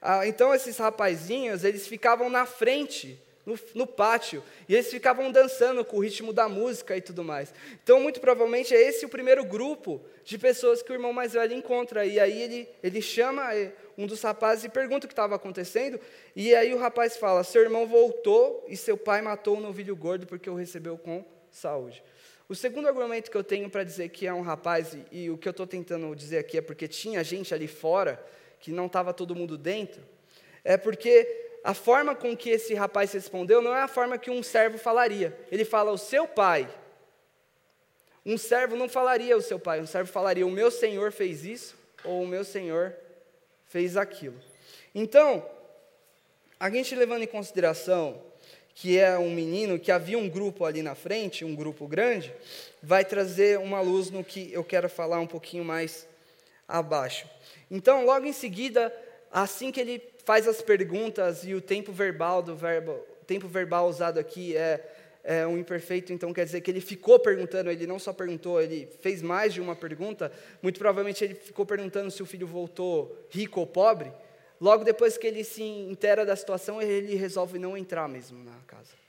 Ah, 0.00 0.26
então, 0.26 0.54
esses 0.54 0.76
rapazinhos, 0.76 1.64
eles 1.64 1.86
ficavam 1.86 2.28
na 2.28 2.46
frente 2.46 3.20
no, 3.46 3.56
no, 3.76 3.86
pátio, 3.86 4.42
e 4.68 4.74
eles 4.74 4.90
ficavam 4.90 5.30
dançando 5.30 5.84
com 5.84 5.98
o 5.98 6.00
ritmo 6.00 6.32
da 6.32 6.48
música 6.48 6.96
e 6.96 7.00
tudo 7.00 7.22
mais. 7.22 7.54
Então, 7.82 8.00
muito 8.00 8.20
provavelmente, 8.20 8.74
é 8.74 8.88
esse 8.88 9.06
o 9.06 9.08
primeiro 9.08 9.44
grupo 9.44 10.04
de 10.24 10.36
pessoas 10.36 10.82
que 10.82 10.90
o 10.90 10.94
irmão 10.94 11.12
mais 11.12 11.32
velho 11.34 11.54
encontra. 11.54 12.04
E 12.04 12.18
aí 12.18 12.42
ele, 12.42 12.68
ele 12.82 13.00
chama 13.00 13.54
eh, 13.54 13.72
um 13.96 14.04
dos 14.04 14.20
rapazes 14.20 14.64
e 14.64 14.68
pergunta 14.68 15.06
o 15.06 15.08
que 15.08 15.12
estava 15.12 15.36
acontecendo, 15.36 16.00
e 16.34 16.52
aí 16.56 16.74
o 16.74 16.78
rapaz 16.78 17.16
fala: 17.16 17.44
Seu 17.44 17.62
irmão 17.62 17.86
voltou 17.86 18.66
e 18.68 18.76
seu 18.76 18.96
pai 18.96 19.22
matou 19.22 19.56
um 19.56 19.60
novilho 19.60 19.94
gordo 19.94 20.26
porque 20.26 20.50
o 20.50 20.54
recebeu 20.56 20.98
com 20.98 21.24
saúde. 21.52 22.02
O 22.48 22.54
segundo 22.54 22.88
argumento 22.88 23.30
que 23.30 23.36
eu 23.36 23.44
tenho 23.44 23.70
para 23.70 23.84
dizer 23.84 24.08
que 24.08 24.26
é 24.26 24.34
um 24.34 24.42
rapaz, 24.42 24.92
e, 25.12 25.24
e 25.24 25.30
o 25.30 25.38
que 25.38 25.48
eu 25.48 25.52
estou 25.52 25.66
tentando 25.68 26.12
dizer 26.16 26.38
aqui 26.38 26.58
é 26.58 26.60
porque 26.60 26.88
tinha 26.88 27.22
gente 27.22 27.54
ali 27.54 27.68
fora, 27.68 28.20
que 28.60 28.70
não 28.72 28.86
estava 28.86 29.12
todo 29.12 29.34
mundo 29.34 29.56
dentro, 29.56 30.02
é 30.64 30.76
porque 30.76 31.46
a 31.62 31.74
forma 31.74 32.14
com 32.14 32.36
que 32.36 32.50
esse 32.50 32.74
rapaz 32.74 33.12
respondeu 33.12 33.60
não 33.60 33.74
é 33.74 33.82
a 33.82 33.88
forma 33.88 34.18
que 34.18 34.30
um 34.30 34.42
servo 34.42 34.78
falaria. 34.78 35.36
Ele 35.50 35.64
fala, 35.64 35.90
o 35.90 35.98
seu 35.98 36.26
pai. 36.26 36.68
Um 38.24 38.36
servo 38.36 38.76
não 38.76 38.88
falaria 38.88 39.36
o 39.36 39.42
seu 39.42 39.58
pai, 39.58 39.80
um 39.80 39.86
servo 39.86 40.10
falaria, 40.10 40.46
o 40.46 40.50
meu 40.50 40.70
senhor 40.70 41.12
fez 41.12 41.44
isso, 41.44 41.76
ou 42.04 42.22
o 42.22 42.26
meu 42.26 42.44
senhor 42.44 42.94
fez 43.66 43.96
aquilo. 43.96 44.36
Então, 44.94 45.44
a 46.58 46.70
gente 46.70 46.94
levando 46.94 47.22
em 47.22 47.28
consideração 47.28 48.20
que 48.74 48.98
é 48.98 49.16
um 49.16 49.30
menino, 49.30 49.78
que 49.78 49.90
havia 49.90 50.18
um 50.18 50.28
grupo 50.28 50.64
ali 50.64 50.82
na 50.82 50.94
frente, 50.94 51.46
um 51.46 51.54
grupo 51.54 51.88
grande, 51.88 52.34
vai 52.82 53.06
trazer 53.06 53.58
uma 53.58 53.80
luz 53.80 54.10
no 54.10 54.22
que 54.22 54.52
eu 54.52 54.62
quero 54.62 54.86
falar 54.88 55.18
um 55.18 55.26
pouquinho 55.26 55.64
mais 55.64 56.06
abaixo. 56.68 57.28
Então, 57.70 58.04
logo 58.04 58.26
em 58.26 58.32
seguida, 58.32 58.92
assim 59.30 59.70
que 59.70 59.80
ele 59.80 60.02
faz 60.24 60.48
as 60.48 60.60
perguntas 60.60 61.44
e 61.44 61.54
o 61.54 61.60
tempo 61.60 61.92
verbal 61.92 62.42
do 62.42 62.56
verbo, 62.56 62.98
tempo 63.26 63.46
verbal 63.48 63.88
usado 63.88 64.18
aqui 64.18 64.56
é, 64.56 64.84
é 65.22 65.46
um 65.46 65.58
imperfeito, 65.58 66.12
então 66.12 66.32
quer 66.32 66.44
dizer 66.44 66.60
que 66.60 66.70
ele 66.70 66.80
ficou 66.80 67.18
perguntando, 67.18 67.70
ele 67.70 67.86
não 67.86 67.98
só 67.98 68.12
perguntou, 68.12 68.60
ele 68.60 68.88
fez 69.00 69.22
mais 69.22 69.52
de 69.52 69.60
uma 69.60 69.74
pergunta. 69.74 70.32
Muito 70.62 70.78
provavelmente 70.78 71.24
ele 71.24 71.34
ficou 71.34 71.66
perguntando 71.66 72.10
se 72.10 72.22
o 72.22 72.26
filho 72.26 72.46
voltou 72.46 73.26
rico 73.30 73.60
ou 73.60 73.66
pobre. 73.66 74.12
Logo 74.60 74.84
depois 74.84 75.18
que 75.18 75.26
ele 75.26 75.44
se 75.44 75.62
inteira 75.62 76.24
da 76.24 76.34
situação, 76.34 76.80
ele 76.80 77.14
resolve 77.14 77.58
não 77.58 77.76
entrar 77.76 78.08
mesmo 78.08 78.42
na 78.42 78.56
casa. 78.66 79.05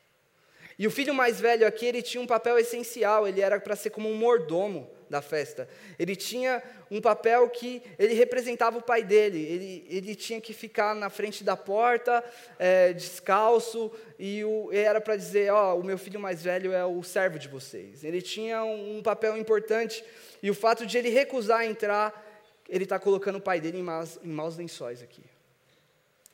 E 0.79 0.85
o 0.85 0.91
filho 0.91 1.13
mais 1.13 1.39
velho 1.39 1.65
aqui, 1.65 1.85
ele 1.85 2.03
tinha 2.03 2.21
um 2.21 2.27
papel 2.27 2.59
essencial, 2.59 3.27
ele 3.27 3.41
era 3.41 3.59
para 3.59 3.75
ser 3.75 3.89
como 3.89 4.09
um 4.09 4.15
mordomo 4.15 4.87
da 5.09 5.21
festa. 5.21 5.67
Ele 5.97 6.15
tinha 6.15 6.61
um 6.91 7.01
papel 7.01 7.49
que 7.49 7.81
ele 7.97 8.13
representava 8.13 8.77
o 8.77 8.81
pai 8.81 9.03
dele. 9.03 9.41
Ele, 9.41 9.85
ele 9.89 10.15
tinha 10.15 10.39
que 10.39 10.53
ficar 10.53 10.93
na 10.93 11.09
frente 11.09 11.43
da 11.43 11.57
porta, 11.57 12.23
é, 12.59 12.93
descalço, 12.93 13.91
e, 14.19 14.43
o, 14.43 14.69
era 14.71 15.01
para 15.01 15.15
dizer: 15.15 15.51
Ó, 15.51 15.73
oh, 15.73 15.79
o 15.79 15.83
meu 15.83 15.97
filho 15.97 16.19
mais 16.19 16.43
velho 16.43 16.71
é 16.71 16.85
o 16.85 17.01
servo 17.01 17.39
de 17.39 17.47
vocês. 17.47 18.03
Ele 18.03 18.21
tinha 18.21 18.63
um, 18.63 18.97
um 18.97 19.01
papel 19.01 19.37
importante, 19.37 20.03
e 20.43 20.49
o 20.51 20.53
fato 20.53 20.85
de 20.85 20.97
ele 20.97 21.09
recusar 21.09 21.65
entrar, 21.65 22.23
ele 22.69 22.83
está 22.83 22.99
colocando 22.99 23.37
o 23.37 23.41
pai 23.41 23.59
dele 23.59 23.79
em 23.79 23.83
maus, 23.83 24.19
em 24.23 24.29
maus 24.29 24.57
lençóis 24.57 25.01
aqui. 25.01 25.23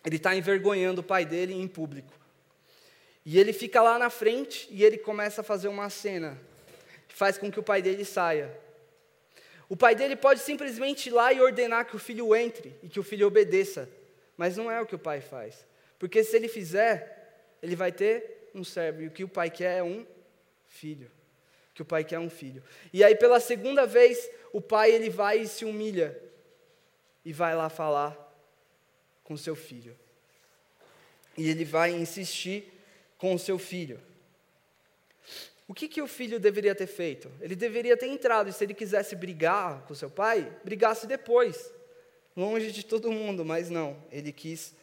Ele 0.05 0.17
está 0.17 0.35
envergonhando 0.35 0.99
o 0.99 1.03
pai 1.03 1.25
dele 1.25 1.53
em 1.53 1.67
público. 1.67 2.22
E 3.25 3.39
ele 3.39 3.53
fica 3.53 3.81
lá 3.81 3.97
na 3.97 4.09
frente 4.09 4.67
e 4.69 4.83
ele 4.83 4.97
começa 4.97 5.41
a 5.41 5.43
fazer 5.43 5.67
uma 5.67 5.89
cena 5.89 6.37
que 7.07 7.15
faz 7.15 7.37
com 7.37 7.51
que 7.51 7.59
o 7.59 7.63
pai 7.63 7.81
dele 7.81 8.03
saia. 8.03 8.51
O 9.69 9.77
pai 9.77 9.95
dele 9.95 10.15
pode 10.15 10.41
simplesmente 10.41 11.07
ir 11.07 11.11
lá 11.11 11.31
e 11.31 11.41
ordenar 11.41 11.85
que 11.85 11.95
o 11.95 11.99
filho 11.99 12.35
entre 12.35 12.75
e 12.83 12.89
que 12.89 12.99
o 12.99 13.03
filho 13.03 13.27
obedeça, 13.27 13.89
mas 14.35 14.57
não 14.57 14.69
é 14.69 14.81
o 14.81 14.85
que 14.85 14.95
o 14.95 14.99
pai 14.99 15.21
faz. 15.21 15.65
Porque 15.97 16.23
se 16.23 16.35
ele 16.35 16.47
fizer, 16.47 17.47
ele 17.61 17.75
vai 17.75 17.91
ter 17.91 18.49
um 18.53 18.63
servo, 18.63 19.01
e 19.01 19.07
o 19.07 19.11
que 19.11 19.23
o 19.23 19.27
pai 19.27 19.49
quer 19.49 19.77
é 19.77 19.83
um 19.83 20.05
filho. 20.67 21.09
Que 21.73 21.81
o 21.81 21.85
pai 21.85 22.03
quer 22.03 22.15
é 22.15 22.19
um 22.19 22.29
filho. 22.29 22.61
E 22.91 23.03
aí, 23.03 23.15
pela 23.15 23.39
segunda 23.39 23.85
vez, 23.87 24.29
o 24.51 24.61
pai 24.61 24.91
ele 24.91 25.09
vai 25.09 25.39
e 25.39 25.47
se 25.47 25.65
humilha 25.65 26.19
e 27.25 27.31
vai 27.31 27.55
lá 27.55 27.69
falar 27.69 28.19
com 29.23 29.37
seu 29.37 29.55
filho. 29.55 29.97
E 31.37 31.49
ele 31.49 31.65
vai 31.65 31.91
insistir 31.91 32.72
com 33.23 33.33
o 33.33 33.39
seu 33.39 33.57
filho. 33.57 34.01
O 35.65 35.73
que, 35.73 35.87
que 35.87 36.01
o 36.01 36.07
filho 36.07 36.41
deveria 36.41 36.75
ter 36.75 36.87
feito? 36.87 37.31
Ele 37.39 37.55
deveria 37.55 37.95
ter 37.95 38.07
entrado, 38.07 38.49
e 38.49 38.51
se 38.51 38.61
ele 38.65 38.73
quisesse 38.73 39.15
brigar 39.15 39.85
com 39.87 39.95
seu 39.95 40.09
pai, 40.09 40.51
brigasse 40.61 41.07
depois, 41.07 41.71
longe 42.35 42.69
de 42.69 42.85
todo 42.85 43.09
mundo, 43.09 43.45
mas 43.45 43.69
não, 43.69 43.95
ele 44.11 44.33
quis 44.33 44.75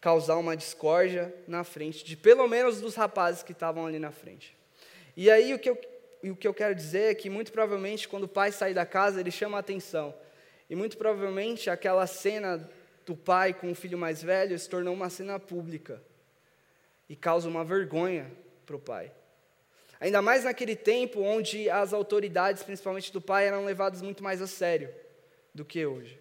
causar 0.00 0.34
uma 0.38 0.56
discórdia 0.56 1.32
na 1.46 1.62
frente 1.62 2.04
de 2.04 2.16
pelo 2.16 2.48
menos 2.48 2.80
dos 2.80 2.96
rapazes 2.96 3.44
que 3.44 3.52
estavam 3.52 3.86
ali 3.86 4.00
na 4.00 4.10
frente. 4.10 4.56
E 5.16 5.30
aí 5.30 5.54
o 5.54 5.58
que 5.60 5.70
eu, 5.70 5.78
o 6.24 6.34
que 6.34 6.48
eu 6.48 6.52
quero 6.52 6.74
dizer 6.74 7.12
é 7.12 7.14
que 7.14 7.30
muito 7.30 7.52
provavelmente 7.52 8.08
quando 8.08 8.24
o 8.24 8.28
pai 8.28 8.50
sai 8.50 8.74
da 8.74 8.84
casa, 8.84 9.20
ele 9.20 9.30
chama 9.30 9.56
a 9.56 9.60
atenção. 9.60 10.12
E 10.68 10.74
muito 10.74 10.98
provavelmente 10.98 11.70
aquela 11.70 12.08
cena 12.08 12.68
do 13.06 13.14
pai 13.14 13.54
com 13.54 13.70
o 13.70 13.74
filho 13.74 13.96
mais 13.96 14.20
velho 14.20 14.58
se 14.58 14.68
tornou 14.68 14.92
uma 14.92 15.08
cena 15.08 15.38
pública 15.38 16.02
e 17.14 17.16
causa 17.16 17.48
uma 17.48 17.64
vergonha 17.64 18.28
para 18.66 18.74
o 18.74 18.78
pai. 18.80 19.12
Ainda 20.00 20.20
mais 20.20 20.42
naquele 20.42 20.74
tempo 20.74 21.20
onde 21.20 21.70
as 21.70 21.92
autoridades, 21.92 22.64
principalmente 22.64 23.12
do 23.12 23.20
pai, 23.20 23.46
eram 23.46 23.64
levadas 23.64 24.02
muito 24.02 24.20
mais 24.24 24.42
a 24.42 24.48
sério 24.48 24.92
do 25.54 25.64
que 25.64 25.86
hoje. 25.86 26.18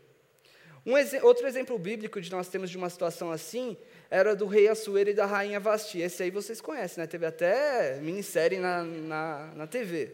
Um 0.86 0.96
ex 0.96 1.14
outro 1.24 1.48
exemplo 1.48 1.80
bíblico 1.80 2.22
de 2.22 2.30
nós 2.30 2.48
temos 2.48 2.70
de 2.70 2.78
uma 2.78 2.92
situação 2.92 3.32
assim 3.32 3.76
era 4.08 4.36
do 4.36 4.46
rei 4.46 4.68
Assuero 4.68 5.10
e 5.10 5.16
da 5.16 5.26
rainha 5.26 5.60
Vasti. 5.60 6.00
Esse 6.00 6.22
aí 6.22 6.30
vocês 6.30 6.62
conhecem, 6.62 7.02
né? 7.02 7.08
Teve 7.08 7.26
até 7.26 7.96
minissérie 7.96 8.60
na, 8.60 8.84
na, 8.84 9.52
na 9.56 9.66
TV. 9.66 10.12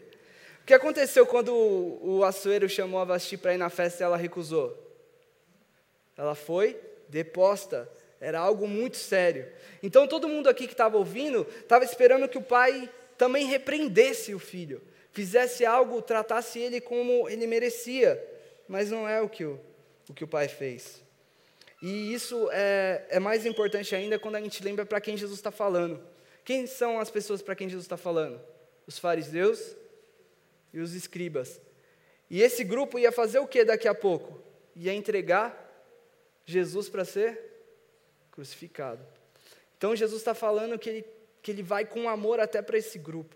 O 0.62 0.64
que 0.64 0.72
aconteceu 0.72 1.26
quando 1.26 1.54
o, 1.54 2.20
o 2.20 2.24
Assuero 2.24 2.70
chamou 2.70 2.98
a 2.98 3.04
Vasti 3.04 3.36
para 3.36 3.52
ir 3.52 3.58
na 3.58 3.68
festa 3.68 4.02
e 4.02 4.04
ela 4.04 4.16
recusou? 4.16 4.74
Ela 6.16 6.34
foi 6.34 6.80
deposta. 7.06 7.86
Era 8.20 8.38
algo 8.38 8.68
muito 8.68 8.98
sério. 8.98 9.46
Então 9.82 10.06
todo 10.06 10.28
mundo 10.28 10.48
aqui 10.48 10.66
que 10.66 10.74
estava 10.74 10.98
ouvindo 10.98 11.46
estava 11.60 11.84
esperando 11.84 12.28
que 12.28 12.36
o 12.36 12.42
pai 12.42 12.90
também 13.16 13.46
repreendesse 13.46 14.34
o 14.34 14.38
filho, 14.38 14.82
fizesse 15.10 15.64
algo, 15.64 16.02
tratasse 16.02 16.58
ele 16.58 16.80
como 16.80 17.28
ele 17.28 17.46
merecia, 17.46 18.22
mas 18.68 18.90
não 18.90 19.08
é 19.08 19.20
o 19.22 19.28
que 19.28 19.44
o, 19.44 19.58
o, 20.08 20.14
que 20.14 20.24
o 20.24 20.28
pai 20.28 20.48
fez. 20.48 21.02
E 21.82 22.12
isso 22.12 22.48
é, 22.52 23.06
é 23.08 23.18
mais 23.18 23.46
importante 23.46 23.94
ainda 23.94 24.18
quando 24.18 24.36
a 24.36 24.40
gente 24.40 24.62
lembra 24.62 24.84
para 24.84 25.00
quem 25.00 25.16
Jesus 25.16 25.38
está 25.38 25.50
falando. 25.50 26.02
Quem 26.44 26.66
são 26.66 26.98
as 27.00 27.10
pessoas 27.10 27.40
para 27.40 27.54
quem 27.54 27.68
Jesus 27.68 27.84
está 27.84 27.96
falando? 27.96 28.40
Os 28.86 28.98
fariseus 28.98 29.76
e 30.72 30.80
os 30.80 30.94
escribas. 30.94 31.60
E 32.28 32.42
esse 32.42 32.64
grupo 32.64 32.98
ia 32.98 33.10
fazer 33.10 33.38
o 33.38 33.46
que 33.46 33.64
daqui 33.64 33.88
a 33.88 33.94
pouco? 33.94 34.40
Ia 34.76 34.92
entregar 34.92 35.68
Jesus 36.44 36.88
para 36.88 37.04
ser 37.04 37.49
crucificado. 38.40 39.06
Então 39.76 39.94
Jesus 39.94 40.22
está 40.22 40.34
falando 40.34 40.78
que 40.78 40.88
ele 40.88 41.04
que 41.42 41.50
ele 41.50 41.62
vai 41.62 41.86
com 41.86 42.06
amor 42.06 42.38
até 42.38 42.60
para 42.60 42.76
esse 42.76 42.98
grupo, 42.98 43.34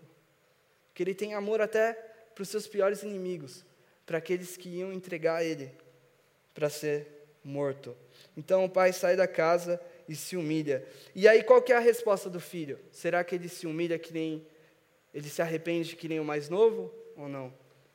que 0.93 1.01
ele 1.01 1.15
tem 1.15 1.33
amor 1.33 1.59
até 1.59 1.93
para 2.35 2.43
os 2.43 2.49
seus 2.49 2.67
piores 2.67 3.01
inimigos, 3.01 3.65
para 4.05 4.19
aqueles 4.19 4.55
que 4.55 4.69
iam 4.69 4.93
entregar 4.93 5.43
ele 5.43 5.71
para 6.53 6.69
ser 6.69 7.07
morto. 7.43 7.97
Então 8.37 8.63
o 8.63 8.69
pai 8.69 8.93
sai 8.93 9.15
da 9.15 9.27
casa 9.27 9.81
e 10.07 10.15
se 10.15 10.37
humilha. 10.37 10.85
E 11.15 11.27
aí 11.27 11.41
qual 11.41 11.63
que 11.63 11.73
é 11.73 11.77
a 11.77 11.79
resposta 11.79 12.29
do 12.29 12.39
filho? 12.39 12.79
Será 12.91 13.23
que 13.23 13.33
ele 13.33 13.49
se 13.49 13.65
humilha 13.65 13.97
que 13.97 14.13
nem 14.13 14.45
ele 15.13 15.29
se 15.29 15.41
arrepende 15.41 15.95
que 15.95 16.07
nem 16.07 16.19
o 16.19 16.25
mais 16.25 16.47
novo 16.47 16.93
ou 17.15 17.27
não? 17.27 17.51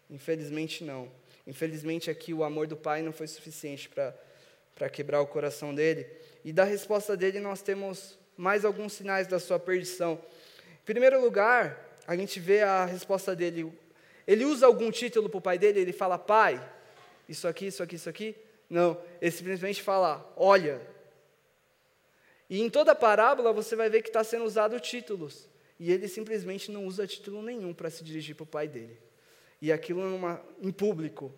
Infelizmente 0.09 0.83
não. 0.83 1.11
Infelizmente 1.47 2.11
aqui 2.11 2.35
o 2.35 2.43
amor 2.43 2.67
do 2.67 2.77
pai 2.77 3.01
não 3.01 3.13
foi 3.13 3.29
suficiente 3.29 3.89
para 3.89 4.13
para 4.81 4.89
quebrar 4.89 5.21
o 5.21 5.27
coração 5.27 5.75
dele. 5.75 6.07
E 6.45 6.53
da 6.53 6.65
resposta 6.65 7.17
dele 7.17 7.41
nós 7.41 7.63
temos 7.63 8.19
mais 8.37 8.65
alguns 8.65 8.95
sinais 8.95 9.27
da 9.27 9.39
sua 9.39 9.59
perdição. 9.59 10.21
Em 10.83 10.85
primeiro 10.85 11.21
lugar, 11.21 11.99
a 12.07 12.17
gente 12.17 12.41
vê 12.41 12.63
a 12.63 12.85
resposta 12.85 13.37
dele. 13.37 13.73
Ele 14.27 14.45
usa 14.45 14.67
algum 14.67 14.91
título 14.91 15.29
para 15.29 15.39
o 15.39 15.43
pai 15.43 15.59
dele, 15.59 15.81
ele 15.81 15.93
fala, 15.93 16.19
pai, 16.19 16.61
isso 17.29 17.47
aqui, 17.47 17.67
isso 17.67 17.83
aqui, 17.83 17.97
isso 17.97 18.09
aqui. 18.09 18.37
Não, 18.69 19.01
ele 19.21 19.31
simplesmente 19.31 19.83
fala, 19.83 20.33
olha. 20.37 20.81
E 22.49 22.61
em 22.61 22.71
toda 22.71 22.93
a 22.93 22.95
parábola 22.95 23.53
você 23.53 23.77
vai 23.77 23.91
ver 23.91 24.03
que 24.03 24.09
está 24.09 24.25
sendo 24.25 24.45
usado 24.45 24.79
títulos. 24.81 25.49
E 25.79 25.91
ele 25.91 26.09
simplesmente 26.09 26.71
não 26.71 26.87
usa 26.87 27.07
título 27.07 27.43
nenhum 27.43 27.73
para 27.73 27.91
se 27.91 28.05
dirigir 28.05 28.35
para 28.35 28.45
o 28.45 28.47
pai 28.47 28.69
dele. 28.69 28.99
E 29.61 29.73
aquilo 29.73 30.03
numa, 30.09 30.43
em 30.61 30.71
público. 30.71 31.33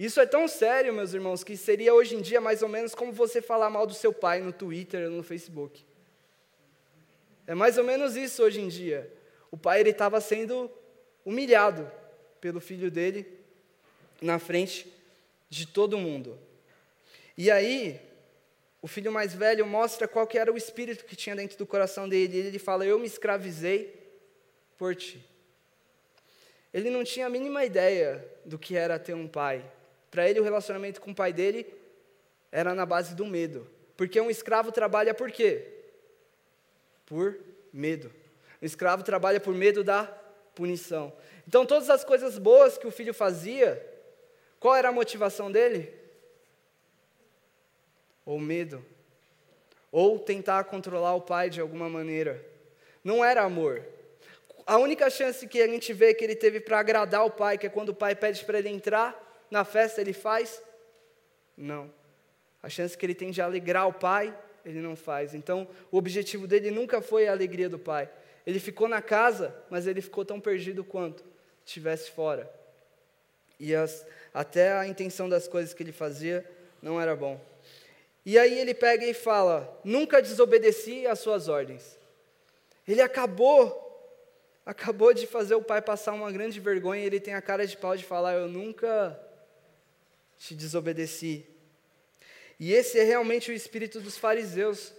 Isso 0.00 0.18
é 0.18 0.24
tão 0.24 0.48
sério, 0.48 0.94
meus 0.94 1.12
irmãos, 1.12 1.44
que 1.44 1.54
seria 1.58 1.92
hoje 1.92 2.16
em 2.16 2.22
dia 2.22 2.40
mais 2.40 2.62
ou 2.62 2.70
menos 2.70 2.94
como 2.94 3.12
você 3.12 3.42
falar 3.42 3.68
mal 3.68 3.86
do 3.86 3.92
seu 3.92 4.14
pai 4.14 4.40
no 4.40 4.50
Twitter 4.50 5.10
ou 5.10 5.16
no 5.18 5.22
Facebook. 5.22 5.84
É 7.46 7.54
mais 7.54 7.76
ou 7.76 7.84
menos 7.84 8.16
isso 8.16 8.42
hoje 8.42 8.62
em 8.62 8.68
dia. 8.68 9.12
O 9.50 9.58
pai 9.58 9.80
ele 9.80 9.90
estava 9.90 10.18
sendo 10.18 10.70
humilhado 11.22 11.92
pelo 12.40 12.62
filho 12.62 12.90
dele 12.90 13.30
na 14.22 14.38
frente 14.38 14.90
de 15.50 15.66
todo 15.66 15.98
mundo. 15.98 16.38
E 17.36 17.50
aí, 17.50 18.00
o 18.80 18.88
filho 18.88 19.12
mais 19.12 19.34
velho 19.34 19.66
mostra 19.66 20.08
qual 20.08 20.26
que 20.26 20.38
era 20.38 20.50
o 20.50 20.56
espírito 20.56 21.04
que 21.04 21.14
tinha 21.14 21.36
dentro 21.36 21.58
do 21.58 21.66
coração 21.66 22.08
dele. 22.08 22.38
Ele 22.38 22.58
fala: 22.58 22.86
"Eu 22.86 22.98
me 22.98 23.06
escravizei 23.06 23.94
por 24.78 24.96
ti". 24.96 25.22
Ele 26.72 26.88
não 26.88 27.04
tinha 27.04 27.26
a 27.26 27.28
mínima 27.28 27.66
ideia 27.66 28.26
do 28.46 28.58
que 28.58 28.78
era 28.78 28.98
ter 28.98 29.12
um 29.12 29.28
pai. 29.28 29.62
Para 30.10 30.28
ele, 30.28 30.40
o 30.40 30.44
relacionamento 30.44 31.00
com 31.00 31.10
o 31.10 31.14
pai 31.14 31.32
dele 31.32 31.66
era 32.50 32.74
na 32.74 32.84
base 32.84 33.14
do 33.14 33.26
medo. 33.26 33.66
Porque 33.96 34.20
um 34.20 34.30
escravo 34.30 34.72
trabalha 34.72 35.14
por 35.14 35.30
quê? 35.30 35.80
por 37.10 37.36
medo. 37.72 38.08
O 38.62 38.64
escravo 38.64 39.02
trabalha 39.02 39.40
por 39.40 39.52
medo 39.52 39.82
da 39.82 40.04
punição. 40.54 41.12
Então, 41.46 41.66
todas 41.66 41.90
as 41.90 42.04
coisas 42.04 42.38
boas 42.38 42.78
que 42.78 42.86
o 42.86 42.90
filho 42.92 43.12
fazia, 43.12 43.84
qual 44.60 44.76
era 44.76 44.90
a 44.90 44.92
motivação 44.92 45.50
dele? 45.50 45.92
Ou 48.24 48.38
medo. 48.38 48.84
Ou 49.90 50.20
tentar 50.20 50.62
controlar 50.64 51.16
o 51.16 51.20
pai 51.20 51.50
de 51.50 51.60
alguma 51.60 51.88
maneira. 51.88 52.46
Não 53.02 53.24
era 53.24 53.42
amor. 53.42 53.84
A 54.64 54.78
única 54.78 55.10
chance 55.10 55.48
que 55.48 55.60
a 55.60 55.66
gente 55.66 55.92
vê 55.92 56.14
que 56.14 56.22
ele 56.22 56.36
teve 56.36 56.60
para 56.60 56.78
agradar 56.78 57.24
o 57.26 57.30
pai, 57.30 57.58
que 57.58 57.66
é 57.66 57.70
quando 57.70 57.88
o 57.88 57.94
pai 57.94 58.14
pede 58.14 58.44
para 58.44 58.60
ele 58.60 58.68
entrar 58.68 59.29
na 59.50 59.64
festa, 59.64 60.00
ele 60.00 60.12
faz? 60.12 60.62
Não. 61.56 61.92
A 62.62 62.68
chance 62.68 62.96
que 62.96 63.04
ele 63.04 63.14
tem 63.14 63.30
de 63.30 63.40
alegrar 63.40 63.88
o 63.88 63.92
pai 63.92 64.36
ele 64.64 64.80
não 64.80 64.96
faz. 64.96 65.34
Então, 65.34 65.66
o 65.90 65.96
objetivo 65.96 66.46
dele 66.46 66.70
nunca 66.70 67.00
foi 67.00 67.26
a 67.26 67.32
alegria 67.32 67.68
do 67.68 67.78
pai. 67.78 68.08
Ele 68.46 68.58
ficou 68.58 68.88
na 68.88 69.02
casa, 69.02 69.54
mas 69.68 69.86
ele 69.86 70.00
ficou 70.00 70.24
tão 70.24 70.40
perdido 70.40 70.84
quanto 70.84 71.24
estivesse 71.64 72.10
fora. 72.10 72.50
E 73.58 73.74
as, 73.74 74.06
até 74.32 74.72
a 74.72 74.86
intenção 74.86 75.28
das 75.28 75.46
coisas 75.46 75.74
que 75.74 75.82
ele 75.82 75.92
fazia 75.92 76.48
não 76.82 77.00
era 77.00 77.14
bom. 77.14 77.40
E 78.24 78.38
aí 78.38 78.58
ele 78.58 78.74
pega 78.74 79.04
e 79.04 79.14
fala: 79.14 79.80
Nunca 79.84 80.22
desobedeci 80.22 81.06
às 81.06 81.18
suas 81.18 81.48
ordens. 81.48 81.98
Ele 82.88 83.02
acabou, 83.02 83.86
acabou 84.64 85.12
de 85.12 85.26
fazer 85.26 85.54
o 85.54 85.62
pai 85.62 85.82
passar 85.82 86.12
uma 86.12 86.32
grande 86.32 86.58
vergonha. 86.58 87.04
Ele 87.04 87.20
tem 87.20 87.34
a 87.34 87.42
cara 87.42 87.66
de 87.66 87.76
pau 87.76 87.96
de 87.96 88.04
falar: 88.04 88.34
Eu 88.34 88.48
nunca 88.48 89.18
te 90.40 90.54
desobedeci. 90.54 91.44
E 92.58 92.72
esse 92.72 92.98
é 92.98 93.04
realmente 93.04 93.50
o 93.50 93.54
espírito 93.54 94.00
dos 94.00 94.16
fariseus, 94.16 94.92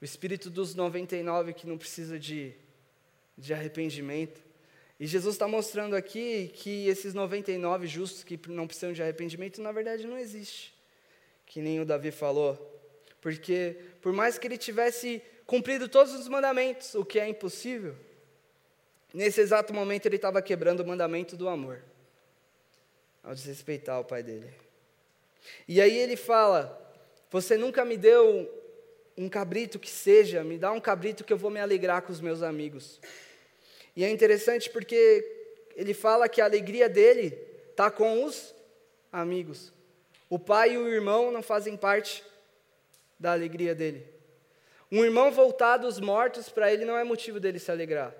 o 0.00 0.04
espírito 0.04 0.50
dos 0.50 0.74
99 0.74 1.54
que 1.54 1.66
não 1.66 1.78
precisa 1.78 2.18
de, 2.18 2.54
de 3.36 3.54
arrependimento. 3.54 4.40
E 4.98 5.06
Jesus 5.06 5.34
está 5.34 5.48
mostrando 5.48 5.96
aqui 5.96 6.52
que 6.54 6.86
esses 6.88 7.14
99 7.14 7.86
justos 7.86 8.22
que 8.22 8.38
não 8.48 8.66
precisam 8.66 8.92
de 8.92 9.02
arrependimento, 9.02 9.62
na 9.62 9.72
verdade 9.72 10.06
não 10.06 10.18
existe. 10.18 10.74
Que 11.46 11.62
nem 11.62 11.80
o 11.80 11.86
Davi 11.86 12.10
falou. 12.10 12.54
Porque 13.20 13.76
por 14.02 14.12
mais 14.12 14.38
que 14.38 14.46
ele 14.46 14.58
tivesse 14.58 15.22
cumprido 15.46 15.88
todos 15.88 16.12
os 16.12 16.28
mandamentos, 16.28 16.94
o 16.94 17.04
que 17.04 17.18
é 17.18 17.26
impossível, 17.26 17.96
nesse 19.12 19.40
exato 19.40 19.72
momento 19.72 20.04
ele 20.04 20.16
estava 20.16 20.42
quebrando 20.42 20.80
o 20.80 20.86
mandamento 20.86 21.34
do 21.34 21.48
amor, 21.48 21.82
ao 23.22 23.34
desrespeitar 23.34 24.00
o 24.00 24.04
pai 24.04 24.22
dele. 24.22 24.50
E 25.66 25.80
aí 25.80 25.96
ele 25.96 26.16
fala: 26.16 26.78
Você 27.30 27.56
nunca 27.56 27.84
me 27.84 27.96
deu 27.96 28.48
um 29.16 29.28
cabrito 29.28 29.78
que 29.78 29.90
seja, 29.90 30.42
me 30.42 30.58
dá 30.58 30.72
um 30.72 30.80
cabrito 30.80 31.24
que 31.24 31.32
eu 31.32 31.36
vou 31.36 31.50
me 31.50 31.60
alegrar 31.60 32.02
com 32.02 32.12
os 32.12 32.20
meus 32.20 32.42
amigos. 32.42 33.00
E 33.94 34.04
é 34.04 34.10
interessante 34.10 34.70
porque 34.70 35.24
ele 35.76 35.92
fala 35.92 36.28
que 36.28 36.40
a 36.40 36.44
alegria 36.44 36.88
dele 36.88 37.38
está 37.70 37.90
com 37.90 38.24
os 38.24 38.54
amigos. 39.12 39.72
O 40.28 40.38
pai 40.38 40.72
e 40.74 40.78
o 40.78 40.88
irmão 40.88 41.30
não 41.32 41.42
fazem 41.42 41.76
parte 41.76 42.24
da 43.18 43.32
alegria 43.32 43.74
dele. 43.74 44.06
Um 44.90 45.04
irmão 45.04 45.30
voltado 45.30 45.86
dos 45.86 46.00
mortos, 46.00 46.48
para 46.48 46.72
ele 46.72 46.84
não 46.84 46.96
é 46.96 47.04
motivo 47.04 47.38
dele 47.38 47.58
se 47.58 47.70
alegrar. 47.70 48.14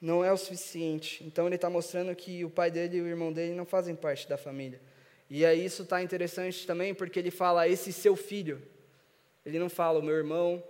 Não 0.00 0.24
é 0.24 0.32
o 0.32 0.36
suficiente. 0.36 1.24
Então 1.24 1.46
ele 1.46 1.56
está 1.56 1.68
mostrando 1.68 2.14
que 2.14 2.44
o 2.44 2.50
pai 2.50 2.70
dele 2.70 2.98
e 2.98 3.00
o 3.00 3.06
irmão 3.06 3.32
dele 3.32 3.54
não 3.54 3.64
fazem 3.64 3.94
parte 3.94 4.28
da 4.28 4.36
família. 4.36 4.80
E 5.30 5.44
aí 5.44 5.64
isso 5.64 5.82
está 5.82 6.02
interessante 6.02 6.66
também 6.66 6.94
porque 6.94 7.18
ele 7.18 7.30
fala 7.30 7.68
esse 7.68 7.92
seu 7.92 8.16
filho. 8.16 8.62
Ele 9.44 9.58
não 9.58 9.68
fala 9.68 9.98
o 9.98 10.02
meu 10.02 10.14
irmão, 10.14 10.62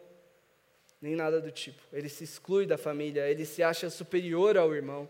nem 1.01 1.15
nada 1.15 1.41
do 1.41 1.51
tipo. 1.51 1.81
Ele 1.93 2.09
se 2.09 2.25
exclui 2.25 2.67
da 2.67 2.79
família, 2.79 3.29
ele 3.29 3.45
se 3.45 3.63
acha 3.63 3.89
superior 3.91 4.57
ao 4.57 4.75
irmão. 4.75 5.09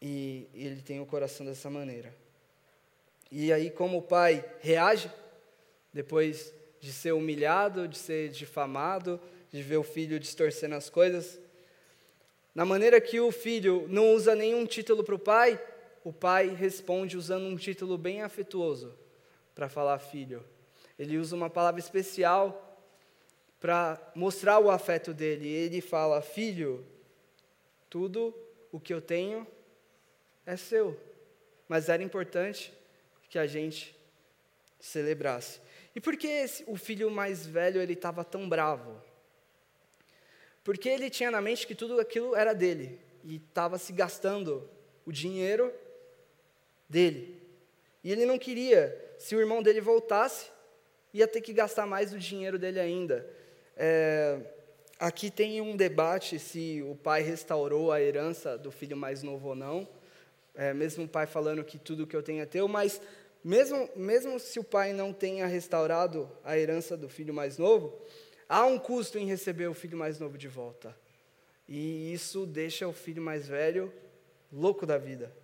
E 0.00 0.48
ele 0.54 0.82
tem 0.82 1.00
o 1.00 1.06
coração 1.06 1.46
dessa 1.46 1.70
maneira. 1.70 2.14
E 3.30 3.52
aí, 3.52 3.70
como 3.70 3.98
o 3.98 4.02
pai 4.02 4.44
reage, 4.60 5.10
depois 5.92 6.52
de 6.80 6.92
ser 6.92 7.12
humilhado, 7.12 7.88
de 7.88 7.96
ser 7.96 8.28
difamado, 8.28 9.18
de 9.50 9.62
ver 9.62 9.78
o 9.78 9.82
filho 9.82 10.20
distorcendo 10.20 10.74
as 10.74 10.90
coisas, 10.90 11.40
na 12.54 12.64
maneira 12.64 13.00
que 13.00 13.18
o 13.18 13.32
filho 13.32 13.86
não 13.88 14.12
usa 14.12 14.34
nenhum 14.34 14.64
título 14.64 15.02
para 15.02 15.14
o 15.14 15.18
pai, 15.18 15.60
o 16.04 16.12
pai 16.12 16.48
responde 16.48 17.16
usando 17.16 17.46
um 17.46 17.56
título 17.56 17.98
bem 17.98 18.22
afetuoso 18.22 18.96
para 19.54 19.68
falar 19.68 19.98
filho. 19.98 20.44
Ele 20.98 21.18
usa 21.18 21.34
uma 21.34 21.50
palavra 21.50 21.80
especial 21.80 22.78
para 23.58 23.98
mostrar 24.14 24.58
o 24.58 24.70
afeto 24.70 25.12
dele. 25.12 25.48
Ele 25.48 25.80
fala: 25.80 26.20
Filho, 26.20 26.86
tudo 27.90 28.34
o 28.70 28.78
que 28.78 28.92
eu 28.92 29.00
tenho 29.00 29.46
é 30.46 30.56
seu. 30.56 31.00
Mas 31.68 31.88
era 31.88 32.02
importante 32.02 32.72
que 33.28 33.38
a 33.38 33.46
gente 33.46 33.98
celebrasse. 34.78 35.60
E 35.94 36.00
por 36.00 36.16
que 36.16 36.26
esse, 36.26 36.64
o 36.66 36.76
filho 36.76 37.10
mais 37.10 37.46
velho 37.46 37.80
ele 37.80 37.94
estava 37.94 38.22
tão 38.22 38.48
bravo? 38.48 39.00
Porque 40.64 40.88
ele 40.88 41.10
tinha 41.10 41.30
na 41.30 41.42
mente 41.42 41.66
que 41.66 41.74
tudo 41.74 42.00
aquilo 42.00 42.34
era 42.34 42.54
dele 42.54 42.98
e 43.22 43.36
estava 43.36 43.78
se 43.78 43.92
gastando 43.92 44.68
o 45.04 45.12
dinheiro 45.12 45.70
dele. 46.88 47.40
E 48.02 48.10
ele 48.10 48.24
não 48.24 48.38
queria, 48.38 49.14
se 49.18 49.36
o 49.36 49.40
irmão 49.40 49.62
dele 49.62 49.80
voltasse, 49.80 50.50
ia 51.12 51.28
ter 51.28 51.42
que 51.42 51.52
gastar 51.52 51.86
mais 51.86 52.12
o 52.12 52.18
dinheiro 52.18 52.58
dele 52.58 52.80
ainda. 52.80 53.28
É, 53.76 54.40
aqui 54.98 55.30
tem 55.30 55.60
um 55.60 55.76
debate 55.76 56.38
se 56.38 56.82
o 56.82 56.96
pai 56.96 57.22
restaurou 57.22 57.92
a 57.92 58.00
herança 58.00 58.56
do 58.56 58.70
filho 58.70 58.96
mais 58.96 59.22
novo 59.22 59.48
ou 59.48 59.54
não. 59.54 59.86
É, 60.54 60.72
mesmo 60.72 61.04
o 61.04 61.08
pai 61.08 61.26
falando 61.26 61.62
que 61.62 61.78
tudo 61.78 62.06
que 62.06 62.16
eu 62.16 62.22
tenho 62.22 62.42
é 62.42 62.46
teu, 62.46 62.68
mas 62.68 63.00
mesmo, 63.42 63.88
mesmo 63.94 64.38
se 64.38 64.58
o 64.58 64.64
pai 64.64 64.92
não 64.92 65.12
tenha 65.12 65.46
restaurado 65.46 66.30
a 66.42 66.56
herança 66.56 66.96
do 66.96 67.08
filho 67.08 67.34
mais 67.34 67.58
novo, 67.58 68.00
há 68.48 68.64
um 68.66 68.78
custo 68.78 69.18
em 69.18 69.26
receber 69.26 69.66
o 69.68 69.74
filho 69.74 69.96
mais 69.96 70.18
novo 70.18 70.38
de 70.38 70.48
volta. 70.48 70.96
E 71.68 72.12
isso 72.12 72.46
deixa 72.46 72.86
o 72.86 72.92
filho 72.92 73.22
mais 73.22 73.46
velho 73.48 73.92
louco 74.52 74.86
da 74.86 74.98
vida. 74.98 75.34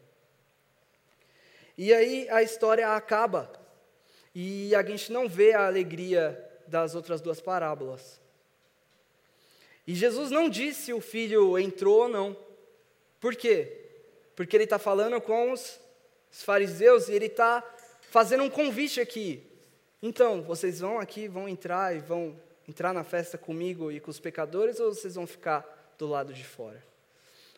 E 1.77 1.93
aí 1.93 2.29
a 2.29 2.43
história 2.43 2.95
acaba. 2.95 3.51
E 4.35 4.75
a 4.75 4.83
gente 4.83 5.11
não 5.11 5.29
vê 5.29 5.53
a 5.53 5.67
alegria 5.67 6.39
das 6.67 6.95
outras 6.95 7.21
duas 7.21 7.41
parábolas. 7.41 8.21
E 9.87 9.95
Jesus 9.95 10.31
não 10.31 10.49
disse 10.49 10.83
se 10.83 10.93
o 10.93 11.01
filho 11.01 11.59
entrou 11.59 12.03
ou 12.03 12.09
não. 12.09 12.37
Por 13.19 13.35
quê? 13.35 13.89
Porque 14.37 14.57
ele 14.57 14.65
está 14.65 14.79
falando 14.79 15.21
com 15.21 15.53
os, 15.53 15.81
os 16.31 16.43
fariseus 16.43 17.09
e 17.09 17.13
ele 17.13 17.27
está 17.27 17.65
fazendo 18.03 18.45
um 18.45 18.51
convite 18.51 19.01
aqui. 19.01 19.43
Então, 20.03 20.43
vocês 20.43 20.81
vão 20.81 20.99
aqui, 20.99 21.29
vão 21.29 21.49
entrar 21.49 21.95
e 21.95 21.99
vão 21.99 22.39
entrar 22.71 22.93
na 22.93 23.05
festa 23.05 23.37
comigo 23.37 23.93
e 23.93 24.01
com 24.01 24.11
os 24.11 24.21
pecadores 24.21 24.81
ou 24.81 24.95
vocês 24.95 25.15
vão 25.15 25.27
ficar 25.27 25.95
do 25.99 26.07
lado 26.07 26.33
de 26.33 26.45
fora? 26.45 26.83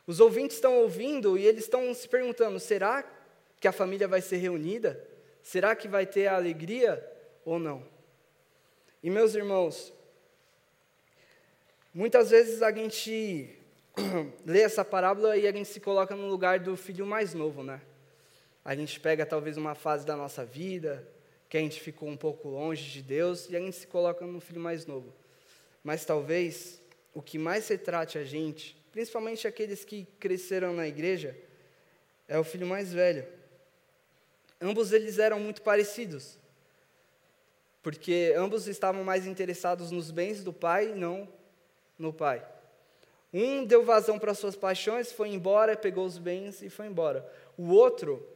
Os 0.06 0.18
ouvintes 0.18 0.56
estão 0.56 0.78
ouvindo 0.78 1.38
e 1.38 1.46
eles 1.46 1.64
estão 1.64 1.92
se 1.94 2.08
perguntando: 2.08 2.58
será 2.58 3.04
que 3.60 3.68
a 3.68 3.72
família 3.72 4.08
vai 4.08 4.20
ser 4.20 4.38
reunida? 4.38 5.02
Será 5.42 5.76
que 5.76 5.86
vai 5.86 6.06
ter 6.06 6.26
a 6.26 6.36
alegria 6.36 7.04
ou 7.44 7.58
não? 7.58 7.86
E 9.02 9.10
meus 9.10 9.34
irmãos, 9.34 9.92
Muitas 11.94 12.30
vezes 12.30 12.62
a 12.62 12.72
gente 12.72 13.54
lê 14.46 14.62
essa 14.62 14.82
parábola 14.82 15.36
e 15.36 15.46
a 15.46 15.52
gente 15.52 15.68
se 15.68 15.78
coloca 15.78 16.16
no 16.16 16.26
lugar 16.26 16.58
do 16.58 16.74
filho 16.74 17.04
mais 17.04 17.34
novo, 17.34 17.62
né? 17.62 17.82
A 18.64 18.74
gente 18.74 18.98
pega 18.98 19.26
talvez 19.26 19.58
uma 19.58 19.74
fase 19.74 20.06
da 20.06 20.16
nossa 20.16 20.42
vida 20.42 21.06
que 21.52 21.58
a 21.58 21.60
gente 21.60 21.82
ficou 21.82 22.08
um 22.08 22.16
pouco 22.16 22.48
longe 22.48 22.90
de 22.90 23.02
Deus 23.02 23.46
e 23.50 23.54
a 23.54 23.60
gente 23.60 23.76
se 23.76 23.86
coloca 23.86 24.26
no 24.26 24.40
filho 24.40 24.58
mais 24.58 24.86
novo. 24.86 25.12
Mas 25.84 26.02
talvez 26.02 26.80
o 27.12 27.20
que 27.20 27.36
mais 27.36 27.68
retrate 27.68 28.16
a 28.16 28.24
gente, 28.24 28.74
principalmente 28.90 29.46
aqueles 29.46 29.84
que 29.84 30.06
cresceram 30.18 30.72
na 30.72 30.88
igreja, 30.88 31.36
é 32.26 32.38
o 32.38 32.42
filho 32.42 32.66
mais 32.66 32.90
velho. 32.90 33.26
Ambos 34.62 34.94
eles 34.94 35.18
eram 35.18 35.38
muito 35.40 35.60
parecidos, 35.60 36.38
porque 37.82 38.32
ambos 38.34 38.66
estavam 38.66 39.04
mais 39.04 39.26
interessados 39.26 39.90
nos 39.90 40.10
bens 40.10 40.42
do 40.42 40.54
pai, 40.54 40.94
não 40.94 41.28
no 41.98 42.14
pai. 42.14 42.42
Um 43.30 43.66
deu 43.66 43.84
vazão 43.84 44.18
para 44.18 44.32
suas 44.32 44.56
paixões, 44.56 45.12
foi 45.12 45.28
embora, 45.28 45.76
pegou 45.76 46.06
os 46.06 46.16
bens 46.16 46.62
e 46.62 46.70
foi 46.70 46.86
embora. 46.86 47.30
O 47.58 47.72
outro, 47.74 48.26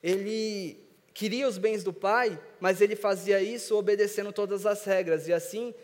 ele 0.00 0.88
queria 1.12 1.48
os 1.48 1.58
bens 1.58 1.82
do 1.82 1.92
pai, 1.92 2.38
mas 2.60 2.80
ele 2.80 2.94
fazia 2.94 3.40
isso 3.40 3.76
obedecendo 3.76 4.32
todas 4.32 4.66
as 4.66 4.84
regras, 4.84 5.26
e 5.26 5.32
assim 5.32 5.74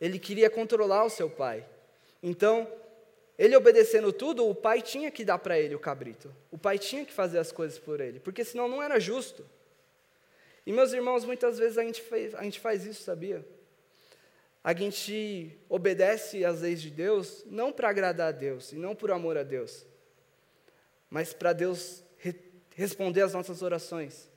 ele 0.00 0.18
queria 0.18 0.48
controlar 0.48 1.04
o 1.04 1.10
seu 1.10 1.28
pai. 1.28 1.66
Então, 2.22 2.70
ele 3.38 3.56
obedecendo 3.56 4.12
tudo, 4.12 4.46
o 4.46 4.54
pai 4.54 4.82
tinha 4.82 5.10
que 5.10 5.24
dar 5.24 5.38
para 5.38 5.58
ele 5.58 5.74
o 5.74 5.78
cabrito. 5.80 6.34
O 6.50 6.58
pai 6.58 6.78
tinha 6.78 7.04
que 7.04 7.12
fazer 7.12 7.38
as 7.38 7.50
coisas 7.50 7.78
por 7.78 8.00
ele, 8.00 8.20
porque 8.20 8.44
senão 8.44 8.68
não 8.68 8.82
era 8.82 9.00
justo. 9.00 9.44
E 10.66 10.72
meus 10.72 10.92
irmãos, 10.92 11.24
muitas 11.24 11.58
vezes 11.58 11.78
a 11.78 11.82
gente 11.82 12.02
faz, 12.02 12.34
a 12.34 12.42
gente 12.42 12.60
faz 12.60 12.84
isso, 12.84 13.02
sabia? 13.02 13.44
a 14.62 14.74
gente 14.74 15.56
obedece 15.68 16.44
às 16.44 16.60
leis 16.60 16.82
de 16.82 16.90
Deus 16.90 17.42
não 17.46 17.72
para 17.72 17.88
agradar 17.88 18.28
a 18.28 18.32
Deus 18.32 18.72
e 18.72 18.76
não 18.76 18.94
por 18.94 19.10
amor 19.10 19.38
a 19.38 19.42
Deus, 19.42 19.86
mas 21.08 21.32
para 21.32 21.54
Deus 21.54 22.02
re 22.18 22.34
responder 22.74 23.22
às 23.22 23.32
nossas 23.32 23.62
orações. 23.62 24.28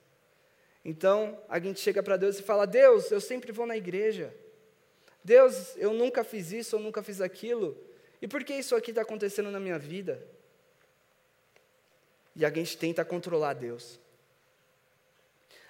Então, 0.83 1.39
a 1.47 1.59
gente 1.59 1.79
chega 1.79 2.01
para 2.01 2.17
Deus 2.17 2.39
e 2.39 2.43
fala: 2.43 2.65
Deus, 2.65 3.11
eu 3.11 3.21
sempre 3.21 3.51
vou 3.51 3.65
na 3.65 3.77
igreja. 3.77 4.33
Deus, 5.23 5.75
eu 5.77 5.93
nunca 5.93 6.23
fiz 6.23 6.51
isso, 6.51 6.75
eu 6.75 6.79
nunca 6.79 7.03
fiz 7.03 7.21
aquilo. 7.21 7.77
E 8.21 8.27
por 8.27 8.43
que 8.43 8.53
isso 8.53 8.75
aqui 8.75 8.91
está 8.91 9.01
acontecendo 9.01 9.51
na 9.51 9.59
minha 9.59 9.77
vida? 9.77 10.25
E 12.35 12.45
a 12.45 12.49
gente 12.49 12.77
tenta 12.77 13.05
controlar 13.05 13.53
Deus. 13.53 13.99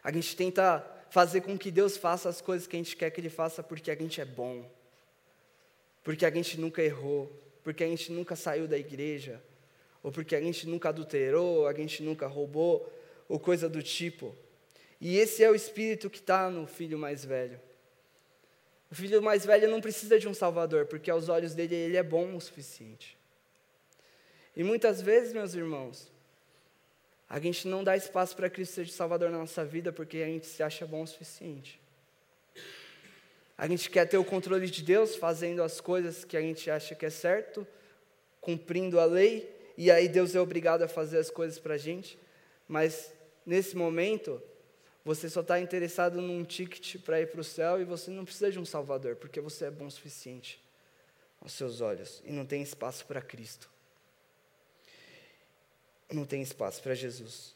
A 0.04 0.12
gente 0.12 0.36
tenta 0.36 0.86
fazer 1.10 1.42
com 1.42 1.58
que 1.58 1.70
Deus 1.70 1.98
faça 1.98 2.30
as 2.30 2.42
coisas 2.42 2.68
que 2.68 2.76
a 2.76 2.80
gente 2.80 2.96
quer 2.96 3.10
que 3.12 3.20
Ele 3.20 3.30
faça 3.30 3.62
porque 3.62 3.92
a 3.92 3.96
gente 3.96 4.22
é 4.22 4.26
bom, 4.26 4.70
porque 6.04 6.26
a 6.26 6.32
gente 6.32 6.60
nunca 6.60 6.82
errou, 6.82 7.32
porque 7.64 7.84
a 7.84 7.88
gente 7.88 8.12
nunca 8.12 8.36
saiu 8.36 8.68
da 8.68 8.78
igreja, 8.78 9.42
ou 10.02 10.12
porque 10.12 10.36
a 10.36 10.42
gente 10.42 10.68
nunca 10.68 10.90
adulterou, 10.90 11.68
a 11.68 11.74
gente 11.74 12.02
nunca 12.02 12.28
roubou, 12.28 12.92
ou 13.28 13.40
coisa 13.40 13.68
do 13.68 13.84
tipo. 13.84 14.36
E 15.02 15.18
esse 15.18 15.44
é 15.44 15.50
o 15.50 15.56
espírito 15.56 16.12
que 16.12 16.20
está 16.20 16.48
no 16.48 16.68
filho 16.68 16.98
mais 16.98 17.26
velho. 17.26 17.60
O 18.92 18.96
filho 18.96 19.22
mais 19.22 19.44
velho 19.44 19.68
não 19.68 19.82
precisa 19.82 20.20
de 20.20 20.28
um 20.28 20.34
salvador, 20.34 20.86
porque 20.86 21.10
aos 21.10 21.28
olhos 21.28 21.56
dele 21.56 21.74
ele 21.74 21.98
é 21.98 22.04
bom 22.04 22.36
o 22.36 22.40
suficiente. 22.40 23.18
E 24.56 24.64
muitas 24.64 25.02
vezes, 25.02 25.34
meus 25.34 25.56
irmãos, 25.56 26.12
a 27.28 27.40
gente 27.40 27.68
não 27.68 27.84
dá 27.84 27.98
espaço 27.98 28.36
para 28.36 28.50
Cristo 28.50 28.76
ser 28.76 28.90
Salvador 28.90 29.32
na 29.32 29.40
nossa 29.40 29.66
vida 29.66 29.92
porque 29.92 30.18
a 30.18 30.26
gente 30.26 30.46
se 30.46 30.62
acha 30.62 30.86
bom 30.86 31.02
o 31.02 31.08
suficiente. 31.08 31.82
A 33.58 33.68
gente 33.68 33.90
quer 33.90 34.06
ter 34.06 34.18
o 34.18 34.26
controle 34.26 34.70
de 34.70 34.84
Deus, 34.84 35.16
fazendo 35.16 35.64
as 35.64 35.80
coisas 35.80 36.24
que 36.26 36.36
a 36.36 36.42
gente 36.42 36.70
acha 36.70 36.94
que 36.94 37.06
é 37.06 37.10
certo, 37.10 37.66
cumprindo 38.40 39.00
a 39.00 39.06
lei, 39.06 39.50
e 39.78 39.90
aí 39.90 40.08
Deus 40.10 40.36
é 40.36 40.42
obrigado 40.42 40.84
a 40.84 40.88
fazer 40.88 41.18
as 41.18 41.30
coisas 41.30 41.58
para 41.58 41.76
a 41.76 41.78
gente. 41.78 42.20
Mas 42.68 43.14
nesse 43.46 43.76
momento, 43.76 44.42
você 45.04 45.30
só 45.30 45.42
está 45.42 45.60
interessado 45.60 46.22
num 46.22 46.44
ticket 46.44 46.98
para 47.02 47.22
ir 47.22 47.28
para 47.28 47.42
o 47.42 47.44
céu 47.44 47.82
e 47.82 47.86
você 47.86 48.12
não 48.12 48.26
precisa 48.26 48.52
de 48.52 48.60
um 48.60 48.66
Salvador, 48.66 49.16
porque 49.16 49.42
você 49.42 49.66
é 49.66 49.72
bom 49.72 49.88
o 49.88 49.92
suficiente 49.92 50.64
aos 51.40 51.54
seus 51.54 51.82
olhos 51.82 52.22
e 52.26 52.32
não 52.32 52.46
tem 52.46 52.62
espaço 52.62 53.06
para 53.06 53.22
Cristo 53.22 53.72
não 56.14 56.26
tem 56.26 56.42
espaço 56.42 56.82
para 56.82 56.94
Jesus. 56.94 57.56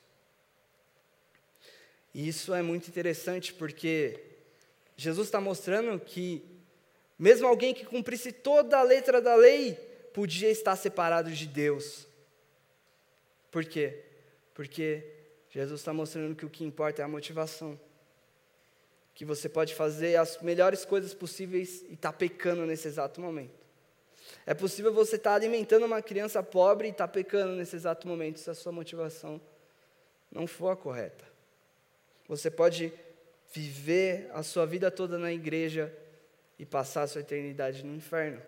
E 2.13 2.27
isso 2.27 2.53
é 2.53 2.61
muito 2.61 2.87
interessante 2.87 3.53
porque 3.53 4.19
Jesus 4.95 5.27
está 5.27 5.41
mostrando 5.41 5.99
que, 5.99 6.43
mesmo 7.19 7.47
alguém 7.47 7.73
que 7.73 7.85
cumprisse 7.85 8.31
toda 8.31 8.77
a 8.77 8.83
letra 8.83 9.21
da 9.21 9.35
lei, 9.35 9.73
podia 10.13 10.49
estar 10.49 10.75
separado 10.75 11.29
de 11.31 11.45
Deus. 11.45 12.07
Por 13.51 13.65
quê? 13.65 14.03
Porque 14.53 15.14
Jesus 15.55 15.79
está 15.79 15.93
mostrando 15.93 16.35
que 16.35 16.45
o 16.45 16.49
que 16.49 16.65
importa 16.65 17.01
é 17.01 17.05
a 17.05 17.07
motivação. 17.07 17.79
Que 19.13 19.23
você 19.23 19.47
pode 19.47 19.73
fazer 19.73 20.17
as 20.17 20.41
melhores 20.41 20.83
coisas 20.83 21.13
possíveis 21.13 21.81
e 21.83 21.93
estar 21.93 22.11
tá 22.11 22.17
pecando 22.17 22.65
nesse 22.65 22.89
exato 22.89 23.21
momento. 23.21 23.65
É 24.45 24.53
possível 24.53 24.93
você 24.93 25.15
estar 25.15 25.33
alimentando 25.33 25.85
uma 25.85 26.01
criança 26.01 26.43
pobre 26.43 26.89
e 26.89 26.91
estar 26.91 27.07
pecando 27.07 27.53
nesse 27.53 27.73
exato 27.73 28.05
momento, 28.05 28.37
se 28.37 28.49
a 28.49 28.53
sua 28.53 28.73
motivação 28.73 29.39
não 30.29 30.45
for 30.45 30.71
a 30.71 30.75
correta. 30.75 31.23
Você 32.27 32.51
pode 32.51 32.91
viver 33.53 34.29
a 34.33 34.43
sua 34.43 34.65
vida 34.65 34.91
toda 34.91 35.17
na 35.17 35.31
igreja 35.31 35.89
e 36.59 36.65
passar 36.65 37.03
a 37.03 37.07
sua 37.07 37.21
eternidade 37.21 37.81
no 37.81 37.95
inferno, 37.95 38.41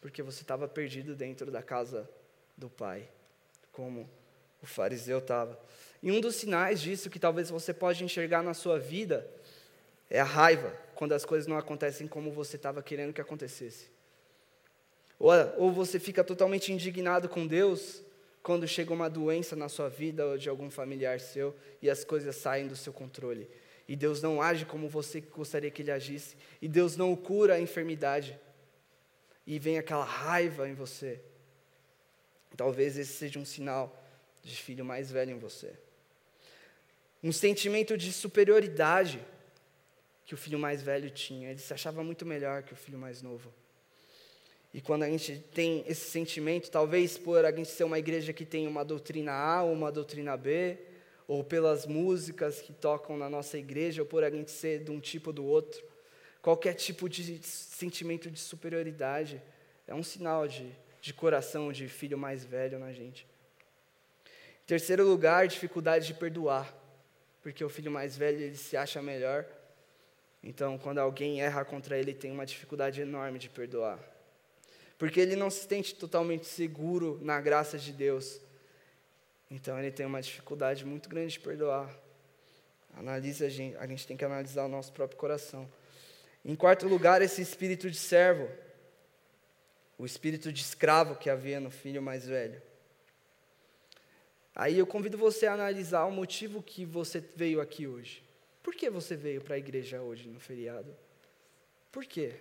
porque 0.00 0.24
você 0.24 0.42
estava 0.42 0.66
perdido 0.66 1.14
dentro 1.14 1.52
da 1.52 1.62
casa 1.62 2.10
do 2.56 2.68
Pai, 2.68 3.08
como 3.70 4.10
o 4.62 4.66
fariseu 4.66 5.18
estava. 5.18 5.58
E 6.02 6.12
um 6.12 6.20
dos 6.20 6.36
sinais 6.36 6.80
disso 6.80 7.10
que 7.10 7.18
talvez 7.18 7.50
você 7.50 7.74
pode 7.74 8.04
enxergar 8.04 8.42
na 8.42 8.54
sua 8.54 8.78
vida 8.78 9.28
é 10.10 10.20
a 10.20 10.24
raiva, 10.24 10.72
quando 10.94 11.12
as 11.12 11.24
coisas 11.24 11.46
não 11.46 11.58
acontecem 11.58 12.06
como 12.06 12.30
você 12.30 12.56
estava 12.56 12.82
querendo 12.82 13.12
que 13.12 13.20
acontecesse. 13.20 13.90
Ou, 15.18 15.32
ou 15.56 15.72
você 15.72 15.98
fica 15.98 16.22
totalmente 16.22 16.72
indignado 16.72 17.28
com 17.28 17.46
Deus 17.46 18.02
quando 18.42 18.66
chega 18.66 18.92
uma 18.92 19.10
doença 19.10 19.54
na 19.56 19.68
sua 19.68 19.88
vida 19.88 20.24
ou 20.24 20.38
de 20.38 20.48
algum 20.48 20.70
familiar 20.70 21.20
seu 21.20 21.54
e 21.82 21.90
as 21.90 22.04
coisas 22.04 22.36
saem 22.36 22.68
do 22.68 22.76
seu 22.76 22.92
controle. 22.92 23.48
E 23.88 23.96
Deus 23.96 24.22
não 24.22 24.40
age 24.40 24.64
como 24.64 24.88
você 24.88 25.20
gostaria 25.20 25.70
que 25.70 25.82
Ele 25.82 25.90
agisse. 25.90 26.36
E 26.60 26.68
Deus 26.68 26.96
não 26.96 27.16
cura 27.16 27.54
a 27.54 27.60
enfermidade. 27.60 28.38
E 29.46 29.58
vem 29.58 29.78
aquela 29.78 30.04
raiva 30.04 30.68
em 30.68 30.74
você. 30.74 31.20
Talvez 32.56 32.98
esse 32.98 33.14
seja 33.14 33.38
um 33.38 33.44
sinal 33.44 33.97
de 34.48 34.56
filho 34.56 34.84
mais 34.84 35.10
velho 35.10 35.32
em 35.32 35.38
você. 35.38 35.72
Um 37.22 37.32
sentimento 37.32 37.96
de 37.96 38.12
superioridade 38.12 39.20
que 40.24 40.34
o 40.34 40.36
filho 40.36 40.58
mais 40.58 40.82
velho 40.82 41.10
tinha. 41.10 41.50
Ele 41.50 41.58
se 41.58 41.72
achava 41.72 42.02
muito 42.02 42.26
melhor 42.26 42.62
que 42.62 42.72
o 42.72 42.76
filho 42.76 42.98
mais 42.98 43.22
novo. 43.22 43.52
E 44.72 44.80
quando 44.80 45.02
a 45.02 45.08
gente 45.08 45.38
tem 45.54 45.82
esse 45.86 46.10
sentimento, 46.10 46.70
talvez 46.70 47.16
por 47.16 47.44
a 47.44 47.50
gente 47.50 47.70
ser 47.70 47.84
uma 47.84 47.98
igreja 47.98 48.32
que 48.32 48.44
tem 48.44 48.66
uma 48.66 48.84
doutrina 48.84 49.32
A 49.32 49.62
ou 49.62 49.72
uma 49.72 49.90
doutrina 49.90 50.36
B, 50.36 50.78
ou 51.26 51.42
pelas 51.42 51.86
músicas 51.86 52.60
que 52.60 52.72
tocam 52.72 53.16
na 53.16 53.28
nossa 53.28 53.56
igreja, 53.58 54.02
ou 54.02 54.06
por 54.06 54.22
a 54.22 54.30
gente 54.30 54.50
ser 54.50 54.84
de 54.84 54.90
um 54.90 55.00
tipo 55.00 55.30
ou 55.30 55.34
do 55.34 55.44
outro, 55.44 55.82
qualquer 56.42 56.74
tipo 56.74 57.08
de 57.08 57.42
sentimento 57.42 58.30
de 58.30 58.38
superioridade 58.38 59.42
é 59.86 59.94
um 59.94 60.02
sinal 60.02 60.46
de, 60.46 60.70
de 61.00 61.14
coração 61.14 61.72
de 61.72 61.88
filho 61.88 62.18
mais 62.18 62.44
velho 62.44 62.78
na 62.78 62.92
gente. 62.92 63.26
Terceiro 64.68 65.04
lugar, 65.04 65.48
dificuldade 65.48 66.06
de 66.06 66.14
perdoar, 66.14 66.72
porque 67.42 67.64
o 67.64 67.68
filho 67.68 67.90
mais 67.90 68.16
velho 68.16 68.40
ele 68.40 68.56
se 68.56 68.76
acha 68.76 69.02
melhor. 69.02 69.44
Então, 70.44 70.78
quando 70.78 70.98
alguém 70.98 71.42
erra 71.42 71.64
contra 71.64 71.98
ele, 71.98 72.14
tem 72.14 72.30
uma 72.30 72.46
dificuldade 72.46 73.00
enorme 73.00 73.40
de 73.40 73.48
perdoar 73.48 73.98
porque 74.98 75.20
ele 75.20 75.36
não 75.36 75.48
se 75.48 75.66
sente 75.66 75.94
totalmente 75.94 76.44
seguro 76.46 77.18
na 77.22 77.40
graça 77.40 77.78
de 77.78 77.92
Deus. 77.92 78.40
Então 79.48 79.78
ele 79.78 79.92
tem 79.92 80.04
uma 80.04 80.20
dificuldade 80.20 80.84
muito 80.84 81.08
grande 81.08 81.34
de 81.34 81.40
perdoar. 81.40 81.88
Analisa 82.94 83.46
a 83.46 83.48
gente, 83.48 83.76
a 83.76 83.86
gente 83.86 84.06
tem 84.06 84.16
que 84.16 84.24
analisar 84.24 84.64
o 84.64 84.68
nosso 84.68 84.92
próprio 84.92 85.16
coração. 85.16 85.70
Em 86.44 86.56
quarto 86.56 86.88
lugar, 86.88 87.22
esse 87.22 87.40
espírito 87.40 87.88
de 87.88 87.96
servo, 87.96 88.50
o 89.96 90.04
espírito 90.04 90.52
de 90.52 90.62
escravo 90.62 91.14
que 91.14 91.30
havia 91.30 91.60
no 91.60 91.70
filho 91.70 92.02
mais 92.02 92.26
velho. 92.26 92.60
Aí 94.58 94.76
eu 94.76 94.86
convido 94.88 95.16
você 95.16 95.46
a 95.46 95.54
analisar 95.54 96.04
o 96.04 96.10
motivo 96.10 96.60
que 96.60 96.84
você 96.84 97.22
veio 97.36 97.60
aqui 97.60 97.86
hoje. 97.86 98.24
Por 98.60 98.74
que 98.74 98.90
você 98.90 99.14
veio 99.14 99.40
para 99.40 99.54
a 99.54 99.58
igreja 99.58 100.02
hoje 100.02 100.28
no 100.28 100.40
feriado? 100.40 100.96
Por 101.92 102.04
quê? 102.04 102.34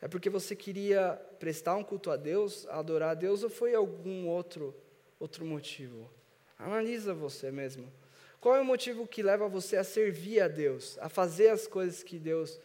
É 0.00 0.06
porque 0.06 0.30
você 0.30 0.54
queria 0.54 1.20
prestar 1.40 1.74
um 1.74 1.82
culto 1.82 2.12
a 2.12 2.16
Deus, 2.16 2.68
adorar 2.68 3.10
a 3.10 3.14
Deus, 3.14 3.42
ou 3.42 3.50
foi 3.50 3.74
algum 3.74 4.28
outro, 4.28 4.72
outro 5.18 5.44
motivo? 5.44 6.08
Analisa 6.56 7.12
você 7.12 7.50
mesmo. 7.50 7.92
Qual 8.40 8.54
é 8.54 8.60
o 8.60 8.64
motivo 8.64 9.04
que 9.04 9.20
leva 9.20 9.48
você 9.48 9.76
a 9.76 9.82
servir 9.82 10.40
a 10.40 10.46
Deus, 10.46 10.96
a 11.00 11.08
fazer 11.08 11.48
as 11.48 11.66
coisas 11.66 12.00
que 12.00 12.16
Deus 12.16 12.60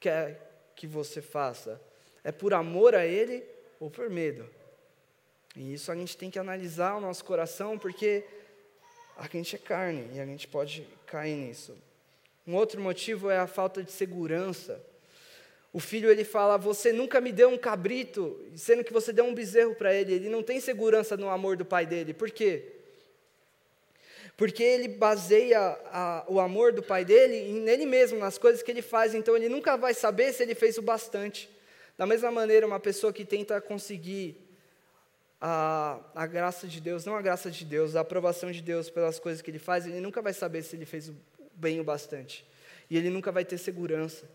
quer 0.00 0.72
que 0.74 0.88
você 0.88 1.22
faça? 1.22 1.80
É 2.24 2.32
por 2.32 2.52
amor 2.52 2.92
a 2.96 3.06
Ele 3.06 3.44
ou 3.78 3.88
por 3.88 4.10
medo? 4.10 4.50
E 5.56 5.72
isso 5.72 5.90
a 5.90 5.96
gente 5.96 6.16
tem 6.18 6.30
que 6.30 6.38
analisar 6.38 6.96
o 6.96 7.00
nosso 7.00 7.24
coração, 7.24 7.78
porque 7.78 8.24
a 9.16 9.26
gente 9.26 9.56
é 9.56 9.58
carne 9.58 10.06
e 10.12 10.20
a 10.20 10.26
gente 10.26 10.46
pode 10.46 10.86
cair 11.06 11.34
nisso. 11.34 11.74
Um 12.46 12.54
outro 12.54 12.78
motivo 12.80 13.30
é 13.30 13.38
a 13.38 13.46
falta 13.46 13.82
de 13.82 13.90
segurança. 13.90 14.78
O 15.72 15.80
filho 15.80 16.10
ele 16.10 16.24
fala: 16.24 16.58
Você 16.58 16.92
nunca 16.92 17.22
me 17.22 17.32
deu 17.32 17.48
um 17.48 17.56
cabrito, 17.56 18.38
sendo 18.54 18.84
que 18.84 18.92
você 18.92 19.14
deu 19.14 19.24
um 19.24 19.34
bezerro 19.34 19.74
para 19.74 19.94
ele. 19.94 20.12
Ele 20.12 20.28
não 20.28 20.42
tem 20.42 20.60
segurança 20.60 21.16
no 21.16 21.30
amor 21.30 21.56
do 21.56 21.64
pai 21.64 21.86
dele. 21.86 22.12
Por 22.12 22.30
quê? 22.30 22.74
Porque 24.36 24.62
ele 24.62 24.88
baseia 24.88 25.58
a, 25.86 26.24
o 26.28 26.38
amor 26.38 26.70
do 26.70 26.82
pai 26.82 27.02
dele 27.02 27.60
nele 27.60 27.86
mesmo, 27.86 28.18
nas 28.18 28.36
coisas 28.36 28.62
que 28.62 28.70
ele 28.70 28.82
faz. 28.82 29.14
Então 29.14 29.34
ele 29.34 29.48
nunca 29.48 29.74
vai 29.78 29.94
saber 29.94 30.34
se 30.34 30.42
ele 30.42 30.54
fez 30.54 30.76
o 30.76 30.82
bastante. 30.82 31.48
Da 31.96 32.04
mesma 32.04 32.30
maneira, 32.30 32.66
uma 32.66 32.78
pessoa 32.78 33.10
que 33.10 33.24
tenta 33.24 33.58
conseguir 33.58 34.45
a, 35.40 36.00
a 36.14 36.26
graça 36.26 36.66
de 36.66 36.80
Deus, 36.80 37.04
não 37.04 37.16
a 37.16 37.22
graça 37.22 37.50
de 37.50 37.64
Deus, 37.64 37.96
a 37.96 38.00
aprovação 38.00 38.50
de 38.50 38.62
Deus 38.62 38.88
pelas 38.88 39.18
coisas 39.18 39.42
que 39.42 39.50
ele 39.50 39.58
faz, 39.58 39.86
ele 39.86 40.00
nunca 40.00 40.22
vai 40.22 40.32
saber 40.32 40.62
se 40.62 40.76
ele 40.76 40.86
fez 40.86 41.12
bem 41.54 41.80
o 41.80 41.84
bastante. 41.84 42.46
E 42.88 42.96
ele 42.96 43.10
nunca 43.10 43.32
vai 43.32 43.44
ter 43.44 43.58
segurança. 43.58 44.28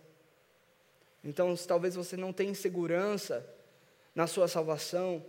Então, 1.23 1.55
talvez 1.55 1.95
você 1.95 2.17
não 2.17 2.33
tenha 2.33 2.53
segurança 2.53 3.45
na 4.13 4.27
sua 4.27 4.47
salvação, 4.47 5.23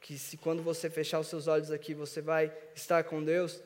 que 0.00 0.18
se 0.18 0.36
quando 0.36 0.62
você 0.62 0.88
fechar 0.88 1.18
os 1.18 1.26
seus 1.26 1.46
olhos 1.46 1.70
aqui 1.70 1.92
você 1.92 2.22
vai 2.22 2.52
estar 2.74 3.02
com 3.04 3.22
Deus, 3.22 3.60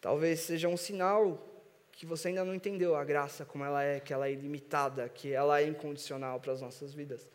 talvez 0.00 0.40
seja 0.40 0.68
um 0.68 0.76
sinal 0.76 1.46
que 1.92 2.06
você 2.06 2.28
ainda 2.28 2.44
não 2.44 2.54
entendeu 2.54 2.96
a 2.96 3.04
graça 3.04 3.44
como 3.44 3.64
ela 3.64 3.82
é, 3.82 4.00
que 4.00 4.12
ela 4.12 4.26
é 4.26 4.32
ilimitada, 4.32 5.08
que 5.08 5.32
ela 5.32 5.60
é 5.60 5.66
incondicional 5.66 6.40
para 6.40 6.52
as 6.52 6.60
nossas 6.60 6.92
vidas, 6.92 7.28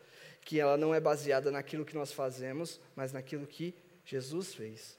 que 0.46 0.60
ela 0.60 0.76
não 0.76 0.94
é 0.94 1.00
baseada 1.00 1.50
naquilo 1.50 1.84
que 1.84 1.96
nós 1.96 2.12
fazemos, 2.12 2.80
mas 2.94 3.12
naquilo 3.12 3.48
que 3.48 3.74
Jesus 4.04 4.54
fez. 4.54 4.96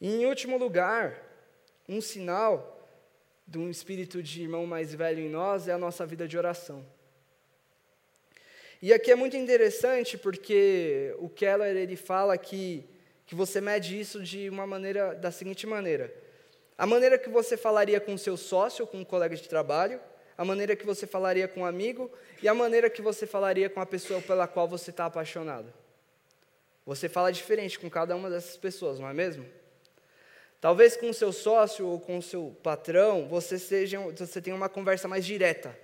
E 0.00 0.08
em 0.08 0.24
último 0.24 0.56
lugar, 0.56 1.22
um 1.86 2.00
sinal 2.00 2.88
de 3.46 3.58
um 3.58 3.68
espírito 3.68 4.22
de 4.22 4.40
irmão 4.40 4.66
mais 4.66 4.94
velho 4.94 5.20
em 5.20 5.28
nós 5.28 5.68
é 5.68 5.72
a 5.72 5.78
nossa 5.78 6.06
vida 6.06 6.26
de 6.26 6.38
oração. 6.38 6.86
E 8.80 8.94
aqui 8.94 9.12
é 9.12 9.14
muito 9.14 9.36
interessante 9.36 10.16
porque 10.16 11.14
o 11.18 11.28
Keller 11.28 11.76
ele 11.76 11.94
fala 11.94 12.38
que, 12.38 12.88
que 13.26 13.34
você 13.34 13.60
mede 13.60 14.00
isso 14.00 14.22
de 14.22 14.48
uma 14.48 14.66
maneira 14.66 15.14
da 15.14 15.30
seguinte 15.30 15.66
maneira: 15.66 16.10
a 16.78 16.86
maneira 16.86 17.18
que 17.18 17.28
você 17.28 17.58
falaria 17.58 18.00
com 18.00 18.16
seu 18.16 18.38
sócio, 18.38 18.86
com 18.86 19.00
um 19.00 19.04
colega 19.04 19.36
de 19.36 19.46
trabalho, 19.46 20.00
a 20.40 20.44
maneira 20.44 20.74
que 20.74 20.86
você 20.86 21.06
falaria 21.06 21.46
com 21.46 21.60
um 21.60 21.66
amigo 21.66 22.10
e 22.42 22.48
a 22.48 22.54
maneira 22.54 22.88
que 22.88 23.02
você 23.02 23.26
falaria 23.26 23.68
com 23.68 23.78
a 23.78 23.84
pessoa 23.84 24.22
pela 24.22 24.48
qual 24.48 24.66
você 24.66 24.88
está 24.88 25.04
apaixonado. 25.04 25.70
Você 26.86 27.10
fala 27.10 27.30
diferente 27.30 27.78
com 27.78 27.90
cada 27.90 28.16
uma 28.16 28.30
dessas 28.30 28.56
pessoas, 28.56 28.98
não 28.98 29.06
é 29.06 29.12
mesmo? 29.12 29.44
Talvez 30.58 30.96
com 30.96 31.10
o 31.10 31.12
seu 31.12 31.30
sócio 31.30 31.86
ou 31.86 32.00
com 32.00 32.16
o 32.16 32.22
seu 32.22 32.56
patrão, 32.62 33.28
você, 33.28 33.58
seja, 33.58 34.00
você 34.00 34.40
tenha 34.40 34.56
uma 34.56 34.70
conversa 34.70 35.06
mais 35.06 35.26
direta. 35.26 35.78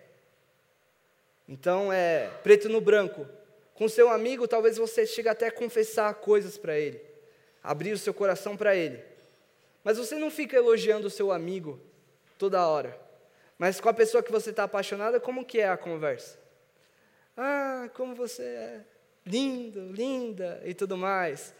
Então, 1.47 1.93
é 1.93 2.31
preto 2.43 2.67
no 2.71 2.81
branco. 2.81 3.27
Com 3.75 3.87
seu 3.91 4.09
amigo, 4.09 4.49
talvez 4.49 4.79
você 4.79 5.07
chegue 5.07 5.29
até 5.29 5.49
a 5.49 5.53
confessar 5.53 6.15
coisas 6.15 6.57
para 6.57 6.79
ele, 6.79 6.99
abrir 7.63 7.93
o 7.93 7.99
seu 7.99 8.15
coração 8.15 8.57
para 8.57 8.75
ele. 8.75 9.05
Mas 9.85 9.99
você 9.99 10.17
não 10.17 10.31
fica 10.31 10.57
elogiando 10.57 11.09
o 11.09 11.11
seu 11.11 11.31
amigo 11.31 11.79
toda 12.39 12.67
hora. 12.67 13.05
Mas 13.59 13.81
com 13.81 13.89
a 13.89 13.95
pessoa 13.95 14.23
que 14.23 14.31
você 14.31 14.51
está 14.51 14.65
apaixonada, 14.65 15.19
como 15.19 15.45
que 15.45 15.61
é 15.61 15.69
a 15.69 15.77
conversa? 15.77 16.39
Ah, 17.37 17.89
como 17.95 18.15
você 18.15 18.43
é 18.43 18.81
lindo, 19.25 19.91
linda 19.93 20.63
e 20.65 20.75
tudo 20.75 20.97
mais. 20.97 21.55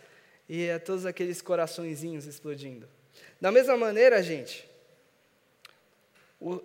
E 0.49 0.67
é 0.67 0.79
todos 0.79 1.05
aqueles 1.05 1.43
coraçõezinhos 1.43 2.27
explodindo. 2.27 2.89
Da 3.41 3.51
mesma 3.51 3.77
maneira, 3.77 4.23
gente, 4.23 4.69
o, 6.41 6.61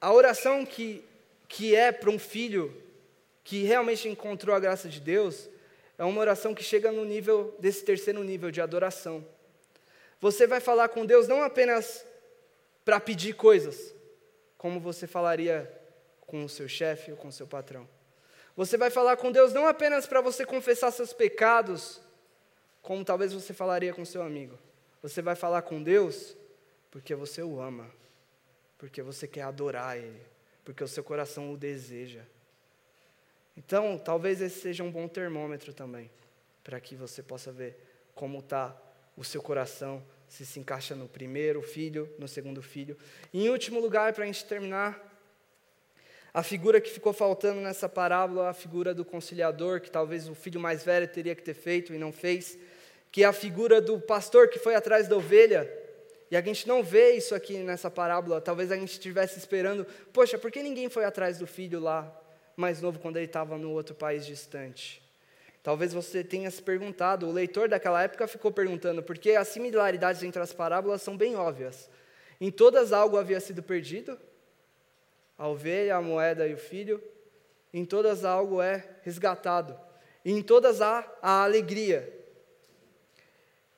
a 0.00 0.12
oração 0.12 0.64
que, 0.64 1.04
que 1.48 1.74
é 1.74 1.92
para 1.92 2.10
um 2.10 2.18
filho 2.18 2.74
que 3.44 3.62
realmente 3.64 4.08
encontrou 4.08 4.54
a 4.54 4.60
graça 4.60 4.88
de 4.88 5.00
Deus 5.00 5.48
é 5.98 6.04
uma 6.04 6.20
oração 6.20 6.54
que 6.54 6.62
chega 6.62 6.90
no 6.90 7.04
nível 7.04 7.54
desse 7.58 7.84
terceiro 7.84 8.22
nível 8.24 8.50
de 8.50 8.60
adoração. 8.60 9.24
Você 10.20 10.46
vai 10.46 10.60
falar 10.60 10.88
com 10.88 11.06
Deus 11.06 11.28
não 11.28 11.42
apenas 11.42 12.04
para 12.84 12.98
pedir 12.98 13.34
coisas, 13.34 13.94
como 14.60 14.78
você 14.78 15.06
falaria 15.06 15.74
com 16.26 16.44
o 16.44 16.48
seu 16.48 16.68
chefe 16.68 17.10
ou 17.10 17.16
com 17.16 17.28
o 17.28 17.32
seu 17.32 17.46
patrão. 17.46 17.88
Você 18.54 18.76
vai 18.76 18.90
falar 18.90 19.16
com 19.16 19.32
Deus 19.32 19.54
não 19.54 19.66
apenas 19.66 20.06
para 20.06 20.20
você 20.20 20.44
confessar 20.44 20.90
seus 20.90 21.14
pecados, 21.14 21.98
como 22.82 23.02
talvez 23.02 23.32
você 23.32 23.54
falaria 23.54 23.94
com 23.94 24.04
seu 24.04 24.20
amigo. 24.20 24.58
Você 25.00 25.22
vai 25.22 25.34
falar 25.34 25.62
com 25.62 25.82
Deus 25.82 26.36
porque 26.90 27.14
você 27.14 27.42
o 27.42 27.58
ama, 27.58 27.90
porque 28.76 29.00
você 29.00 29.26
quer 29.26 29.44
adorar 29.44 29.96
Ele, 29.96 30.20
porque 30.62 30.84
o 30.84 30.88
seu 30.88 31.02
coração 31.02 31.50
o 31.50 31.56
deseja. 31.56 32.20
Então, 33.56 33.96
talvez 33.96 34.42
esse 34.42 34.60
seja 34.60 34.84
um 34.84 34.90
bom 34.90 35.08
termômetro 35.08 35.72
também, 35.72 36.10
para 36.62 36.78
que 36.78 36.94
você 36.94 37.22
possa 37.22 37.50
ver 37.50 37.82
como 38.14 38.40
está 38.40 38.76
o 39.16 39.24
seu 39.24 39.40
coração, 39.40 40.04
se 40.30 40.46
se 40.46 40.60
encaixa 40.60 40.94
no 40.94 41.08
primeiro 41.08 41.60
filho, 41.60 42.08
no 42.16 42.28
segundo 42.28 42.62
filho. 42.62 42.96
E, 43.32 43.44
em 43.44 43.50
último 43.50 43.80
lugar, 43.80 44.12
para 44.12 44.22
a 44.22 44.26
gente 44.26 44.44
terminar, 44.44 45.04
a 46.32 46.40
figura 46.44 46.80
que 46.80 46.88
ficou 46.88 47.12
faltando 47.12 47.60
nessa 47.60 47.88
parábola, 47.88 48.48
a 48.48 48.54
figura 48.54 48.94
do 48.94 49.04
conciliador, 49.04 49.80
que 49.80 49.90
talvez 49.90 50.28
o 50.28 50.34
filho 50.34 50.60
mais 50.60 50.84
velho 50.84 51.08
teria 51.08 51.34
que 51.34 51.42
ter 51.42 51.54
feito 51.54 51.92
e 51.92 51.98
não 51.98 52.12
fez, 52.12 52.56
que 53.10 53.24
é 53.24 53.26
a 53.26 53.32
figura 53.32 53.80
do 53.80 53.98
pastor 53.98 54.48
que 54.48 54.60
foi 54.60 54.76
atrás 54.76 55.08
da 55.08 55.16
ovelha. 55.16 55.68
E 56.30 56.36
a 56.36 56.40
gente 56.40 56.68
não 56.68 56.80
vê 56.80 57.10
isso 57.14 57.34
aqui 57.34 57.58
nessa 57.58 57.90
parábola. 57.90 58.40
Talvez 58.40 58.70
a 58.70 58.76
gente 58.76 58.92
estivesse 58.92 59.36
esperando, 59.36 59.84
poxa, 60.12 60.38
por 60.38 60.52
que 60.52 60.62
ninguém 60.62 60.88
foi 60.88 61.04
atrás 61.04 61.38
do 61.38 61.46
filho 61.46 61.80
lá, 61.80 62.08
mais 62.56 62.80
novo, 62.80 63.00
quando 63.00 63.16
ele 63.16 63.26
estava 63.26 63.58
no 63.58 63.72
outro 63.72 63.96
país 63.96 64.24
distante? 64.24 65.02
Talvez 65.62 65.92
você 65.92 66.24
tenha 66.24 66.50
se 66.50 66.62
perguntado, 66.62 67.28
o 67.28 67.32
leitor 67.32 67.68
daquela 67.68 68.02
época 68.02 68.26
ficou 68.26 68.50
perguntando, 68.50 69.02
porque 69.02 69.32
as 69.32 69.48
similaridades 69.48 70.22
entre 70.22 70.40
as 70.40 70.52
parábolas 70.52 71.02
são 71.02 71.16
bem 71.16 71.36
óbvias. 71.36 71.90
Em 72.40 72.50
todas 72.50 72.92
algo 72.92 73.18
havia 73.18 73.38
sido 73.40 73.62
perdido, 73.62 74.18
a 75.36 75.48
ovelha, 75.48 75.96
a 75.96 76.02
moeda 76.02 76.46
e 76.46 76.52
o 76.54 76.58
filho. 76.58 77.02
Em 77.72 77.84
todas 77.84 78.26
algo 78.26 78.60
é 78.60 78.86
resgatado. 79.02 79.78
E 80.22 80.32
em 80.32 80.42
todas 80.42 80.82
há 80.82 81.10
a 81.22 81.44
alegria. 81.44 82.12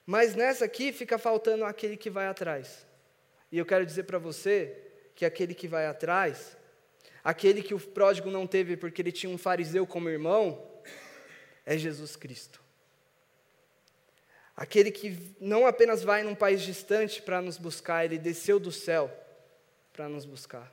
Mas 0.05 0.35
nessa 0.35 0.64
aqui 0.64 0.93
fica 0.93 1.18
faltando 1.18 1.64
aquele 1.64 1.97
que 1.97 2.11
vai 2.11 2.26
atrás. 2.26 2.85
E 3.51 3.59
eu 3.59 3.64
quero 3.64 3.87
dizer 3.87 4.05
para 4.05 4.18
você 4.18 4.76
que 5.14 5.24
aquele 5.24 5.55
que 5.55 5.68
vai 5.68 5.87
atrás, 5.87 6.57
aquele 7.22 7.62
que 7.62 7.74
o 7.74 7.80
pródigo 7.80 8.28
não 8.28 8.45
teve 8.47 8.76
porque 8.76 9.01
ele 9.01 9.12
tinha 9.12 9.33
um 9.33 9.39
fariseu 9.39 9.87
como 9.87 10.09
irmão, 10.09 10.68
é 11.64 11.76
Jesus 11.78 12.16
Cristo. 12.16 12.60
Aquele 14.56 14.90
que 14.90 15.18
não 15.40 15.66
apenas 15.66 16.02
vai 16.02 16.22
num 16.22 16.34
país 16.34 16.62
distante 16.62 17.22
para 17.22 17.40
nos 17.40 17.56
buscar, 17.56 18.04
ele 18.04 18.18
desceu 18.18 18.60
do 18.60 18.70
céu 18.70 19.10
para 19.92 20.08
nos 20.08 20.24
buscar. 20.24 20.70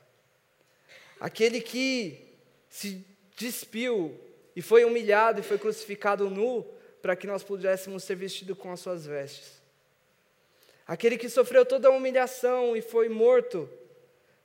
Aquele 1.19 1.61
que 1.61 2.37
se 2.69 3.05
despiu 3.37 4.19
e 4.55 4.61
foi 4.61 4.83
humilhado 4.83 5.39
e 5.39 5.43
foi 5.43 5.57
crucificado 5.57 6.29
nu 6.29 6.63
para 7.01 7.15
que 7.15 7.25
nós 7.25 7.43
pudéssemos 7.43 8.03
ser 8.03 8.15
vestidos 8.15 8.57
com 8.57 8.71
as 8.71 8.79
suas 8.79 9.05
vestes. 9.05 9.59
Aquele 10.85 11.17
que 11.17 11.29
sofreu 11.29 11.65
toda 11.65 11.87
a 11.87 11.91
humilhação 11.91 12.75
e 12.75 12.81
foi 12.81 13.07
morto 13.09 13.69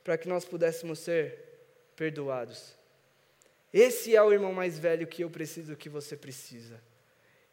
para 0.05 0.17
que 0.19 0.29
nós 0.29 0.45
pudéssemos 0.45 0.99
ser 0.99 1.39
perdoados. 1.97 2.75
Esse 3.75 4.15
é 4.15 4.23
o 4.23 4.33
irmão 4.33 4.53
mais 4.53 4.79
velho 4.79 5.05
que 5.05 5.25
eu 5.25 5.29
preciso, 5.29 5.75
que 5.75 5.89
você 5.89 6.17
precisa. 6.17 6.81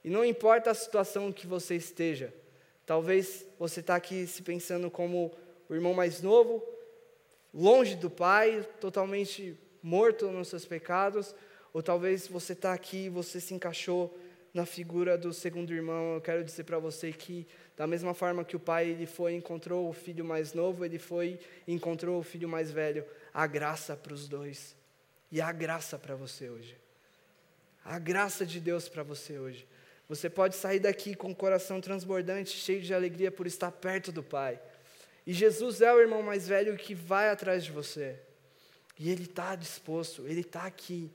E 0.04 0.10
não 0.12 0.24
importa 0.24 0.70
a 0.70 0.76
situação 0.76 1.32
que 1.32 1.48
você 1.48 1.76
esteja, 1.76 2.32
talvez 2.86 3.44
você 3.58 3.80
está 3.80 3.96
aqui 3.96 4.28
se 4.28 4.44
pensando 4.44 4.92
como 4.92 5.32
o 5.68 5.74
irmão 5.74 5.96
mais 5.96 6.22
novo, 6.22 6.64
longe 7.52 7.96
do 7.96 8.08
pai, 8.08 8.64
totalmente 8.80 9.58
morto 9.82 10.30
nos 10.30 10.50
seus 10.50 10.64
pecados, 10.64 11.34
ou 11.74 11.82
talvez 11.82 12.28
você 12.28 12.54
está 12.54 12.72
aqui 12.72 13.06
e 13.06 13.10
você 13.10 13.40
se 13.40 13.56
encaixou 13.56 14.16
na 14.54 14.68
figura 14.68 15.18
do 15.18 15.34
segundo 15.34 15.74
irmão, 15.74 16.14
eu 16.14 16.22
quero 16.22 16.44
dizer 16.44 16.66
para 16.66 16.78
você 16.78 17.12
que, 17.12 17.48
da 17.76 17.88
mesma 17.88 18.14
forma 18.14 18.46
que 18.46 18.56
o 18.56 18.60
pai 18.60 18.90
ele 18.90 19.08
foi 19.08 19.34
e 19.34 19.38
encontrou 19.38 19.90
o 19.90 19.94
filho 19.94 20.24
mais 20.24 20.54
novo, 20.54 20.86
ele 20.86 21.00
foi 21.00 21.40
e 21.66 21.74
encontrou 21.74 22.20
o 22.20 22.24
filho 22.24 22.48
mais 22.48 22.70
velho. 22.70 23.04
Há 23.34 23.48
graça 23.48 23.96
para 23.96 24.14
os 24.14 24.28
dois. 24.28 24.80
E 25.32 25.40
há 25.40 25.52
graça 25.52 25.98
para 25.98 26.16
você 26.16 26.50
hoje. 26.50 26.78
Há 27.86 27.98
graça 27.98 28.46
de 28.46 28.60
Deus 28.60 28.90
para 28.90 29.02
você 29.02 29.40
hoje. 29.40 29.66
Você 30.10 30.30
pode 30.30 30.56
sair 30.56 30.80
daqui 30.80 31.16
com 31.16 31.32
o 31.32 31.36
coração 31.36 31.80
transbordante, 31.80 32.52
cheio 32.52 32.82
de 32.82 32.94
alegria 32.94 33.32
por 33.32 33.48
estar 33.48 33.72
perto 33.72 34.12
do 34.12 34.22
Pai. 34.22 34.60
E 35.26 35.32
Jesus 35.32 35.82
é 35.82 35.94
o 35.94 36.02
irmão 36.02 36.22
mais 36.22 36.48
velho 36.48 36.76
que 36.76 36.94
vai 36.94 37.30
atrás 37.30 37.64
de 37.64 37.72
você. 37.72 38.20
E 39.00 39.10
Ele 39.10 39.24
está 39.24 39.56
disposto, 39.56 40.28
Ele 40.28 40.42
está 40.42 40.66
aqui. 40.66 41.10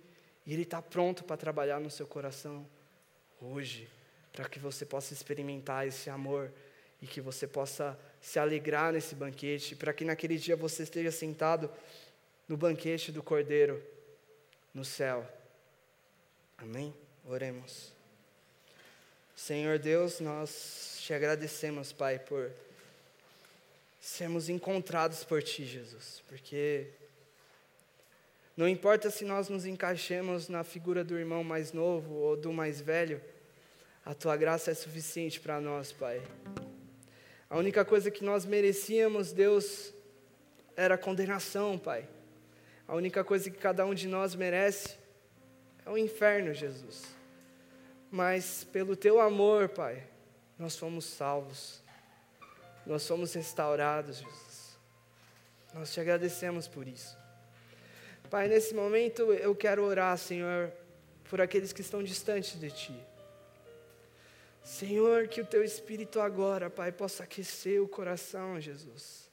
E 0.46 0.52
Ele 0.52 0.62
está 0.62 0.80
pronto 0.80 1.24
para 1.24 1.36
trabalhar 1.36 1.78
no 1.78 1.90
seu 1.90 2.06
coração 2.06 2.66
hoje, 3.40 3.86
para 4.32 4.48
que 4.48 4.58
você 4.58 4.86
possa 4.86 5.12
experimentar 5.12 5.86
esse 5.86 6.08
amor 6.08 6.50
e 7.02 7.06
que 7.06 7.20
você 7.20 7.46
possa 7.46 7.98
se 8.18 8.38
alegrar 8.38 8.92
nesse 8.92 9.14
banquete, 9.14 9.76
para 9.76 9.92
que 9.92 10.04
naquele 10.04 10.38
dia 10.38 10.56
você 10.56 10.84
esteja 10.84 11.10
sentado 11.10 11.70
no 12.48 12.56
banquete 12.56 13.12
do 13.12 13.22
Cordeiro 13.22 13.82
no 14.76 14.84
céu. 14.84 15.26
Amém? 16.58 16.94
Oremos. 17.24 17.94
Senhor 19.34 19.78
Deus, 19.78 20.20
nós 20.20 20.98
te 21.00 21.14
agradecemos, 21.14 21.92
Pai, 21.92 22.18
por 22.18 22.50
sermos 23.98 24.50
encontrados 24.50 25.24
por 25.24 25.42
Ti, 25.42 25.64
Jesus, 25.64 26.22
porque 26.28 26.88
não 28.54 28.68
importa 28.68 29.08
se 29.08 29.24
nós 29.24 29.48
nos 29.48 29.64
encaixemos 29.64 30.46
na 30.46 30.62
figura 30.62 31.02
do 31.02 31.18
irmão 31.18 31.42
mais 31.42 31.72
novo 31.72 32.12
ou 32.14 32.36
do 32.36 32.52
mais 32.52 32.78
velho, 32.78 33.18
a 34.04 34.12
tua 34.12 34.36
graça 34.36 34.70
é 34.70 34.74
suficiente 34.74 35.40
para 35.40 35.58
nós, 35.58 35.90
Pai. 35.90 36.20
A 37.48 37.56
única 37.56 37.82
coisa 37.82 38.10
que 38.10 38.22
nós 38.22 38.44
merecíamos, 38.44 39.32
Deus, 39.32 39.94
era 40.76 40.98
condenação, 40.98 41.78
Pai. 41.78 42.06
A 42.88 42.94
única 42.94 43.24
coisa 43.24 43.50
que 43.50 43.58
cada 43.58 43.84
um 43.84 43.94
de 43.94 44.06
nós 44.06 44.34
merece 44.34 44.96
é 45.84 45.90
o 45.90 45.98
inferno, 45.98 46.54
Jesus. 46.54 47.04
Mas 48.10 48.64
pelo 48.72 48.94
teu 48.94 49.20
amor, 49.20 49.68
Pai, 49.68 50.04
nós 50.58 50.76
fomos 50.76 51.04
salvos. 51.04 51.82
Nós 52.86 53.06
fomos 53.06 53.34
restaurados, 53.34 54.18
Jesus. 54.18 54.78
Nós 55.74 55.92
te 55.92 56.00
agradecemos 56.00 56.68
por 56.68 56.86
isso. 56.86 57.18
Pai, 58.30 58.48
nesse 58.48 58.74
momento 58.74 59.32
eu 59.32 59.54
quero 59.54 59.84
orar, 59.84 60.16
Senhor, 60.16 60.72
por 61.28 61.40
aqueles 61.40 61.72
que 61.72 61.80
estão 61.80 62.02
distantes 62.02 62.58
de 62.58 62.70
Ti. 62.70 63.06
Senhor, 64.62 65.28
que 65.28 65.40
o 65.40 65.46
Teu 65.46 65.62
Espírito 65.62 66.20
agora, 66.20 66.70
Pai, 66.70 66.90
possa 66.90 67.24
aquecer 67.24 67.82
o 67.82 67.88
coração, 67.88 68.60
Jesus. 68.60 69.25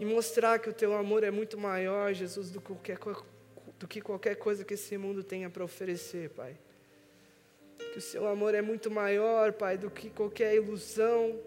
E 0.00 0.04
mostrar 0.06 0.58
que 0.58 0.70
o 0.70 0.72
Teu 0.72 0.96
amor 0.96 1.22
é 1.22 1.30
muito 1.30 1.58
maior, 1.58 2.14
Jesus, 2.14 2.50
do 2.50 2.58
que 2.58 2.68
qualquer, 2.68 2.98
do 3.78 3.86
que 3.86 4.00
qualquer 4.00 4.34
coisa 4.34 4.64
que 4.64 4.72
esse 4.72 4.96
mundo 4.96 5.22
tenha 5.22 5.50
para 5.50 5.62
oferecer, 5.62 6.30
Pai. 6.30 6.56
Que 7.92 7.98
o 7.98 8.00
Seu 8.00 8.26
amor 8.26 8.54
é 8.54 8.62
muito 8.62 8.90
maior, 8.90 9.52
Pai, 9.52 9.76
do 9.76 9.90
que 9.90 10.08
qualquer 10.08 10.54
ilusão 10.54 11.38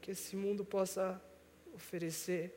que 0.00 0.12
esse 0.12 0.36
mundo 0.36 0.64
possa 0.64 1.20
oferecer. 1.74 2.54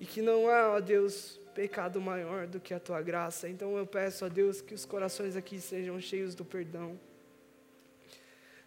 E 0.00 0.06
que 0.06 0.22
não 0.22 0.48
há, 0.48 0.70
ó 0.70 0.80
Deus, 0.80 1.38
pecado 1.54 2.00
maior 2.00 2.46
do 2.46 2.58
que 2.58 2.72
a 2.72 2.80
tua 2.80 3.02
graça. 3.02 3.50
Então 3.50 3.76
eu 3.76 3.86
peço 3.86 4.24
a 4.24 4.28
Deus 4.28 4.62
que 4.62 4.72
os 4.72 4.86
corações 4.86 5.36
aqui 5.36 5.60
sejam 5.60 6.00
cheios 6.00 6.34
do 6.34 6.46
perdão. 6.46 6.98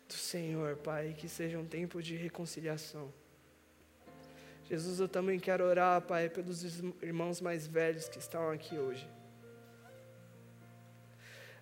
do 0.07 0.13
Senhor, 0.13 0.75
Pai, 0.77 1.15
que 1.17 1.27
seja 1.27 1.57
um 1.57 1.65
tempo 1.65 1.99
de 1.99 2.15
reconciliação. 2.15 3.11
Jesus, 4.69 4.99
eu 4.99 5.07
também 5.07 5.39
quero 5.39 5.63
orar, 5.63 6.01
Pai, 6.01 6.27
pelos 6.27 6.63
irmãos 7.01 7.39
mais 7.39 7.67
velhos 7.67 8.09
que 8.09 8.17
estão 8.17 8.49
aqui 8.49 8.77
hoje. 8.77 9.07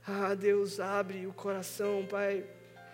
Ah, 0.07 0.33
Deus, 0.33 0.79
abre 0.79 1.27
o 1.27 1.33
coração, 1.33 2.05
Pai, 2.09 2.45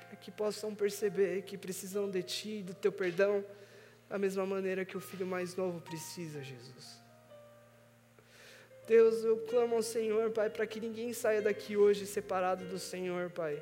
para 0.08 0.16
que 0.16 0.32
possam 0.32 0.74
perceber 0.74 1.44
que 1.44 1.58
precisam 1.58 2.10
de 2.10 2.24
Ti, 2.24 2.64
do 2.64 2.74
Teu 2.74 2.92
perdão, 2.92 3.46
da 4.10 4.18
mesma 4.18 4.46
maneira 4.46 4.84
que 4.84 4.98
o 4.98 5.00
filho 5.00 5.28
mais 5.28 5.56
novo 5.56 5.80
precisa, 5.80 6.42
Jesus. 6.44 7.00
Deus, 8.88 9.24
eu 9.24 9.38
clamo 9.46 9.76
ao 9.76 9.84
Senhor, 9.84 10.32
Pai, 10.32 10.50
para 10.50 10.66
que 10.66 10.80
ninguém 10.80 11.14
saia 11.14 11.44
daqui 11.44 11.78
hoje 11.78 12.08
separado 12.08 12.66
do 12.66 12.80
Senhor, 12.80 13.30
Pai. 13.30 13.62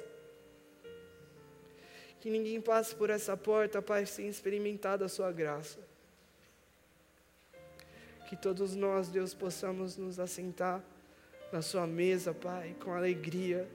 Que 2.21 2.29
ninguém 2.29 2.61
passe 2.61 2.95
por 2.95 3.09
essa 3.09 3.35
porta, 3.35 3.81
Pai, 3.81 4.05
sem 4.05 4.29
experimentar 4.29 4.97
da 4.97 5.09
Sua 5.09 5.29
graça. 5.31 5.86
Que 8.27 8.35
todos 8.35 8.75
nós, 8.75 9.07
Deus, 9.07 9.33
possamos 9.33 9.97
nos 9.97 10.19
assentar 10.19 10.83
na 11.51 11.61
Sua 11.61 11.87
mesa, 11.87 12.33
Pai, 12.33 12.75
com 12.83 12.93
alegria, 12.93 13.67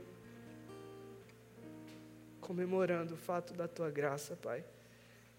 comemorando 2.40 3.14
o 3.14 3.16
fato 3.16 3.54
da 3.54 3.66
Tua 3.66 3.90
graça, 3.90 4.36
Pai, 4.36 4.62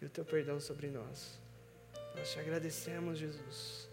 e 0.02 0.06
o 0.06 0.10
Teu 0.10 0.26
perdão 0.26 0.60
sobre 0.60 0.88
nós. 0.88 1.40
Nós 2.16 2.32
te 2.32 2.40
agradecemos, 2.40 3.20
Jesus, 3.20 3.88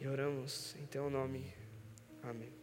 e 0.00 0.08
oramos 0.08 0.74
em 0.76 0.86
Teu 0.86 1.10
nome. 1.10 1.52
Amém. 2.22 2.55